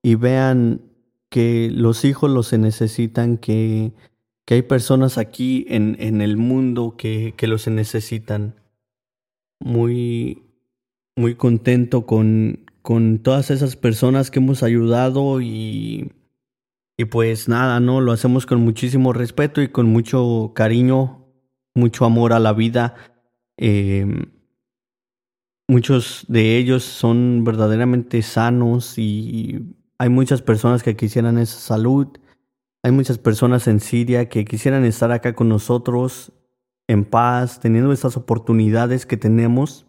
y 0.03 0.15
vean 0.15 0.81
que 1.29 1.71
los 1.71 2.07
hijos 2.07 2.31
los 2.31 2.51
necesitan, 2.55 3.37
que, 3.37 3.93
que 4.47 4.55
hay 4.55 4.63
personas 4.63 5.19
aquí 5.19 5.67
en, 5.69 5.99
en 6.01 6.23
el 6.23 6.39
mundo 6.39 6.95
que, 6.97 7.35
que 7.37 7.47
los 7.47 7.69
necesitan 7.69 8.55
muy, 9.61 10.43
muy 11.17 11.35
contento 11.37 12.07
con, 12.07 12.71
con 12.83 13.19
todas 13.21 13.51
esas 13.51 13.77
personas 13.77 14.31
que 14.31 14.39
hemos 14.41 14.63
ayudado 14.63 15.41
y, 15.41 16.13
y 16.97 17.05
pues 17.05 17.49
nada, 17.49 17.79
¿no? 17.81 18.01
Lo 18.01 18.13
hacemos 18.13 18.47
con 18.47 18.61
muchísimo 18.61 19.13
respeto 19.13 19.63
y 19.63 19.69
con 19.69 19.87
mucho 19.87 20.53
cariño, 20.55 21.27
mucho 21.75 22.05
amor 22.05 22.33
a 22.33 22.41
la 22.41 22.53
vida. 22.53 22.95
Eh, 23.59 24.07
muchos 25.69 26.25
de 26.29 26.57
ellos 26.57 26.83
son 26.83 27.45
verdaderamente 27.45 28.23
sanos 28.23 28.99
y 28.99 29.77
hay 29.99 30.09
muchas 30.09 30.43
personas 30.43 30.83
que 30.83 30.97
quisieran 30.97 31.39
esa 31.39 31.59
salud. 31.59 32.09
Hay 32.83 32.93
muchas 32.93 33.19
personas 33.19 33.69
en 33.69 33.81
Siria 33.81 34.31
que 34.31 34.47
quisieran 34.47 34.85
estar 34.85 35.13
acá 35.13 35.35
con 35.35 35.51
nosotros 35.51 36.33
en 36.91 37.05
paz, 37.05 37.61
teniendo 37.61 37.93
estas 37.93 38.17
oportunidades 38.17 39.07
que 39.07 39.17
tenemos. 39.17 39.87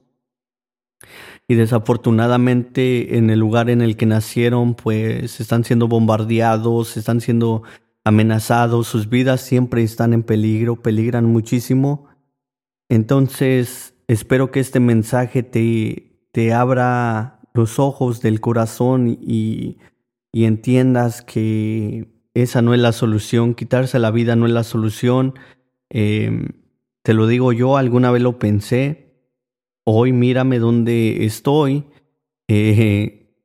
Y 1.47 1.55
desafortunadamente 1.55 3.17
en 3.17 3.31
el 3.31 3.39
lugar 3.39 3.71
en 3.71 3.81
el 3.81 3.97
que 3.97 4.05
nacieron, 4.05 4.75
pues 4.75 5.41
están 5.41 5.63
siendo 5.63 5.87
bombardeados, 5.87 6.97
están 6.97 7.19
siendo 7.19 7.63
amenazados, 8.03 8.87
sus 8.87 9.09
vidas 9.09 9.41
siempre 9.41 9.81
están 9.81 10.13
en 10.13 10.21
peligro, 10.21 10.83
peligran 10.83 11.25
muchísimo. 11.25 12.07
Entonces, 12.87 13.95
espero 14.07 14.51
que 14.51 14.59
este 14.59 14.79
mensaje 14.79 15.41
te, 15.41 16.27
te 16.31 16.53
abra 16.53 17.39
los 17.55 17.79
ojos 17.79 18.21
del 18.21 18.41
corazón 18.41 19.07
y, 19.09 19.79
y 20.31 20.45
entiendas 20.45 21.23
que 21.23 22.13
esa 22.35 22.61
no 22.61 22.75
es 22.75 22.79
la 22.79 22.91
solución, 22.91 23.55
quitarse 23.55 23.97
la 23.97 24.11
vida 24.11 24.35
no 24.35 24.45
es 24.45 24.51
la 24.51 24.63
solución. 24.63 25.33
Eh, 25.89 26.61
te 27.03 27.13
lo 27.13 27.27
digo 27.27 27.51
yo, 27.51 27.77
alguna 27.77 28.11
vez 28.11 28.21
lo 28.21 28.37
pensé. 28.39 29.07
hoy 29.83 30.13
mírame 30.13 30.59
dónde 30.59 31.25
estoy 31.25 31.85
eh, 32.47 33.35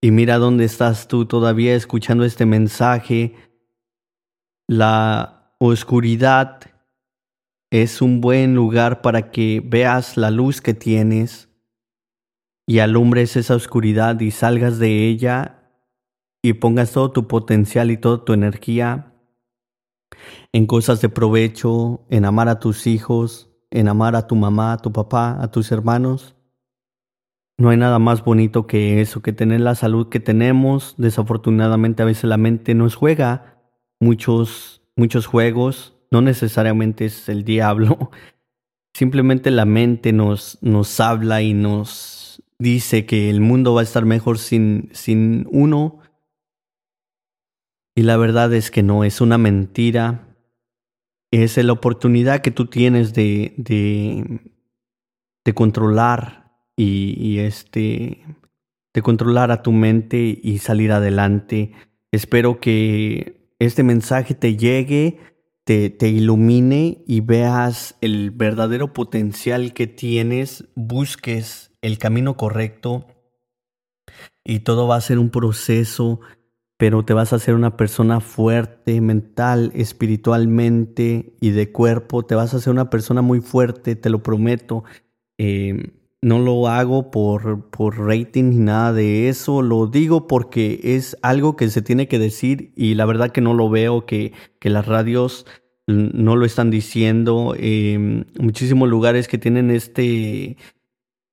y 0.00 0.10
mira 0.10 0.38
dónde 0.38 0.64
estás 0.64 1.08
tú 1.08 1.24
todavía 1.24 1.74
escuchando 1.74 2.24
este 2.24 2.44
mensaje. 2.44 3.34
La 4.68 5.54
oscuridad 5.58 6.60
es 7.70 8.02
un 8.02 8.20
buen 8.20 8.54
lugar 8.54 9.00
para 9.00 9.30
que 9.30 9.62
veas 9.64 10.16
la 10.16 10.30
luz 10.30 10.60
que 10.60 10.74
tienes 10.74 11.48
y 12.66 12.80
alumbres 12.80 13.36
esa 13.36 13.54
oscuridad 13.54 14.20
y 14.20 14.30
salgas 14.30 14.78
de 14.78 15.08
ella 15.08 15.72
y 16.42 16.52
pongas 16.54 16.92
todo 16.92 17.10
tu 17.10 17.26
potencial 17.26 17.90
y 17.90 17.96
toda 17.96 18.24
tu 18.24 18.34
energía 18.34 19.07
en 20.52 20.66
cosas 20.66 21.00
de 21.00 21.08
provecho, 21.08 22.06
en 22.10 22.24
amar 22.24 22.48
a 22.48 22.58
tus 22.58 22.86
hijos, 22.86 23.50
en 23.70 23.88
amar 23.88 24.16
a 24.16 24.26
tu 24.26 24.36
mamá, 24.36 24.72
a 24.72 24.78
tu 24.78 24.92
papá, 24.92 25.38
a 25.40 25.50
tus 25.50 25.72
hermanos. 25.72 26.34
No 27.58 27.70
hay 27.70 27.76
nada 27.76 27.98
más 27.98 28.24
bonito 28.24 28.66
que 28.66 29.00
eso, 29.00 29.20
que 29.20 29.32
tener 29.32 29.60
la 29.60 29.74
salud 29.74 30.08
que 30.08 30.20
tenemos. 30.20 30.94
Desafortunadamente 30.96 32.02
a 32.02 32.06
veces 32.06 32.24
la 32.24 32.36
mente 32.36 32.74
nos 32.74 32.94
juega 32.94 33.58
muchos, 34.00 34.82
muchos 34.96 35.26
juegos. 35.26 35.96
No 36.10 36.20
necesariamente 36.22 37.06
es 37.06 37.28
el 37.28 37.44
diablo. 37.44 38.10
Simplemente 38.94 39.50
la 39.50 39.64
mente 39.64 40.12
nos, 40.12 40.58
nos 40.62 41.00
habla 41.00 41.42
y 41.42 41.52
nos 41.52 42.42
dice 42.58 43.06
que 43.06 43.30
el 43.30 43.40
mundo 43.40 43.74
va 43.74 43.80
a 43.80 43.84
estar 43.84 44.04
mejor 44.04 44.38
sin, 44.38 44.90
sin 44.92 45.46
uno. 45.50 45.98
Y 47.98 48.02
la 48.02 48.16
verdad 48.16 48.54
es 48.54 48.70
que 48.70 48.84
no, 48.84 49.02
es 49.02 49.20
una 49.20 49.38
mentira 49.38 50.36
es 51.32 51.56
la 51.56 51.72
oportunidad 51.72 52.42
que 52.42 52.52
tú 52.52 52.66
tienes 52.66 53.12
de, 53.12 53.54
de, 53.56 55.52
controlar 55.52 56.52
y, 56.76 57.40
este 57.40 58.24
de 58.94 59.02
controlar 59.02 59.50
a 59.50 59.62
tu 59.64 59.72
mente 59.72 60.38
y 60.40 60.58
salir 60.58 60.92
adelante. 60.92 61.72
Espero 62.12 62.60
que 62.60 63.50
este 63.58 63.82
mensaje 63.82 64.34
te 64.34 64.56
llegue, 64.56 65.18
te 65.64 66.08
ilumine 66.08 67.02
y 67.04 67.20
veas 67.20 67.96
el 68.00 68.30
verdadero 68.30 68.92
potencial 68.92 69.74
que 69.74 69.88
tienes, 69.88 70.68
busques 70.76 71.72
el 71.82 71.98
camino 71.98 72.36
correcto 72.36 73.08
y 74.44 74.60
todo 74.60 74.86
va 74.86 74.94
a 74.94 75.00
ser 75.00 75.18
un 75.18 75.30
proceso 75.30 76.20
pero 76.78 77.04
te 77.04 77.12
vas 77.12 77.32
a 77.32 77.36
hacer 77.36 77.54
una 77.54 77.76
persona 77.76 78.20
fuerte 78.20 79.00
mental, 79.00 79.72
espiritualmente 79.74 81.34
y 81.40 81.50
de 81.50 81.72
cuerpo. 81.72 82.24
Te 82.24 82.36
vas 82.36 82.54
a 82.54 82.58
hacer 82.58 82.72
una 82.72 82.88
persona 82.88 83.20
muy 83.20 83.40
fuerte, 83.40 83.96
te 83.96 84.08
lo 84.08 84.22
prometo. 84.22 84.84
Eh, 85.38 85.92
no 86.22 86.38
lo 86.38 86.68
hago 86.68 87.10
por, 87.10 87.68
por 87.70 87.98
rating 87.98 88.50
ni 88.50 88.56
nada 88.58 88.92
de 88.92 89.28
eso. 89.28 89.60
Lo 89.60 89.88
digo 89.88 90.28
porque 90.28 90.80
es 90.82 91.16
algo 91.20 91.56
que 91.56 91.68
se 91.68 91.82
tiene 91.82 92.06
que 92.06 92.20
decir 92.20 92.72
y 92.76 92.94
la 92.94 93.06
verdad 93.06 93.32
que 93.32 93.40
no 93.40 93.54
lo 93.54 93.68
veo, 93.68 94.06
que, 94.06 94.32
que 94.60 94.70
las 94.70 94.86
radios 94.86 95.46
no 95.88 96.36
lo 96.36 96.46
están 96.46 96.70
diciendo. 96.70 97.56
Eh, 97.58 98.24
muchísimos 98.38 98.88
lugares 98.88 99.26
que 99.26 99.38
tienen 99.38 99.72
este 99.72 100.56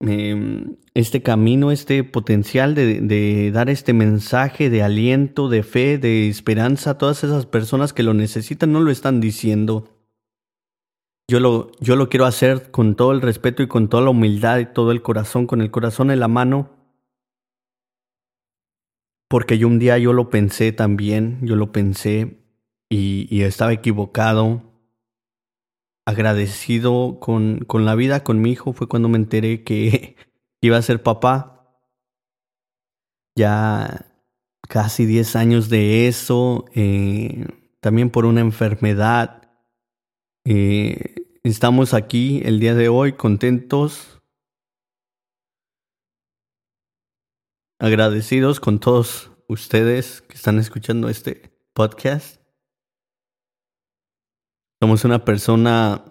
Em, 0.07 0.75
este 0.93 1.23
camino, 1.23 1.71
este 1.71 2.03
potencial 2.03 2.75
de, 2.75 3.51
dar 3.51 3.69
este 3.69 3.93
mensaje 3.93 4.69
de 4.69 4.83
aliento, 4.83 5.49
de 5.49 5.63
fe, 5.63 5.97
de 5.97 6.29
esperanza 6.29 6.91
a 6.91 6.97
todas 6.97 7.23
esas 7.23 7.45
personas 7.45 7.91
que 7.91 8.03
lo 8.03 8.13
necesitan, 8.13 8.71
no 8.71 8.81
lo 8.81 8.91
están 8.91 9.19
diciendo. 9.19 9.89
Yo 11.27 11.39
lo, 11.39 11.71
yo 11.79 11.95
lo 11.95 12.07
quiero 12.07 12.25
hacer 12.25 12.69
con 12.69 12.95
todo 12.95 13.11
el 13.11 13.21
respeto 13.21 13.63
y 13.63 13.67
con 13.67 13.89
toda 13.89 14.03
la 14.03 14.11
humildad 14.11 14.59
y 14.59 14.67
todo 14.67 14.91
el 14.91 15.01
corazón, 15.01 15.47
con 15.47 15.61
el 15.61 15.71
corazón 15.71 16.11
en 16.11 16.19
la 16.19 16.27
mano. 16.27 16.69
Porque 19.27 19.57
yo 19.57 19.67
un 19.67 19.79
día 19.79 19.97
yo 19.97 20.13
lo 20.13 20.29
pensé 20.29 20.71
también, 20.71 21.39
yo 21.41 21.55
lo 21.55 21.71
pensé 21.71 22.45
y, 22.89 23.27
y 23.35 23.41
estaba 23.41 23.73
equivocado 23.73 24.74
agradecido 26.05 27.19
con, 27.19 27.59
con 27.65 27.83
la 27.85 27.95
vida, 27.95 28.23
con 28.23 28.41
mi 28.41 28.51
hijo, 28.51 28.73
fue 28.73 28.87
cuando 28.87 29.09
me 29.09 29.17
enteré 29.17 29.63
que 29.63 30.15
iba 30.61 30.77
a 30.77 30.81
ser 30.81 31.03
papá. 31.03 31.51
Ya 33.37 34.05
casi 34.69 35.05
10 35.05 35.35
años 35.35 35.69
de 35.69 36.07
eso, 36.07 36.65
eh, 36.73 37.45
también 37.81 38.09
por 38.09 38.25
una 38.25 38.41
enfermedad. 38.41 39.41
Eh, 40.45 41.15
estamos 41.43 41.93
aquí 41.93 42.41
el 42.45 42.59
día 42.59 42.75
de 42.75 42.87
hoy 42.87 43.13
contentos, 43.13 44.21
agradecidos 47.79 48.59
con 48.59 48.79
todos 48.79 49.31
ustedes 49.47 50.21
que 50.21 50.35
están 50.35 50.59
escuchando 50.59 51.09
este 51.09 51.51
podcast. 51.73 52.44
Somos 54.81 55.05
una 55.05 55.23
persona 55.25 56.03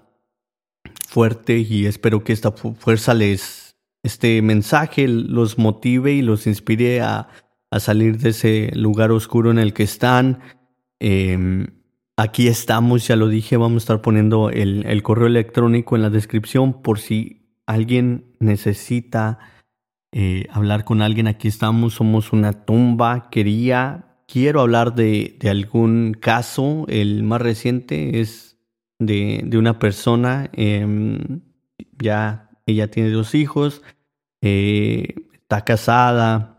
fuerte 1.09 1.59
y 1.59 1.87
espero 1.87 2.25
que 2.25 2.33
esta 2.33 2.53
fuerza 2.53 3.15
les, 3.15 3.77
este 4.03 4.43
mensaje 4.43 5.07
los 5.07 5.59
motive 5.59 6.13
y 6.13 6.23
los 6.23 6.47
inspire 6.47 7.01
a, 7.01 7.29
a 7.71 7.81
salir 7.81 8.19
de 8.19 8.31
ese 8.31 8.71
lugar 8.75 9.13
oscuro 9.13 9.51
en 9.51 9.59
el 9.59 9.73
que 9.73 9.83
están. 9.83 10.41
Em, 11.01 11.67
aquí 12.17 12.49
estamos, 12.49 13.07
ya 13.07 13.17
lo 13.17 13.29
dije, 13.29 13.57
vamos 13.57 13.83
a 13.83 13.85
estar 13.85 14.03
poniendo 14.03 14.51
el, 14.51 14.87
el 14.87 15.03
correo 15.03 15.27
electrónico 15.27 15.97
en 15.97 16.03
la 16.03 16.11
descripción 16.11 16.83
por 16.83 16.99
si 16.99 17.59
alguien 17.67 18.37
necesita 18.41 19.39
eh, 20.13 20.47
hablar 20.51 20.85
con 20.85 21.03
alguien. 21.03 21.27
Aquí 21.27 21.49
estamos, 21.49 21.95
somos 21.95 22.33
una 22.33 22.65
tumba. 22.65 23.29
Quería, 23.31 24.19
quiero 24.29 24.61
hablar 24.61 24.95
de, 24.95 25.37
de 25.41 25.51
algún 25.51 26.17
caso. 26.19 26.87
El 26.89 27.25
más 27.25 27.43
reciente 27.43 28.21
es 28.21 28.54
de, 28.99 29.43
de 29.45 29.59
una 29.59 29.79
persona, 29.79 30.51
em, 30.53 31.41
ya 32.01 32.51
ella 32.67 32.91
tiene 32.91 33.11
dos 33.11 33.35
hijos, 33.35 33.83
eh, 34.41 35.15
está 35.33 35.65
casada, 35.65 36.55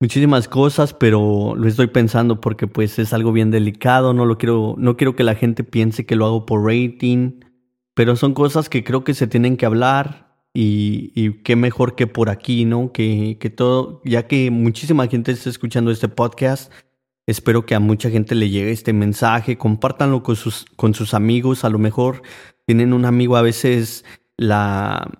muchísimas 0.00 0.48
cosas, 0.48 0.94
pero 0.94 1.54
lo 1.56 1.66
estoy 1.68 1.88
pensando 1.88 2.40
porque 2.40 2.66
pues 2.66 2.98
es 2.98 3.12
algo 3.12 3.32
bien 3.32 3.50
delicado, 3.50 4.14
no 4.14 4.26
lo 4.26 4.38
quiero, 4.38 4.74
no 4.78 4.96
quiero 4.96 5.16
que 5.16 5.24
la 5.24 5.34
gente 5.34 5.64
piense 5.64 6.06
que 6.06 6.16
lo 6.16 6.26
hago 6.26 6.46
por 6.46 6.64
rating, 6.64 7.40
pero 7.94 8.16
son 8.16 8.34
cosas 8.34 8.68
que 8.68 8.84
creo 8.84 9.04
que 9.04 9.14
se 9.14 9.26
tienen 9.26 9.56
que 9.56 9.66
hablar 9.66 10.28
y, 10.54 11.12
y 11.14 11.42
qué 11.42 11.56
mejor 11.56 11.94
que 11.94 12.06
por 12.06 12.30
aquí, 12.30 12.64
¿no? 12.64 12.92
Que, 12.92 13.38
que 13.40 13.50
todo, 13.50 14.00
ya 14.04 14.26
que 14.26 14.50
muchísima 14.50 15.06
gente 15.08 15.32
está 15.32 15.50
escuchando 15.50 15.90
este 15.90 16.08
podcast, 16.08 16.72
Espero 17.28 17.66
que 17.66 17.74
a 17.74 17.78
mucha 17.78 18.08
gente 18.08 18.34
le 18.34 18.48
llegue 18.48 18.70
este 18.70 18.94
mensaje, 18.94 19.58
compártanlo 19.58 20.22
con 20.22 20.34
sus, 20.34 21.12
amigos, 21.12 21.62
a 21.62 21.68
lo 21.68 21.78
mejor 21.78 22.22
tienen 22.64 22.94
un 22.94 23.04
amigo, 23.04 23.36
a 23.36 23.42
veces 23.42 24.06
la, 24.38 25.10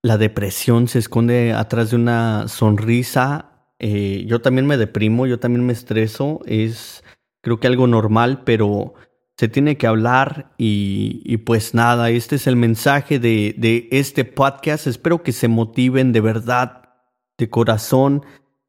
la 0.00 0.16
depresión 0.16 0.88
se 0.88 0.98
esconde 0.98 1.52
atrás 1.52 1.90
de 1.90 1.96
una 1.96 2.48
sonrisa. 2.48 3.66
Eh, 3.78 4.24
yo 4.26 4.40
también 4.40 4.66
me 4.66 4.78
deprimo, 4.78 5.26
yo 5.26 5.38
también 5.38 5.66
me 5.66 5.74
estreso, 5.74 6.40
es 6.46 7.04
creo 7.42 7.60
que 7.60 7.66
algo 7.66 7.86
normal, 7.86 8.42
pero 8.44 8.94
se 9.36 9.48
tiene 9.48 9.76
que 9.76 9.86
hablar 9.86 10.54
y, 10.56 11.36
pues 11.44 11.74
nada, 11.74 12.08
este 12.08 12.36
es 12.36 12.46
el 12.46 12.56
mensaje 12.56 13.18
de, 13.18 13.54
de, 13.58 13.88
este 13.90 14.24
podcast. 14.24 14.86
Espero 14.86 15.22
que 15.22 15.32
se 15.32 15.48
motiven 15.48 16.12
de 16.12 16.22
verdad, 16.22 16.94
de 17.36 17.50
corazón. 17.50 18.24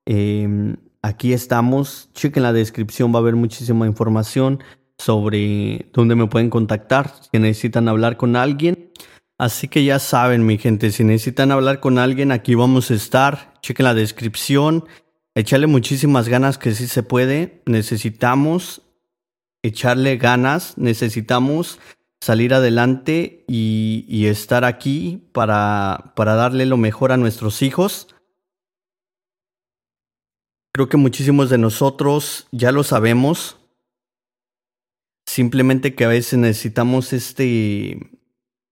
Eh, 0.06 0.76
aquí 1.02 1.34
estamos. 1.34 2.10
Chequen 2.14 2.44
la 2.44 2.54
descripción, 2.54 3.14
va 3.14 3.18
a 3.18 3.22
haber 3.22 3.36
muchísima 3.36 3.86
información 3.86 4.64
sobre 4.98 5.90
dónde 5.94 6.16
me 6.16 6.28
pueden 6.28 6.50
contactar 6.50 7.12
si 7.32 7.40
necesitan 7.40 7.88
hablar 7.88 8.18
con 8.18 8.36
alguien. 8.36 8.92
Así 9.38 9.68
que 9.68 9.84
ya 9.84 9.98
saben, 9.98 10.46
mi 10.46 10.60
gente, 10.60 10.92
si 10.92 11.04
necesitan 11.04 11.52
hablar 11.52 11.80
con 11.80 11.98
alguien, 11.98 12.32
aquí 12.32 12.54
vamos 12.54 12.92
a 12.92 12.94
estar. 12.94 13.54
Chequen 13.62 13.86
la 13.86 13.96
descripción. 13.96 14.86
Echarle 15.34 15.66
muchísimas 15.66 16.30
ganas 16.30 16.60
que 16.60 16.74
sí 16.74 16.88
se 16.88 17.02
puede. 17.02 17.64
Necesitamos 17.66 18.84
echarle 19.64 20.18
ganas. 20.18 20.78
Necesitamos 20.78 21.80
salir 22.20 22.54
adelante 22.54 23.44
y, 23.48 24.28
estar 24.28 24.64
aquí 24.64 25.28
para 25.32 26.14
darle 26.16 26.68
lo 26.68 26.78
mejor 26.78 27.12
a 27.12 27.18
nuestros 27.18 27.64
hijos. 27.64 28.10
Creo 30.74 30.88
que 30.88 30.98
muchísimos 30.98 31.50
de 31.50 31.58
nosotros 31.58 32.48
ya 32.52 32.72
lo 32.72 32.84
sabemos. 32.84 33.58
Simplemente 35.26 35.96
que 35.96 36.06
a 36.06 36.10
veces 36.10 36.40
necesitamos 36.40 37.14
este, 37.14 38.12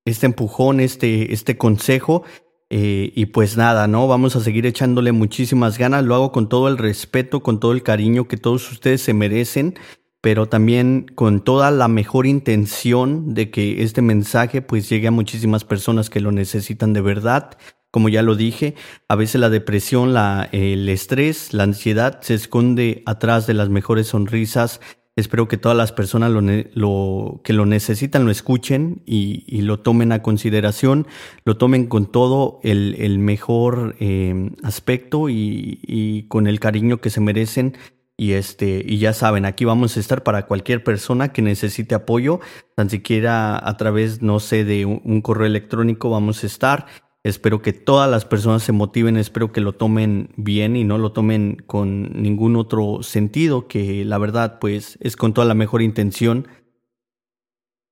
este 0.06 0.26
empujón, 0.26 0.80
este, 0.80 1.34
este 1.34 1.58
consejo. 1.58 2.24
Eh, 2.70 3.12
y 3.16 3.28
pues 3.28 3.58
nada, 3.58 3.88
¿no? 3.88 4.08
Vamos 4.08 4.36
a 4.36 4.42
seguir 4.42 4.66
echándole 4.66 5.12
muchísimas 5.12 5.78
ganas. 5.78 6.06
Lo 6.06 6.16
hago 6.16 6.32
con 6.32 6.48
todo 6.48 6.68
el 6.70 6.78
respeto, 6.78 7.42
con 7.42 7.60
todo 7.60 7.74
el 7.74 7.84
cariño 7.84 8.28
que 8.28 8.38
todos 8.38 8.72
ustedes 8.72 9.02
se 9.02 9.14
merecen. 9.14 9.76
pero 10.22 10.48
también 10.48 11.06
con 11.16 11.46
toda 11.46 11.72
la 11.72 11.88
mejor 11.88 12.26
intención 12.26 13.34
de 13.34 13.52
que 13.52 13.84
este 13.84 14.02
mensaje 14.02 14.62
pues 14.62 14.90
llegue 14.90 15.08
a 15.08 15.12
muchísimas 15.12 15.64
personas 15.64 16.10
que 16.10 16.20
lo 16.20 16.32
necesitan 16.34 16.92
de 16.92 17.02
verdad. 17.02 17.58
Como 17.92 18.10
ya 18.10 18.22
lo 18.22 18.36
dije, 18.36 18.76
a 19.08 19.16
veces 19.16 19.42
la 19.42 19.50
depresión, 19.50 20.14
la, 20.14 20.48
el 20.52 20.88
estrés, 20.90 21.54
la 21.54 21.64
ansiedad 21.64 22.22
se 22.22 22.36
esconde 22.36 23.04
atrás 23.06 23.48
de 23.48 23.54
las 23.54 23.70
mejores 23.70 24.08
sonrisas. 24.08 24.80
Espero 25.16 25.48
que 25.48 25.58
todas 25.58 25.78
las 25.78 25.92
personas 25.92 26.32
lo, 26.32 27.42
que 27.44 27.54
lo 27.54 27.66
necesitan 27.66 28.26
lo 28.26 28.32
escuchen 28.32 29.02
y, 29.06 29.62
lo 29.62 29.80
tomen 29.80 30.12
a 30.12 30.22
consideración, 30.22 31.08
lo 31.44 31.58
tomen 31.58 31.88
con 31.88 32.12
todo 32.12 32.60
el, 32.64 33.20
mejor 33.20 33.96
eh, 34.00 34.52
aspecto 34.64 35.28
y, 35.28 35.80
y 35.82 36.24
con 36.28 36.48
el 36.48 36.60
cariño 36.60 37.02
que 37.02 37.10
se 37.10 37.20
merecen 37.20 37.76
y 38.20 38.34
este, 38.34 38.84
y 38.86 38.98
ya 38.98 39.14
saben, 39.14 39.46
aquí 39.46 39.64
vamos 39.64 39.96
a 39.96 40.02
estar 40.02 40.24
para 40.24 40.46
cualquier 40.46 40.84
persona 40.84 41.32
que 41.32 41.42
necesite 41.42 41.96
apoyo, 41.96 42.42
tan 42.76 42.90
siquiera 42.90 43.58
a 43.66 43.78
través, 43.78 44.22
no 44.22 44.42
sé, 44.42 44.66
de 44.66 44.84
un, 44.86 45.22
correo 45.22 45.48
electrónico 45.48 46.10
vamos 46.10 46.44
a 46.44 46.48
estar. 46.48 46.86
Espero 47.24 47.62
que 47.62 47.74
todas 47.74 48.10
las 48.10 48.24
personas 48.24 48.64
se 48.64 48.72
motiven, 48.72 49.18
espero 49.18 49.52
que 49.52 49.60
lo 49.60 49.74
tomen 49.74 50.30
bien 50.38 50.78
y 50.78 50.86
no 50.86 50.98
lo 50.98 51.12
tomen 51.12 51.58
con 51.68 52.22
ningún 52.22 52.56
otro 52.56 53.04
sentido, 53.04 53.68
que 53.68 54.06
la 54.06 54.18
verdad, 54.18 54.60
pues, 54.60 54.98
es 55.02 55.18
con 55.18 55.34
toda 55.34 55.46
la 55.46 55.54
mejor 55.54 55.82
intención 55.82 56.48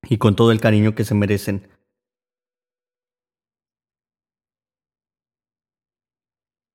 y 0.08 0.16
con 0.16 0.34
todo 0.34 0.50
el 0.50 0.60
cariño 0.60 0.94
que 0.94 1.04
se 1.04 1.14
merecen. 1.14 1.68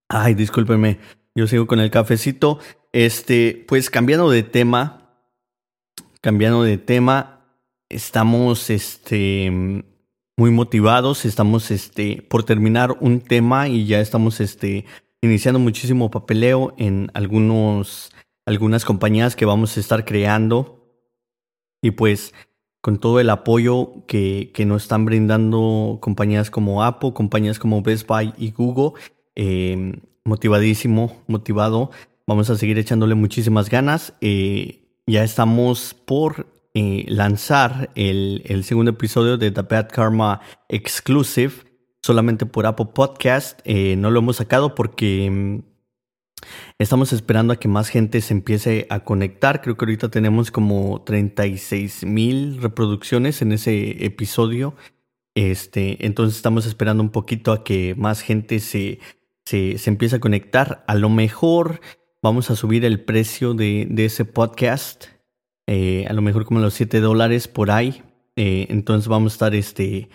Ay, 0.09 0.35
discúlpenme, 0.35 0.99
yo 1.33 1.47
sigo 1.47 1.65
con 1.65 1.79
el 1.79 1.89
cafecito. 1.89 2.59
Este, 2.91 3.65
pues 3.67 3.89
cambiando 3.89 4.29
de 4.29 4.43
tema, 4.43 5.17
cambiando 6.21 6.61
de 6.61 6.77
tema, 6.77 7.47
estamos 7.89 8.69
este 8.69 9.83
muy 10.37 10.51
motivados, 10.51 11.25
estamos 11.25 11.71
este 11.71 12.21
por 12.29 12.43
terminar 12.43 12.97
un 12.99 13.21
tema 13.21 13.67
y 13.67 13.85
ya 13.85 13.99
estamos 13.99 14.41
este 14.41 14.85
iniciando 15.21 15.59
muchísimo 15.59 16.11
papeleo 16.11 16.73
en 16.77 17.11
algunos 17.13 18.11
algunas 18.45 18.85
compañías 18.85 19.35
que 19.35 19.45
vamos 19.45 19.77
a 19.77 19.79
estar 19.79 20.05
creando 20.05 20.85
y 21.81 21.91
pues 21.91 22.33
con 22.81 22.99
todo 22.99 23.19
el 23.19 23.29
apoyo 23.29 24.05
que, 24.07 24.51
que 24.53 24.65
nos 24.65 24.83
están 24.83 25.05
brindando 25.05 25.99
compañías 26.01 26.49
como 26.49 26.83
Apple, 26.83 27.13
compañías 27.13 27.57
como 27.57 27.81
Best 27.81 28.07
Buy 28.07 28.33
y 28.37 28.51
Google, 28.51 28.99
eh, 29.35 30.01
motivadísimo, 30.25 31.23
motivado 31.27 31.91
Vamos 32.25 32.49
a 32.49 32.55
seguir 32.55 32.77
echándole 32.77 33.15
muchísimas 33.15 33.69
ganas. 33.69 34.13
Eh, 34.21 34.79
ya 35.05 35.23
estamos 35.23 35.93
por 35.93 36.47
eh, 36.73 37.05
lanzar 37.07 37.91
el, 37.95 38.63
segundo 38.63 38.91
episodio 38.91 39.37
de 39.37 39.51
The 39.51 39.61
Bad 39.61 39.89
Karma 39.89 40.41
Exclusive 40.69 41.53
solamente 42.01 42.45
por 42.45 42.65
Apple 42.65 42.87
Podcast. 42.93 43.59
Eh, 43.63 43.95
no 43.95 44.11
lo 44.11 44.19
hemos 44.19 44.37
sacado 44.37 44.75
porque 44.75 45.29
mm, 45.29 45.59
estamos 46.79 47.13
esperando 47.13 47.53
a 47.53 47.57
que 47.57 47.67
más 47.67 47.89
gente 47.89 48.21
se 48.21 48.33
empiece 48.33 48.87
a 48.89 49.01
conectar. 49.01 49.61
Creo 49.61 49.77
que 49.77 49.85
ahorita 49.85 50.09
tenemos 50.09 50.51
como 50.51 51.03
36 51.03 52.05
mil 52.05 52.61
reproducciones 52.61 53.41
en 53.41 53.51
ese 53.51 54.05
episodio. 54.05 54.75
Este, 55.35 56.05
entonces 56.05 56.35
estamos 56.35 56.65
esperando 56.65 57.03
un 57.03 57.09
poquito 57.09 57.51
a 57.51 57.63
que 57.63 57.95
más 57.95 58.21
gente 58.21 58.59
se, 58.59 58.99
se, 59.45 59.77
se 59.77 59.89
empiece 59.89 60.15
a 60.15 60.19
conectar. 60.19 60.83
A 60.87 60.95
lo 60.95 61.09
mejor 61.09 61.81
Vamos 62.23 62.49
a 62.49 62.55
subir 62.55 62.85
el 62.85 63.01
precio 63.01 63.53
de, 63.53 63.85
ese 63.97 64.23
podcast. 64.23 65.07
Eh, 65.67 66.05
a 66.09 66.13
lo 66.13 66.21
mejor 66.21 66.45
como 66.45 66.59
los 66.59 66.73
7 66.73 66.99
dólares 66.99 67.47
por 67.47 67.71
ahí. 67.71 68.03
Eh, 68.35 68.67
entonces 68.69 69.07
vamos 69.07 69.33
a 69.33 69.35
estar 69.35 69.55
este. 69.55 70.09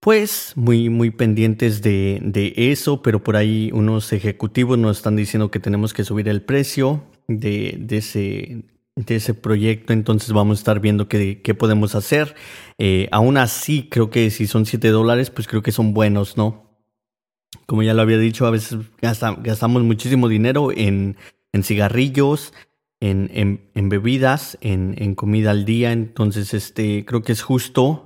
Pues 0.00 0.52
muy, 0.54 0.90
muy 0.90 1.10
pendientes 1.10 1.82
de, 1.82 2.20
de, 2.22 2.52
eso, 2.56 3.02
pero 3.02 3.24
por 3.24 3.36
ahí 3.36 3.70
unos 3.74 4.12
ejecutivos 4.12 4.78
nos 4.78 4.98
están 4.98 5.16
diciendo 5.16 5.50
que 5.50 5.58
tenemos 5.58 5.92
que 5.92 6.04
subir 6.04 6.28
el 6.28 6.40
precio 6.42 7.02
de, 7.26 7.76
de 7.80 7.96
ese, 7.96 8.62
de 8.94 9.16
ese 9.16 9.34
proyecto, 9.34 9.92
entonces 9.92 10.32
vamos 10.32 10.58
a 10.58 10.60
estar 10.60 10.78
viendo 10.78 11.08
qué, 11.08 11.42
qué 11.42 11.52
podemos 11.52 11.96
hacer. 11.96 12.36
Eh, 12.78 13.08
aún 13.10 13.38
así, 13.38 13.88
creo 13.90 14.08
que 14.08 14.30
si 14.30 14.46
son 14.46 14.66
7 14.66 14.88
dólares, 14.90 15.30
pues 15.30 15.48
creo 15.48 15.62
que 15.62 15.72
son 15.72 15.92
buenos, 15.94 16.36
¿no? 16.36 16.68
como 17.66 17.82
ya 17.82 17.92
lo 17.92 18.02
había 18.02 18.16
dicho, 18.18 18.46
a 18.46 18.50
veces 18.50 18.78
gastamos 19.00 19.82
muchísimo 19.82 20.28
dinero 20.28 20.70
en, 20.72 21.16
cigarrillos, 21.62 22.54
en, 23.00 23.88
bebidas, 23.88 24.58
en, 24.60 25.14
comida 25.14 25.50
al 25.50 25.64
día. 25.64 25.92
Entonces, 25.92 26.54
este, 26.54 27.04
creo 27.04 27.22
que 27.22 27.32
es 27.32 27.42
justo. 27.42 28.04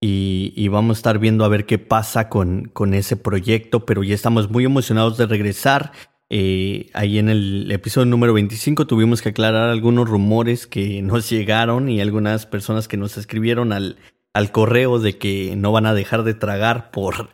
Y, 0.00 0.68
vamos 0.68 0.96
a 0.96 1.00
estar 1.00 1.18
viendo 1.18 1.44
a 1.44 1.48
ver 1.48 1.66
qué 1.66 1.78
pasa 1.78 2.28
con, 2.28 2.72
ese 2.92 3.16
proyecto. 3.16 3.86
Pero 3.86 4.02
ya 4.02 4.14
estamos 4.14 4.50
muy 4.50 4.64
emocionados 4.64 5.16
de 5.18 5.26
regresar. 5.26 5.92
Eh, 6.28 6.90
ahí 6.94 7.18
en 7.18 7.28
el 7.28 7.70
episodio 7.72 8.06
número 8.06 8.32
25 8.32 8.86
tuvimos 8.86 9.20
que 9.20 9.30
aclarar 9.30 9.68
algunos 9.68 10.08
rumores 10.08 10.68
que 10.68 11.02
nos 11.02 11.28
llegaron 11.28 11.88
y 11.88 12.00
algunas 12.00 12.46
personas 12.46 12.86
que 12.86 12.96
nos 12.96 13.18
escribieron 13.18 13.72
al, 13.72 13.96
al 14.32 14.52
correo 14.52 15.00
de 15.00 15.18
que 15.18 15.56
no 15.56 15.72
van 15.72 15.86
a 15.86 15.94
dejar 15.94 16.22
de 16.22 16.34
tragar 16.34 16.92
por 16.92 17.30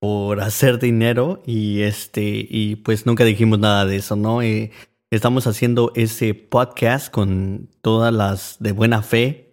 por 0.00 0.40
hacer 0.40 0.78
dinero 0.78 1.42
y 1.46 1.80
este 1.82 2.46
y 2.48 2.76
pues 2.76 3.06
nunca 3.06 3.24
dijimos 3.24 3.58
nada 3.58 3.84
de 3.86 3.96
eso, 3.96 4.16
¿no? 4.16 4.42
Eh, 4.42 4.70
estamos 5.10 5.46
haciendo 5.46 5.92
ese 5.94 6.34
podcast 6.34 7.12
con 7.12 7.70
todas 7.80 8.12
las 8.12 8.56
de 8.60 8.72
buena 8.72 9.02
fe 9.02 9.44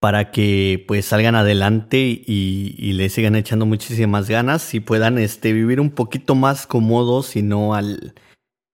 para 0.00 0.32
que 0.32 0.84
pues 0.88 1.06
salgan 1.06 1.36
adelante 1.36 1.98
y, 1.98 2.74
y 2.76 2.92
le 2.94 3.08
sigan 3.08 3.36
echando 3.36 3.66
muchísimas 3.66 4.28
ganas 4.28 4.74
y 4.74 4.80
puedan 4.80 5.18
este 5.18 5.52
vivir 5.52 5.80
un 5.80 5.90
poquito 5.90 6.34
más 6.34 6.66
cómodos 6.66 7.36
y 7.36 7.42
no 7.42 7.74
al 7.74 8.14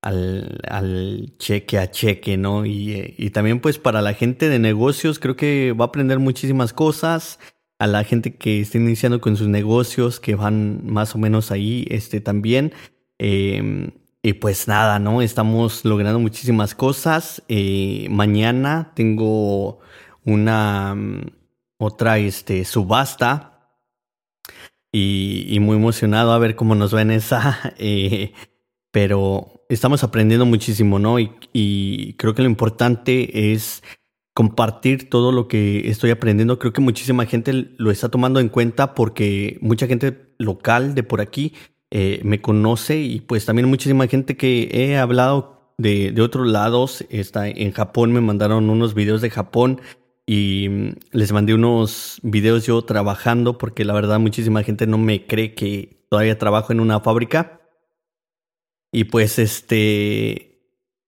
al, 0.02 1.32
cheque 1.38 1.78
a 1.78 1.90
cheque, 1.90 2.36
¿no? 2.36 2.64
Y, 2.66 2.92
eh, 2.92 3.14
y 3.18 3.30
también 3.30 3.60
pues 3.60 3.78
para 3.78 4.02
la 4.02 4.14
gente 4.14 4.48
de 4.48 4.58
negocios 4.58 5.18
creo 5.18 5.36
que 5.36 5.72
va 5.72 5.86
a 5.86 5.88
aprender 5.88 6.18
muchísimas 6.18 6.72
cosas 6.72 7.38
a 7.78 7.86
la 7.86 8.04
gente 8.04 8.36
que 8.36 8.60
está 8.60 8.78
iniciando 8.78 9.20
con 9.20 9.36
sus 9.36 9.48
negocios, 9.48 10.20
que 10.20 10.34
van 10.34 10.86
más 10.86 11.14
o 11.14 11.18
menos 11.18 11.50
ahí 11.50 11.86
este, 11.90 12.20
también. 12.20 12.72
Em, 13.18 13.92
y 14.28 14.34
pues 14.34 14.68
nada, 14.68 14.98
¿no? 14.98 15.22
Estamos 15.22 15.86
logrando 15.86 16.18
muchísimas 16.18 16.74
cosas. 16.74 17.42
Eh, 17.48 18.08
mañana 18.10 18.92
tengo 18.94 19.78
una 20.22 20.94
mm, 20.94 21.30
otra 21.78 22.18
este, 22.18 22.66
subasta. 22.66 23.54
Y, 24.92 25.56
muy 25.60 25.76
emocionado 25.76 26.32
a 26.32 26.38
ver 26.38 26.56
cómo 26.56 26.74
nos 26.74 26.94
va 26.94 27.02
en 27.02 27.10
esa. 27.10 27.74
Eh, 27.78 28.34
pero 28.90 29.64
estamos 29.70 30.04
aprendiendo 30.04 30.44
muchísimo, 30.44 30.98
¿no? 30.98 31.18
Y, 31.18 31.32
y 31.54 32.12
creo 32.14 32.34
que 32.34 32.42
lo 32.42 32.48
importante 32.48 33.52
es 33.52 33.82
compartir 34.34 35.08
todo 35.08 35.32
lo 35.32 35.48
que 35.48 35.88
estoy 35.88 36.10
aprendiendo. 36.10 36.58
Creo 36.58 36.74
que 36.74 36.82
muchísima 36.82 37.24
gente 37.24 37.74
lo 37.78 37.90
está 37.90 38.10
tomando 38.10 38.40
en 38.40 38.50
cuenta 38.50 38.94
porque 38.94 39.58
mucha 39.62 39.86
gente 39.86 40.34
local 40.38 40.94
de 40.94 41.02
por 41.02 41.22
aquí 41.22 41.54
eh, 41.90 42.20
me 42.24 42.40
conoce 42.40 42.98
y 43.00 43.20
pues 43.20 43.46
también 43.46 43.68
muchísima 43.68 44.06
gente 44.06 44.36
que 44.36 44.68
he 44.72 44.98
hablado 44.98 45.72
de, 45.78 46.12
de 46.12 46.22
otros 46.22 46.46
lados. 46.46 47.04
Está 47.10 47.48
en 47.48 47.72
Japón, 47.72 48.12
me 48.12 48.20
mandaron 48.20 48.68
unos 48.70 48.94
videos 48.94 49.20
de 49.20 49.30
Japón 49.30 49.80
y 50.26 50.68
mm, 50.68 50.92
les 51.12 51.32
mandé 51.32 51.54
unos 51.54 52.20
videos 52.22 52.66
yo 52.66 52.82
trabajando 52.82 53.56
porque 53.56 53.84
la 53.84 53.94
verdad 53.94 54.20
muchísima 54.20 54.62
gente 54.62 54.86
no 54.86 54.98
me 54.98 55.26
cree 55.26 55.54
que 55.54 56.04
todavía 56.10 56.38
trabajo 56.38 56.72
en 56.72 56.80
una 56.80 57.00
fábrica. 57.00 57.60
Y 58.92 59.04
pues 59.04 59.38
este 59.38 60.60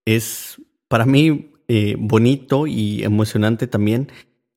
es 0.07 0.61
para 0.89 1.07
mí 1.07 1.53
eh, 1.69 1.97
bonito 1.99 2.67
y 2.67 3.05
emocionante 3.05 3.67
también. 3.67 4.11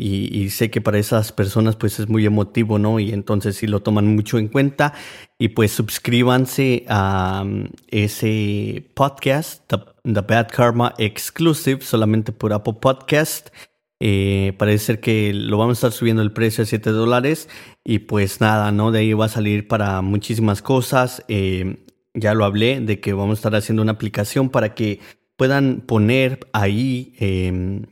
Y, 0.05 0.49
sé 0.49 0.69
que 0.69 0.81
para 0.81 0.99
esas 0.99 1.31
personas 1.31 1.77
pues 1.77 1.97
es 1.97 2.09
muy 2.09 2.25
emotivo, 2.25 2.77
¿no? 2.77 2.99
Y 2.99 3.13
entonces 3.13 3.55
sí 3.55 3.67
lo 3.67 3.81
toman 3.81 4.13
mucho 4.13 4.37
en 4.37 4.49
cuenta. 4.49 4.93
Y 5.39 5.49
pues 5.49 5.71
suscríbanse 5.71 6.83
a 6.89 7.43
um, 7.45 7.69
ese 7.87 8.85
podcast, 8.95 9.63
The, 9.69 10.19
Bad 10.19 10.49
Karma 10.49 10.93
Exclusive, 10.97 11.83
solamente 11.83 12.33
por 12.33 12.51
Apple 12.51 12.75
Podcast. 12.81 13.47
Eh, 14.01 14.51
parece 14.57 14.85
ser 14.87 14.99
que 14.99 15.33
lo 15.33 15.57
vamos 15.57 15.77
a 15.77 15.87
estar 15.87 15.91
subiendo 15.93 16.21
el 16.21 16.33
precio 16.33 16.65
a 16.65 16.67
7 16.67 16.89
dólares. 16.89 17.47
Y 17.85 17.99
pues 17.99 18.41
nada, 18.41 18.73
¿no? 18.73 18.91
De 18.91 18.99
ahí 18.99 19.13
va 19.13 19.27
a 19.27 19.29
salir 19.29 19.69
para 19.69 20.01
muchísimas 20.01 20.61
cosas. 20.61 21.23
Eh, 21.29 21.85
ya 22.13 22.33
lo 22.33 22.43
hablé 22.43 22.81
de 22.81 22.99
que 22.99 23.13
vamos 23.13 23.37
a 23.37 23.39
estar 23.39 23.55
haciendo 23.55 23.81
una 23.81 23.93
aplicación 23.93 24.49
para 24.49 24.75
que 24.75 24.99
puedan 25.37 25.79
poner 25.79 26.45
ahí 26.51 27.13
em, 27.19 27.85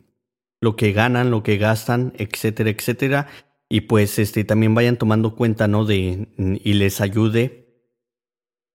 lo 0.62 0.76
que 0.76 0.93
ganan, 0.93 1.32
lo 1.32 1.43
que 1.43 1.57
gastan, 1.57 2.14
etcétera, 2.18 2.70
etcétera. 2.70 3.28
Y 3.68 3.82
pues 3.82 4.20
este 4.20 4.43
también 4.43 4.76
vayan 4.76 4.97
tomando 4.97 5.36
cuenta, 5.36 5.68
¿no? 5.68 5.86
De 5.86 6.28
y 6.64 6.74
les 6.74 7.01
ayude. 7.01 7.62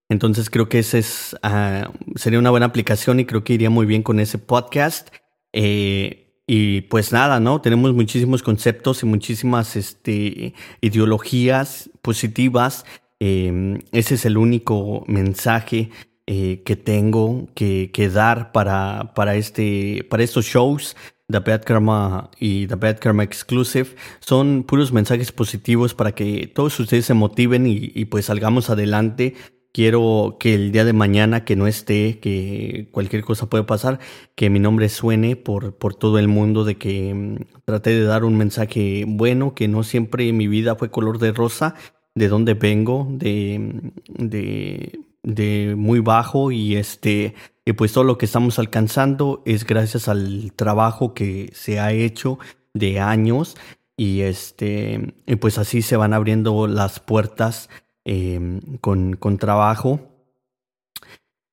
Entonces 0.08 0.50
creo 0.50 0.68
que 0.68 0.80
ese 0.80 0.98
es 0.98 1.36
ah, 1.42 1.92
sería 2.16 2.38
una 2.38 2.50
buena 2.50 2.66
aplicación 2.66 3.20
y 3.20 3.24
creo 3.24 3.44
que 3.44 3.54
iría 3.54 3.70
muy 3.70 3.86
bien 3.86 4.02
con 4.02 4.20
ese 4.20 4.38
podcast. 4.38 5.08
Eh, 5.52 6.42
y 6.46 6.82
pues 6.82 7.12
nada, 7.12 7.40
¿no? 7.40 7.60
Tenemos 7.60 7.92
muchísimos 7.92 8.42
conceptos 8.42 9.02
y 9.02 9.06
muchísimas 9.06 9.74
este, 9.76 10.54
ideologías 10.80 11.90
positivas. 12.02 12.84
Em, 13.18 13.80
ese 13.92 14.14
es 14.14 14.24
el 14.26 14.36
único 14.36 15.04
mensaje 15.08 15.90
eh, 16.26 16.62
que 16.64 16.76
tengo 16.76 17.48
que, 17.54 17.90
que 17.92 18.08
dar 18.08 18.52
para, 18.52 19.12
para, 19.14 19.34
este, 19.34 20.06
para 20.08 20.22
estos 20.22 20.46
shows. 20.46 20.96
The 21.28 21.40
Bad 21.40 21.64
Karma 21.64 22.30
y 22.38 22.66
The 22.68 22.76
Bad 22.76 22.98
Karma 23.00 23.24
Exclusive 23.24 23.96
son 24.20 24.62
puros 24.62 24.92
mensajes 24.92 25.32
positivos 25.32 25.94
para 25.94 26.12
que 26.12 26.46
todos 26.46 26.78
ustedes 26.78 27.06
se 27.06 27.14
motiven 27.14 27.66
y, 27.66 28.04
pues 28.04 28.26
salgamos 28.26 28.70
adelante. 28.70 29.34
Quiero 29.72 30.36
que 30.40 30.54
el 30.54 30.72
día 30.72 30.84
de 30.84 30.92
mañana 30.92 31.44
que 31.44 31.56
no 31.56 31.66
esté, 31.66 32.18
que 32.20 32.88
cualquier 32.92 33.24
cosa 33.24 33.50
puede 33.50 33.64
pasar, 33.64 33.98
que 34.34 34.48
mi 34.48 34.58
nombre 34.58 34.88
suene 34.88 35.36
por, 35.36 35.74
por 35.74 35.94
todo 35.94 36.18
el 36.18 36.28
mundo, 36.28 36.64
de 36.64 36.78
que 36.78 37.12
mm, 37.12 37.36
traté 37.66 37.90
de 37.90 38.04
dar 38.04 38.24
un 38.24 38.38
mensaje 38.38 39.04
bueno, 39.06 39.54
que 39.54 39.68
no 39.68 39.82
siempre 39.82 40.32
mi 40.32 40.48
vida 40.48 40.76
fue 40.76 40.90
color 40.90 41.18
de 41.18 41.32
rosa, 41.32 41.74
de 42.14 42.28
dónde 42.28 42.54
vengo, 42.54 43.06
de, 43.10 43.92
de, 44.08 45.00
de 45.22 45.74
muy 45.76 46.00
bajo 46.00 46.52
y 46.52 46.76
este, 46.76 47.34
y 47.66 47.74
pues 47.74 47.92
todo 47.92 48.04
lo 48.04 48.16
que 48.16 48.24
estamos 48.24 48.58
alcanzando 48.58 49.42
es 49.44 49.66
gracias 49.66 50.08
al 50.08 50.52
trabajo 50.56 51.12
que 51.12 51.50
se 51.52 51.80
ha 51.80 51.92
hecho 51.92 52.38
de 52.72 53.00
años 53.00 53.56
y 53.98 54.22
este, 54.22 55.14
y 55.26 55.36
pues 55.36 55.58
así 55.58 55.82
se 55.82 55.98
van 55.98 56.14
abriendo 56.14 56.66
las 56.66 57.00
puertas 57.00 57.68
Em, 58.08 58.60
con, 58.80 59.16
con, 59.16 59.36
trabajo. 59.36 59.98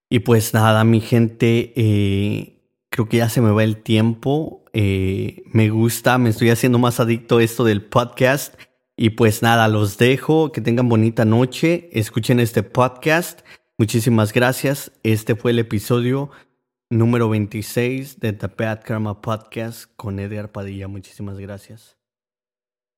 Y 0.07 0.19
pues 0.19 0.53
nada, 0.53 0.83
mi 0.83 1.01
gente, 1.01 1.73
eh, 1.75 2.61
creo 2.91 3.09
que 3.09 3.17
ya 3.17 3.27
se 3.27 3.41
me 3.41 3.49
va 3.49 3.63
el 3.63 3.77
tiempo. 3.81 4.63
Eh, 4.71 5.41
me 5.51 5.71
gusta, 5.71 6.19
me 6.19 6.29
estoy 6.29 6.51
haciendo 6.51 6.77
más 6.77 6.99
adicto 6.99 7.39
a 7.39 7.43
esto 7.43 7.63
del 7.63 7.83
podcast. 7.83 8.53
Y 8.95 9.11
pues 9.11 9.41
nada, 9.41 9.67
los 9.67 9.97
dejo, 9.97 10.51
que 10.51 10.61
tengan 10.61 10.89
bonita 10.89 11.25
noche, 11.25 11.89
escuchen 11.91 12.39
este 12.39 12.61
podcast. 12.61 13.41
Muchísimas 13.83 14.31
gracias. 14.31 14.93
Este 15.03 15.35
fue 15.35 15.51
el 15.51 15.59
episodio 15.59 16.31
número 16.89 17.27
26 17.27 18.21
de 18.21 18.31
The 18.31 18.47
Bad 18.47 18.85
Karma 18.85 19.19
Podcast 19.19 19.91
con 19.97 20.19
Edgar 20.19 20.53
Padilla. 20.53 20.87
Muchísimas 20.87 21.37
gracias. 21.37 21.97